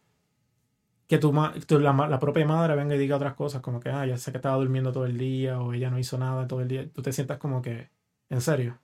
que 1.08 1.18
tu, 1.18 1.32
tu- 1.66 1.78
la 1.78 2.18
propia 2.18 2.46
madre 2.46 2.74
venga 2.76 2.94
y 2.94 2.98
diga 2.98 3.16
otras 3.16 3.34
cosas, 3.34 3.60
como 3.62 3.80
que, 3.80 3.90
ah, 3.90 4.06
ya 4.06 4.16
sé 4.16 4.32
que 4.32 4.38
estaba 4.38 4.56
durmiendo 4.56 4.92
todo 4.92 5.04
el 5.06 5.18
día 5.18 5.60
o 5.60 5.72
ella 5.74 5.90
no 5.90 5.98
hizo 5.98 6.18
nada 6.18 6.46
todo 6.46 6.60
el 6.62 6.68
día, 6.68 6.88
tú 6.92 7.02
te 7.02 7.12
sientas 7.12 7.38
como 7.38 7.60
que, 7.62 7.90
¿en 8.30 8.40
serio? 8.40 8.78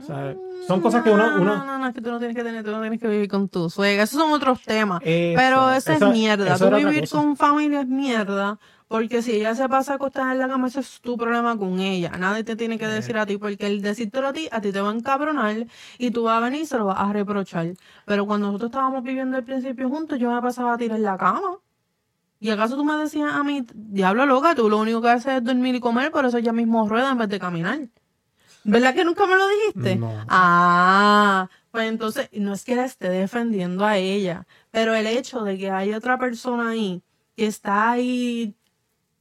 O 0.00 0.02
sea, 0.02 0.34
son 0.66 0.80
cosas 0.80 1.04
que 1.04 1.10
uno... 1.10 1.30
No, 1.30 1.36
uno 1.42 1.56
no, 1.58 1.64
no, 1.64 1.78
no, 1.78 1.86
es 1.86 1.94
que 1.94 2.00
tú 2.00 2.10
no 2.10 2.18
tienes 2.18 2.36
que 2.36 2.42
tener, 2.42 2.64
tú 2.64 2.72
no 2.72 2.80
tienes 2.80 3.00
que 3.00 3.06
vivir 3.06 3.28
con 3.28 3.48
tu 3.48 3.70
suegra. 3.70 4.02
Esos 4.02 4.20
son 4.20 4.32
otros 4.32 4.60
temas. 4.62 5.00
Eso, 5.04 5.36
Pero 5.38 5.70
esa 5.70 5.94
eso- 5.94 6.06
es 6.08 6.12
mierda. 6.12 6.58
Tú 6.58 6.68
vivir 6.74 7.08
con 7.08 7.36
familia 7.36 7.82
es 7.82 7.86
mierda. 7.86 8.58
Porque 8.88 9.22
si 9.22 9.32
ella 9.32 9.54
se 9.54 9.68
pasa 9.68 9.92
a 9.92 9.96
acostar 9.96 10.32
en 10.32 10.38
la 10.40 10.48
cama, 10.48 10.66
ese 10.68 10.80
es 10.80 11.00
tu 11.00 11.16
problema 11.16 11.56
con 11.56 11.80
ella. 11.80 12.10
Nadie 12.18 12.44
te 12.44 12.54
tiene 12.56 12.76
que 12.78 12.84
Eh. 12.84 12.88
decir 12.88 13.16
a 13.16 13.24
ti, 13.24 13.38
porque 13.38 13.66
el 13.66 13.82
decírtelo 13.82 14.28
a 14.28 14.32
ti, 14.32 14.48
a 14.52 14.60
ti 14.60 14.72
te 14.72 14.80
va 14.80 14.90
a 14.90 14.94
encabronar 14.94 15.66
y 15.98 16.10
tú 16.10 16.24
vas 16.24 16.36
a 16.38 16.40
venir 16.40 16.62
y 16.62 16.66
se 16.66 16.76
lo 16.76 16.86
vas 16.86 16.98
a 16.98 17.12
reprochar. 17.12 17.72
Pero 18.04 18.26
cuando 18.26 18.48
nosotros 18.48 18.70
estábamos 18.70 19.02
viviendo 19.02 19.36
al 19.36 19.44
principio 19.44 19.88
juntos, 19.88 20.18
yo 20.18 20.30
me 20.30 20.40
pasaba 20.42 20.74
a 20.74 20.78
tirar 20.78 20.98
en 20.98 21.04
la 21.04 21.16
cama. 21.16 21.58
¿Y 22.40 22.50
acaso 22.50 22.76
tú 22.76 22.84
me 22.84 22.96
decías 22.96 23.32
a 23.32 23.42
mí, 23.42 23.64
diablo 23.74 24.26
loca, 24.26 24.54
tú 24.54 24.68
lo 24.68 24.78
único 24.78 25.00
que 25.00 25.08
haces 25.08 25.34
es 25.38 25.44
dormir 25.44 25.76
y 25.76 25.80
comer, 25.80 26.10
por 26.12 26.24
eso 26.26 26.38
ya 26.40 26.52
mismo 26.52 26.86
rueda 26.88 27.10
en 27.12 27.18
vez 27.18 27.28
de 27.30 27.38
caminar? 27.38 27.78
¿Verdad 28.64 28.94
que 28.94 29.04
nunca 29.04 29.26
me 29.26 29.36
lo 29.36 29.44
dijiste? 29.48 29.96
No. 29.96 30.24
Ah, 30.28 31.48
pues 31.70 31.88
entonces 31.88 32.28
no 32.32 32.52
es 32.54 32.64
que 32.64 32.76
la 32.76 32.84
esté 32.84 33.08
defendiendo 33.10 33.84
a 33.84 33.98
ella, 33.98 34.46
pero 34.70 34.94
el 34.94 35.06
hecho 35.06 35.42
de 35.42 35.58
que 35.58 35.70
hay 35.70 35.92
otra 35.92 36.18
persona 36.18 36.70
ahí 36.70 37.02
que 37.36 37.46
está 37.46 37.90
ahí, 37.90 38.54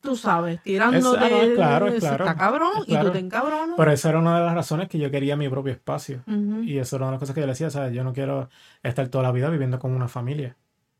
tú 0.01 0.15
sabes, 0.15 0.61
tirándote, 0.61 1.25
Es- 1.25 1.31
ah, 1.33 1.45
no, 1.47 1.55
claro, 1.55 1.87
es 1.87 1.93
eso 1.95 2.07
claro, 2.07 2.25
está 2.25 2.37
cabrón 2.37 2.71
es 2.81 2.89
y 2.89 2.97
tú 2.97 3.11
te 3.11 3.19
encabronas. 3.19 3.75
Pero 3.75 3.91
esa 3.91 4.09
era 4.09 4.19
una 4.19 4.39
de 4.39 4.45
las 4.45 4.53
razones 4.53 4.87
que 4.89 4.99
yo 4.99 5.09
quería 5.11 5.35
mi 5.35 5.49
propio 5.49 5.73
espacio. 5.73 6.23
Y 6.63 6.77
eso 6.77 6.95
era 6.95 7.05
una 7.05 7.11
de 7.11 7.15
las 7.15 7.19
cosas 7.19 7.33
que 7.35 7.41
yo 7.41 7.47
le 7.47 7.53
decía, 7.53 7.69
¿sabes? 7.69 7.93
Yo 7.93 8.03
no 8.03 8.13
quiero 8.13 8.49
estar 8.83 9.07
toda 9.09 9.23
la 9.23 9.31
vida 9.31 9.49
viviendo 9.49 9.79
con 9.79 9.91
una 9.91 10.07
familia, 10.07 10.55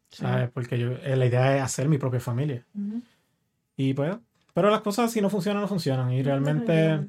sí, 0.10 0.24
¿sabes? 0.24 0.50
Porque 0.50 0.78
yo, 0.78 0.92
eh, 0.92 1.16
la 1.16 1.26
idea 1.26 1.56
es 1.58 1.64
hacer 1.64 1.88
mi 1.88 1.98
propia 1.98 2.20
familia. 2.20 2.66
Y 3.76 3.94
pues, 3.94 4.16
pero 4.54 4.70
las 4.70 4.82
cosas 4.82 5.12
si 5.12 5.22
no 5.22 5.30
funcionan, 5.30 5.62
no 5.62 5.68
funcionan. 5.68 6.12
Y 6.12 6.22
realmente 6.24 7.08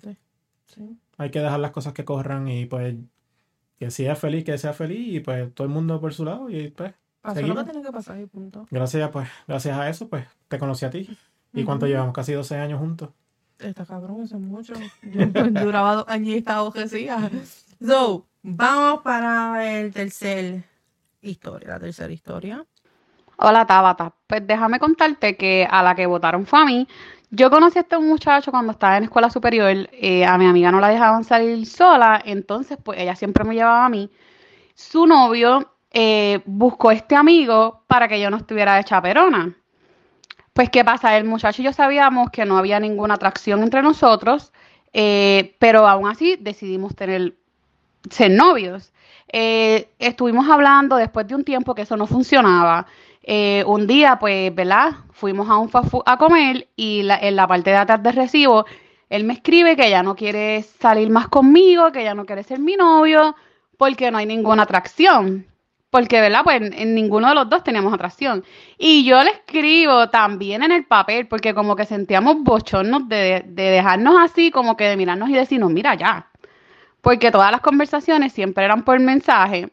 sí. 0.67 0.99
Hay 1.19 1.31
que 1.31 1.41
dejar 1.41 1.61
las 1.61 1.71
cosas 1.71 1.93
que 1.93 2.05
corran 2.05 2.49
y 2.49 2.67
pues 2.67 2.95
que 3.79 3.91
si 3.91 4.07
es 4.07 4.19
feliz, 4.19 4.45
que 4.45 4.57
sea 4.59 4.73
feliz 4.73 5.15
y 5.15 5.21
pues 5.21 5.53
todo 5.55 5.67
el 5.67 5.73
mundo 5.73 6.01
por 6.01 6.15
su 6.15 6.25
lado 6.25 6.49
y 6.51 6.69
pues 6.71 6.93
Pasó 7.21 7.37
lo 7.37 7.41
Seguimos. 7.41 7.65
que 7.65 7.71
tiene 7.71 7.87
que 7.87 7.93
pasar 7.93 8.21
y 8.21 8.27
punto. 8.27 8.67
gracias 8.71 9.11
pues 9.11 9.29
gracias 9.49 9.79
a 9.79 9.89
eso 9.89 10.09
pues 10.09 10.27
te 10.49 10.59
conocí 10.59 10.85
a 10.85 10.91
ti. 10.91 11.09
¿Y 11.55 11.65
cuánto 11.65 11.87
llevamos? 11.87 12.13
Casi 12.13 12.33
12 12.33 12.57
años 12.57 12.81
juntos. 12.81 13.11
Está 13.61 13.87
cabrón, 13.87 14.23
eso 14.25 14.35
es 14.37 14.43
mucho. 14.43 14.75
Yo 15.03 15.27
duraba 15.65 15.95
dos 15.95 16.05
años 16.09 16.29
y 16.29 16.39
estaba 16.39 16.63
ojecida. 16.65 17.31
So, 17.81 18.27
vamos 18.43 19.01
para 19.03 19.79
el 19.79 19.93
tercer 19.93 20.65
historia, 21.23 21.69
la 21.69 21.81
tercera 21.81 22.13
historia. 22.13 22.65
Hola 23.37 23.67
Tabata, 23.67 24.13
pues 24.27 24.47
déjame 24.47 24.79
contarte 24.79 25.37
que 25.37 25.67
a 25.71 25.83
la 25.83 25.95
que 25.95 26.07
votaron 26.07 26.45
fue 26.47 26.61
a 26.61 26.65
mí. 26.65 26.87
Yo 27.35 27.51
conocí 27.51 27.79
a 27.79 27.83
este 27.83 27.99
muchacho 27.99 28.53
cuando 28.53 28.71
estaba 28.71 28.97
en 28.97 29.05
escuela 29.05 29.29
superior, 29.29 29.89
eh, 29.91 30.25
a 30.25 30.39
mi 30.39 30.47
amiga 30.47 30.71
no 30.71 30.79
la 30.79 30.89
dejaban 30.89 31.25
salir 31.25 31.67
sola, 31.67 32.23
entonces 32.25 32.79
pues 32.81 33.01
ella 33.01 33.17
siempre 33.17 33.43
me 33.43 33.55
llevaba 33.55 33.87
a 33.87 33.89
mí. 33.89 34.09
Su 34.77 35.05
novio 35.07 35.75
eh, 35.91 36.41
buscó 36.47 36.93
este 36.93 37.17
amigo 37.17 37.83
para 37.89 38.07
que 38.07 38.21
yo 38.21 38.31
no 38.31 38.37
estuviera 38.37 38.77
de 38.77 38.85
chaperona. 38.85 39.57
Pues 40.53 40.71
qué 40.71 40.85
pasa, 40.85 41.17
el 41.17 41.25
muchacho 41.25 41.61
y 41.61 41.65
yo 41.65 41.73
sabíamos 41.73 42.31
que 42.31 42.45
no 42.45 42.57
había 42.57 42.79
ninguna 42.79 43.15
atracción 43.15 43.65
entre 43.65 43.83
nosotros, 43.83 44.53
eh, 44.93 45.57
pero 45.59 45.89
aún 45.89 46.09
así 46.09 46.37
decidimos 46.41 46.95
tener 46.95 47.35
ser 48.11 48.31
novios. 48.31 48.93
Eh, 49.33 49.89
estuvimos 49.99 50.49
hablando 50.49 50.95
después 50.95 51.27
de 51.27 51.35
un 51.35 51.43
tiempo 51.43 51.75
que 51.75 51.83
eso 51.83 51.97
no 51.97 52.07
funcionaba. 52.07 52.87
Eh, 53.27 53.65
un 53.67 53.87
día, 53.87 54.19
pues, 54.19 54.55
¿verdad? 54.55 54.93
Fuimos 55.13 55.49
a 55.49 55.57
un 55.57 55.69
food 55.71 56.03
a 56.07 56.19
comer 56.19 56.69
y 56.77 57.03
la- 57.03 57.19
en 57.19 57.37
la 57.37 57.47
parte 57.49 57.71
de 57.71 57.77
atrás 57.77 58.03
del 58.03 58.15
recibo, 58.15 58.67
él 59.09 59.25
me 59.25 59.33
escribe 59.35 59.77
que 59.77 59.89
ya 59.91 60.03
no 60.03 60.15
quiere 60.15 60.63
salir 60.63 61.09
más 61.11 61.29
conmigo, 61.29 61.91
que 61.93 62.05
ya 62.05 62.15
no 62.15 62.27
quiere 62.27 62.43
ser 62.43 62.59
mi 62.59 62.77
novio, 62.77 63.35
porque 63.79 64.11
no 64.11 64.19
hay 64.19 64.27
ninguna 64.27 64.65
atracción. 64.65 65.47
Porque, 65.91 66.21
¿verdad? 66.21 66.41
Pues 66.45 66.57
en, 66.61 66.73
en 66.75 66.95
ninguno 66.95 67.29
de 67.29 67.35
los 67.37 67.49
dos 67.49 67.63
teníamos 67.65 67.95
atracción. 67.95 68.45
Y 68.79 69.05
yo 69.05 69.23
le 69.23 69.31
escribo 69.31 70.09
también 70.11 70.63
en 70.63 70.73
el 70.73 70.85
papel, 70.87 71.27
porque 71.29 71.55
como 71.55 71.77
que 71.77 71.87
sentíamos 71.87 72.43
bochornos 72.43 73.09
de, 73.09 73.45
de 73.47 73.63
dejarnos 73.71 74.17
así, 74.21 74.51
como 74.51 74.77
que 74.77 74.85
de 74.85 74.97
mirarnos 74.97 75.31
y 75.31 75.35
decirnos, 75.35 75.71
mira 75.71 75.95
ya. 75.95 76.29
Porque 77.01 77.31
todas 77.31 77.53
las 77.53 77.61
conversaciones 77.61 78.33
siempre 78.33 78.65
eran 78.65 78.85
por 78.85 78.99
mensaje. 79.01 79.71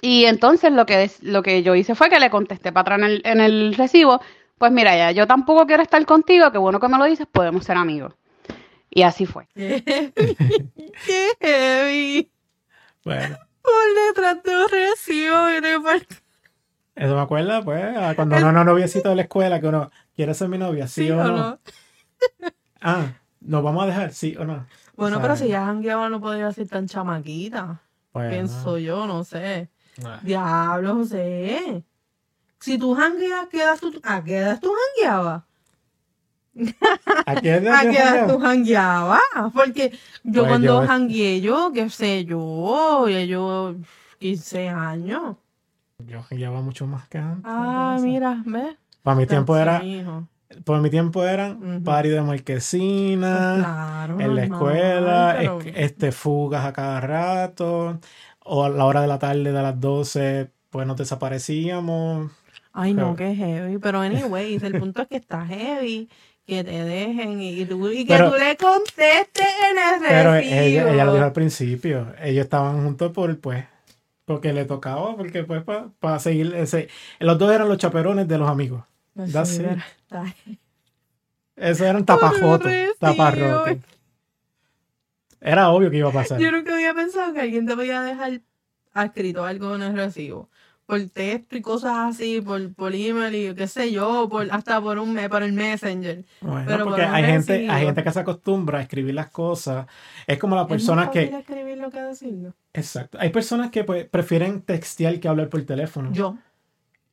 Y 0.00 0.24
entonces 0.26 0.72
lo 0.72 0.86
que, 0.86 1.10
lo 1.22 1.42
que 1.42 1.62
yo 1.62 1.74
hice 1.74 1.94
fue 1.94 2.08
que 2.08 2.20
le 2.20 2.30
contesté 2.30 2.72
para 2.72 2.94
atrás 2.94 2.98
en 2.98 3.04
el, 3.04 3.22
en 3.24 3.40
el 3.40 3.74
recibo, 3.74 4.20
pues 4.56 4.72
mira, 4.72 4.96
ya, 4.96 5.12
yo 5.12 5.26
tampoco 5.26 5.66
quiero 5.66 5.82
estar 5.82 6.04
contigo, 6.06 6.50
qué 6.52 6.58
bueno 6.58 6.80
que 6.80 6.88
me 6.88 6.98
lo 6.98 7.04
dices, 7.04 7.26
podemos 7.30 7.64
ser 7.64 7.76
amigos. 7.76 8.14
Y 8.90 9.02
así 9.02 9.26
fue. 9.26 9.46
¡Qué 9.54 10.12
heavy! 11.40 12.30
Bueno, 13.04 13.38
Por 13.62 14.14
detrás 14.14 14.42
de 14.42 14.56
un 14.56 14.68
recibo 14.68 15.48
eso 16.98 17.14
me 17.14 17.20
acuerda 17.20 17.62
pues 17.62 17.80
cuando 18.16 18.38
uno 18.38 18.50
no 18.50 18.64
noviecito 18.64 19.10
de 19.10 19.14
la 19.14 19.22
escuela 19.22 19.60
que 19.60 19.68
uno 19.68 19.88
quiere 20.16 20.34
ser 20.34 20.48
mi 20.48 20.58
novia, 20.58 20.88
sí, 20.88 21.04
¿Sí 21.04 21.10
o 21.12 21.20
o 21.20 21.24
no. 21.24 21.36
no? 21.36 21.58
Ah, 22.80 23.12
nos 23.40 23.62
vamos 23.62 23.84
a 23.84 23.86
dejar, 23.86 24.12
sí 24.12 24.36
o 24.36 24.44
no. 24.44 24.66
Bueno, 24.96 25.18
O 25.18 25.20
sea, 25.20 25.22
pero 25.22 25.36
si 25.36 25.46
ya 25.46 25.64
jangueaba 25.64 26.08
no 26.08 26.20
podía 26.20 26.50
ser 26.50 26.66
tan 26.66 26.88
chamaquita. 26.88 27.80
bueno, 28.12 28.30
Pienso 28.30 28.78
yo, 28.78 29.06
no 29.06 29.22
sé. 29.22 29.68
Ah, 30.04 30.20
Diablo, 30.22 30.94
José. 30.96 31.84
Si 32.60 32.76
tú 32.78 32.94
jangueas, 32.94 33.46
¿qué 33.48 33.62
edad 33.62 33.78
tú, 33.80 33.92
¿a 34.02 34.22
qué 34.24 34.38
edad 34.38 34.58
tú 34.60 34.72
jangueabas? 34.96 35.42
¿A 37.26 37.36
qué 37.36 37.50
edad 37.54 37.74
¿A 37.78 37.82
qué 37.82 37.98
edad 37.98 38.26
tú 38.28 38.38
jangueabas? 38.40 39.20
Porque 39.54 39.90
yo 40.24 40.42
Pues 40.42 40.48
cuando 40.48 40.82
yo- 40.82 40.86
jangueé 40.86 41.40
yo, 41.40 41.70
qué 41.72 41.88
sé 41.90 42.24
yo, 42.24 43.08
ya 43.08 43.22
yo 43.24 43.76
15 44.18 44.68
años. 44.68 45.36
Yo 46.06 46.22
jangueaba 46.22 46.60
mucho 46.60 46.86
más 46.86 47.08
que 47.08 47.18
antes. 47.18 47.44
Ah, 47.44 47.94
entonces. 47.96 48.10
mira, 48.12 48.42
¿ves? 48.46 48.76
Para 49.02 49.16
mi 49.16 49.26
tiempo 49.26 49.56
era, 49.56 49.82
hijo. 49.84 50.28
por 50.64 50.80
mi 50.80 50.90
tiempo 50.90 51.24
eran 51.24 51.82
party 51.84 52.08
de 52.08 52.22
marquesina, 52.22 53.54
Claro, 53.58 54.20
en 54.20 54.34
la 54.34 54.44
escuela, 54.44 55.34
pero- 55.38 55.58
este 55.74 56.12
fugas 56.12 56.64
a 56.64 56.72
cada 56.72 57.00
rato, 57.00 57.98
o 58.48 58.64
a 58.64 58.68
la 58.70 58.84
hora 58.84 59.00
de 59.02 59.06
la 59.08 59.18
tarde 59.18 59.44
de 59.44 59.52
las 59.52 59.78
12, 59.80 60.50
pues 60.70 60.86
nos 60.86 60.96
desaparecíamos. 60.96 62.30
Ay, 62.72 62.94
no, 62.94 63.16
que 63.16 63.34
heavy. 63.34 63.78
Pero, 63.78 64.00
anyways, 64.00 64.62
el 64.62 64.78
punto 64.78 65.02
es 65.02 65.08
que 65.08 65.16
está 65.16 65.44
heavy, 65.46 66.08
que 66.46 66.62
te 66.64 66.84
dejen 66.84 67.40
y, 67.40 67.60
y 67.60 67.64
tú, 67.66 67.88
y 67.90 68.04
que 68.06 68.14
Pero- 68.14 68.30
tú 68.32 68.38
le 68.38 68.56
contestes 68.56 69.46
en 69.70 69.78
el 70.02 70.08
Pero 70.08 70.34
ella, 70.36 70.92
ella 70.92 71.04
lo 71.04 71.12
dijo 71.14 71.24
al 71.24 71.32
principio, 71.32 72.12
ellos 72.22 72.44
estaban 72.44 72.82
juntos 72.84 73.12
por, 73.12 73.38
pues, 73.40 73.64
porque 74.24 74.52
le 74.52 74.64
tocaba, 74.64 75.16
porque 75.16 75.42
pues 75.44 75.62
para 75.98 76.18
seguir 76.18 76.54
ese, 76.54 76.88
los 77.18 77.38
dos 77.38 77.50
eran 77.52 77.68
los 77.68 77.78
chaperones 77.78 78.28
de 78.28 78.38
los 78.38 78.48
amigos. 78.48 78.84
Pues 79.14 79.30
sí, 79.48 79.62
Esos 81.56 81.80
eran 81.80 82.06
recibo. 82.06 82.58
taparrotos. 82.98 83.76
Era 85.40 85.70
obvio 85.70 85.90
que 85.90 85.98
iba 85.98 86.08
a 86.08 86.12
pasar. 86.12 86.40
Yo 86.40 86.50
nunca 86.50 86.74
había 86.74 86.94
pensado 86.94 87.32
que 87.32 87.40
alguien 87.40 87.66
te 87.66 87.74
podía 87.74 88.02
dejar 88.02 88.40
escrito 88.94 89.44
algo 89.44 89.74
en 89.76 89.82
el 89.82 89.94
recibo. 89.96 90.50
Por 90.86 91.00
texto 91.10 91.54
y 91.54 91.60
cosas 91.60 91.92
así, 91.98 92.40
por, 92.40 92.72
por 92.74 92.94
email 92.94 93.34
y 93.34 93.54
qué 93.54 93.68
sé 93.68 93.92
yo, 93.92 94.26
por, 94.30 94.50
hasta 94.50 94.80
por 94.80 94.98
un 94.98 95.18
por 95.28 95.42
el 95.42 95.52
messenger. 95.52 96.24
Bueno, 96.40 96.64
Pero 96.66 96.84
porque 96.86 97.02
por 97.02 97.14
hay 97.14 97.24
gente, 97.24 97.52
recibo. 97.58 97.72
hay 97.74 97.84
gente 97.84 98.04
que 98.04 98.10
se 98.10 98.20
acostumbra 98.20 98.78
a 98.78 98.82
escribir 98.82 99.14
las 99.14 99.28
cosas. 99.30 99.86
Es 100.26 100.38
como 100.38 100.56
las 100.56 100.66
personas 100.66 101.10
que. 101.10 101.24
escribirlo 101.24 101.90
que 101.90 102.00
decirlo. 102.00 102.54
Exacto. 102.72 103.18
Hay 103.20 103.28
personas 103.28 103.70
que 103.70 103.84
pues, 103.84 104.06
prefieren 104.08 104.62
textear 104.62 105.20
que 105.20 105.28
hablar 105.28 105.50
por 105.50 105.62
teléfono. 105.62 106.10
Yo. 106.10 106.38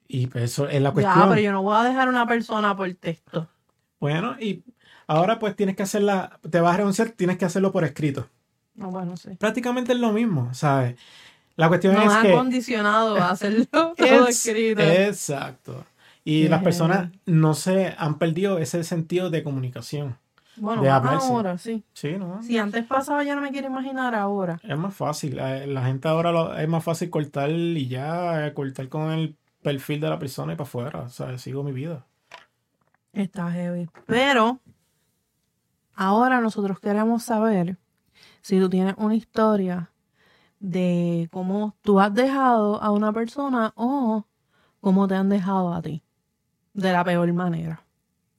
Y 0.07 0.29
eso 0.37 0.69
es 0.69 0.81
la 0.81 0.89
Ya, 0.89 0.93
cuestión. 0.93 1.29
pero 1.29 1.41
yo 1.41 1.51
no 1.51 1.61
voy 1.61 1.75
a 1.75 1.83
dejar 1.83 2.07
a 2.07 2.11
una 2.11 2.25
persona 2.25 2.77
por 2.77 2.93
texto. 2.93 3.49
Bueno, 3.99 4.37
y 4.39 4.63
ahora 5.07 5.39
pues 5.39 5.55
tienes 5.55 5.75
que 5.75 5.83
hacerla, 5.83 6.39
te 6.49 6.59
vas 6.59 6.73
a 6.73 6.77
renunciar, 6.77 7.09
tienes 7.11 7.37
que 7.37 7.45
hacerlo 7.45 7.71
por 7.71 7.83
escrito. 7.83 8.27
No, 8.75 8.89
bueno, 8.91 9.15
sí. 9.17 9.29
Prácticamente 9.39 9.93
es 9.93 9.99
lo 9.99 10.11
mismo, 10.11 10.53
¿sabes? 10.53 10.95
La 11.55 11.69
cuestión 11.69 11.93
Nos 11.95 12.05
es 12.05 12.11
han 12.13 12.23
que... 12.23 12.33
condicionado 12.33 13.17
a 13.17 13.29
hacerlo 13.31 13.65
todo 13.71 14.27
Es- 14.27 14.45
escrito. 14.45 14.81
Exacto. 14.81 15.85
Y 16.23 16.47
las 16.47 16.63
personas 16.63 17.11
no 17.25 17.53
se 17.53 17.93
han 17.97 18.17
perdido 18.17 18.57
ese 18.57 18.83
sentido 18.83 19.29
de 19.29 19.43
comunicación. 19.43 20.17
Bueno, 20.57 20.81
de 20.81 20.89
ahora, 20.89 21.57
sí. 21.57 21.83
Sí, 21.93 22.13
¿no? 22.17 22.41
Si 22.41 22.57
antes 22.57 22.83
pasaba, 22.85 23.23
ya 23.23 23.35
no 23.35 23.41
me 23.41 23.51
quiero 23.51 23.67
imaginar 23.67 24.15
ahora. 24.15 24.59
Es 24.63 24.77
más 24.77 24.95
fácil. 24.95 25.35
La, 25.35 25.65
la 25.67 25.85
gente 25.85 26.07
ahora 26.07 26.31
lo- 26.31 26.57
es 26.57 26.67
más 26.67 26.83
fácil 26.83 27.09
cortar 27.09 27.51
y 27.51 27.87
ya, 27.87 28.47
eh, 28.47 28.53
cortar 28.53 28.89
con 28.89 29.11
el 29.11 29.35
perfil 29.61 29.99
de 30.01 30.09
la 30.09 30.17
persona 30.17 30.53
y 30.53 30.55
para 30.55 30.67
afuera. 30.67 30.99
O 31.01 31.09
sea, 31.09 31.37
sigo 31.37 31.63
mi 31.63 31.73
vida. 31.73 32.05
Está 33.13 33.51
heavy. 33.51 33.87
Pero 34.07 34.59
ahora 35.95 36.41
nosotros 36.41 36.79
queremos 36.79 37.23
saber 37.23 37.77
si 38.41 38.59
tú 38.59 38.69
tienes 38.69 38.95
una 38.97 39.15
historia 39.15 39.91
de 40.59 41.29
cómo 41.31 41.75
tú 41.81 41.99
has 41.99 42.13
dejado 42.13 42.81
a 42.81 42.91
una 42.91 43.11
persona 43.11 43.73
o 43.75 44.25
cómo 44.81 45.07
te 45.07 45.15
han 45.15 45.29
dejado 45.29 45.73
a 45.73 45.81
ti. 45.81 46.03
De 46.73 46.91
la 46.91 47.03
peor 47.03 47.31
manera. 47.33 47.83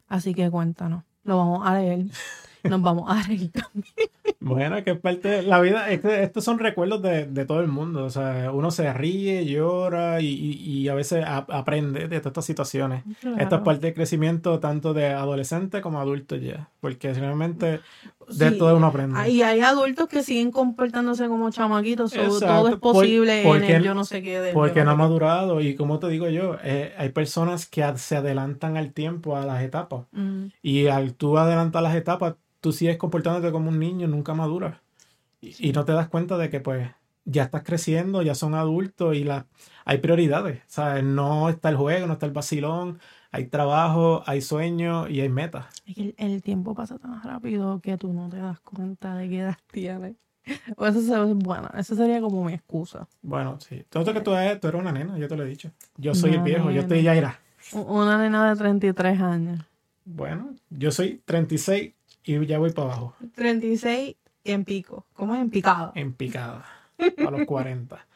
Así 0.08 0.34
que 0.34 0.50
cuéntanos. 0.50 1.04
Lo 1.24 1.38
vamos 1.38 1.66
a 1.66 1.74
leer. 1.74 2.06
Nos 2.68 2.82
vamos 2.82 3.04
a 3.10 3.22
reír 3.22 3.50
también. 3.50 3.94
Bueno, 4.40 4.82
que 4.84 4.92
es 4.92 4.98
parte 5.00 5.28
de 5.28 5.42
la 5.42 5.60
vida. 5.60 5.90
Es 5.90 6.00
que 6.00 6.22
estos 6.22 6.44
son 6.44 6.58
recuerdos 6.58 7.02
de, 7.02 7.26
de 7.26 7.44
todo 7.44 7.60
el 7.60 7.68
mundo. 7.68 8.04
O 8.04 8.10
sea, 8.10 8.50
uno 8.52 8.70
se 8.70 8.92
ríe, 8.92 9.44
llora 9.46 10.20
y, 10.20 10.26
y- 10.28 10.80
y 10.82 10.88
a 10.88 10.94
veces 10.94 11.24
a- 11.24 11.46
aprende 11.48 12.08
de 12.08 12.18
todas 12.20 12.26
estas 12.32 12.44
situaciones. 12.44 13.04
Esto 13.38 13.56
es 13.56 13.62
parte 13.62 13.86
del 13.86 13.94
crecimiento 13.94 14.58
tanto 14.60 14.94
de 14.94 15.08
adolescente 15.08 15.80
como 15.80 16.00
adulto 16.00 16.36
ya. 16.36 16.68
Porque 16.80 17.12
realmente 17.14 17.80
de 18.28 18.50
Sí. 18.50 18.58
todo 18.58 18.76
uno 18.76 18.86
aprende. 18.88 19.28
Y 19.30 19.42
hay 19.42 19.60
adultos 19.60 20.08
que 20.08 20.22
siguen 20.22 20.50
comportándose 20.50 21.28
como 21.28 21.50
chamaquitos. 21.50 22.10
so 22.12 22.20
Exacto. 22.20 22.46
todo 22.46 22.68
es 22.68 22.74
Por- 22.76 22.92
posible 22.94 23.42
en 23.48 23.64
el 23.64 23.82
yo 23.84 23.94
no 23.94 24.04
sé 24.04 24.22
qué. 24.22 24.40
del 24.40 24.54
Porque 24.54 24.84
no 24.84 24.90
ha 24.92 24.96
madurado. 24.96 25.60
Y 25.60 25.74
como 25.76 25.98
te 25.98 26.08
digo 26.08 26.28
yo, 26.28 26.56
eh, 26.62 26.94
hay 26.98 27.10
personas 27.10 27.66
que 27.66 27.84
se 27.96 28.16
adelantan 28.16 28.76
al 28.76 28.92
tiempo, 28.92 29.36
a 29.36 29.44
las 29.46 29.62
etapas. 29.62 30.06
Mm. 30.12 30.46
Y 30.62 30.86
al 30.88 31.14
tú 31.14 31.38
adelantar 31.38 31.82
las 31.82 31.94
etapas, 31.94 32.34
tú 32.60 32.72
sigues 32.72 32.96
comportándote 32.96 33.52
como 33.52 33.68
un 33.70 33.78
niño, 33.78 34.08
nunca 34.08 34.34
maduras. 34.34 34.78
Y, 35.40 35.68
y 35.68 35.72
no 35.72 35.84
te 35.84 35.92
das 35.92 36.08
cuenta 36.08 36.36
de 36.38 36.50
que 36.50 36.60
pues 36.60 36.88
ya 37.24 37.42
estás 37.44 37.62
creciendo, 37.62 38.22
ya 38.22 38.34
son 38.34 38.54
adultos 38.54 39.14
y 39.16 39.24
la, 39.24 39.46
hay 39.84 39.98
prioridades. 39.98 40.60
¿sabes? 40.66 41.04
No 41.04 41.48
está 41.48 41.68
el 41.68 41.76
juego, 41.76 42.06
no 42.06 42.14
está 42.14 42.26
el 42.26 42.32
vacilón, 42.32 42.98
hay 43.30 43.46
trabajo, 43.46 44.22
hay 44.26 44.40
sueños 44.40 45.08
y 45.10 45.20
hay 45.20 45.28
metas. 45.28 45.66
Es 45.86 45.94
que 45.94 46.02
el, 46.02 46.14
el 46.18 46.42
tiempo 46.42 46.74
pasa 46.74 46.98
tan 46.98 47.22
rápido 47.22 47.80
que 47.80 47.96
tú 47.96 48.12
no 48.12 48.28
te 48.28 48.36
das 48.38 48.60
cuenta 48.60 49.14
de 49.16 49.28
qué 49.28 49.38
edad 49.40 49.58
tienes. 49.70 50.16
O 50.76 50.86
eso 50.86 51.00
se- 51.00 51.34
bueno, 51.34 51.68
eso 51.76 51.94
sería 51.96 52.20
como 52.20 52.44
mi 52.44 52.54
excusa. 52.54 53.06
Bueno, 53.22 53.58
sí. 53.60 53.84
Todo 53.88 54.12
que 54.12 54.20
tú 54.20 54.34
eres, 54.34 54.60
tú 54.60 54.68
eres 54.68 54.80
una 54.80 54.92
nena, 54.92 55.18
yo 55.18 55.26
te 55.28 55.36
lo 55.36 55.42
he 55.44 55.48
dicho. 55.48 55.70
Yo 55.96 56.14
soy 56.14 56.34
el 56.34 56.40
viejo, 56.42 56.70
yo 56.70 56.80
estoy 56.82 57.02
Yaira. 57.02 57.40
Una 57.72 58.16
nena 58.18 58.48
de 58.50 58.56
33 58.56 59.20
años. 59.20 59.60
Bueno, 60.04 60.54
yo 60.70 60.92
soy 60.92 61.20
36 61.24 61.92
y 62.22 62.46
ya 62.46 62.58
voy 62.60 62.70
para 62.70 62.88
abajo, 62.88 63.14
36 63.34 64.14
en 64.44 64.64
pico. 64.64 65.04
¿Cómo 65.14 65.34
es 65.34 65.40
en 65.40 65.50
picado? 65.50 65.90
en 65.96 66.12
picada, 66.12 66.64
a 67.26 67.30
los 67.30 67.44
40. 67.44 68.06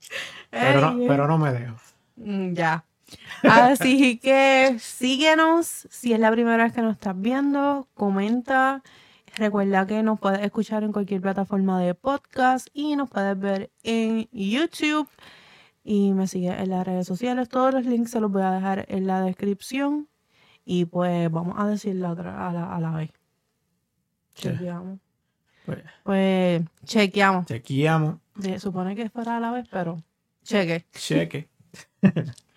Pero 0.50 0.80
no, 0.80 0.96
pero 1.08 1.26
no 1.26 1.38
me 1.38 1.52
dejo. 1.52 1.76
Mm, 2.16 2.52
Ya. 2.54 2.84
Así 3.42 4.18
que 4.18 4.76
síguenos. 4.78 5.86
Si 5.90 6.12
es 6.12 6.20
la 6.20 6.30
primera 6.30 6.64
vez 6.64 6.72
que 6.72 6.82
nos 6.82 6.94
estás 6.94 7.18
viendo, 7.20 7.88
comenta. 7.94 8.82
Recuerda 9.36 9.86
que 9.86 10.02
nos 10.02 10.18
puedes 10.18 10.40
escuchar 10.40 10.82
en 10.82 10.92
cualquier 10.92 11.20
plataforma 11.20 11.80
de 11.80 11.94
podcast 11.94 12.68
y 12.72 12.96
nos 12.96 13.08
puedes 13.08 13.38
ver 13.38 13.70
en 13.84 14.28
YouTube. 14.32 15.08
Y 15.84 16.12
me 16.12 16.26
sigues 16.26 16.58
en 16.58 16.70
las 16.70 16.86
redes 16.86 17.06
sociales. 17.06 17.48
Todos 17.48 17.72
los 17.74 17.86
links 17.86 18.10
se 18.10 18.20
los 18.20 18.30
voy 18.32 18.42
a 18.42 18.50
dejar 18.50 18.84
en 18.88 19.06
la 19.06 19.22
descripción. 19.22 20.08
Y 20.64 20.84
pues 20.86 21.30
vamos 21.30 21.54
a 21.58 21.66
decir 21.66 21.94
la 21.96 22.10
otra 22.12 22.48
a 22.48 22.52
la, 22.52 22.74
a 22.74 22.80
la 22.80 22.90
vez. 22.90 23.10
Sí. 24.34 24.48
Chequeamos. 24.48 24.98
Pues, 25.64 25.78
Pues 26.02 26.62
chequeamos. 26.84 27.46
chequeamos, 27.46 28.16
Se 28.40 28.58
supone 28.58 28.96
que 28.96 29.02
es 29.02 29.10
para 29.10 29.36
a 29.36 29.40
la 29.40 29.50
vez, 29.52 29.66
pero 29.70 30.02
cheque. 30.42 30.84
cheque. 30.92 31.48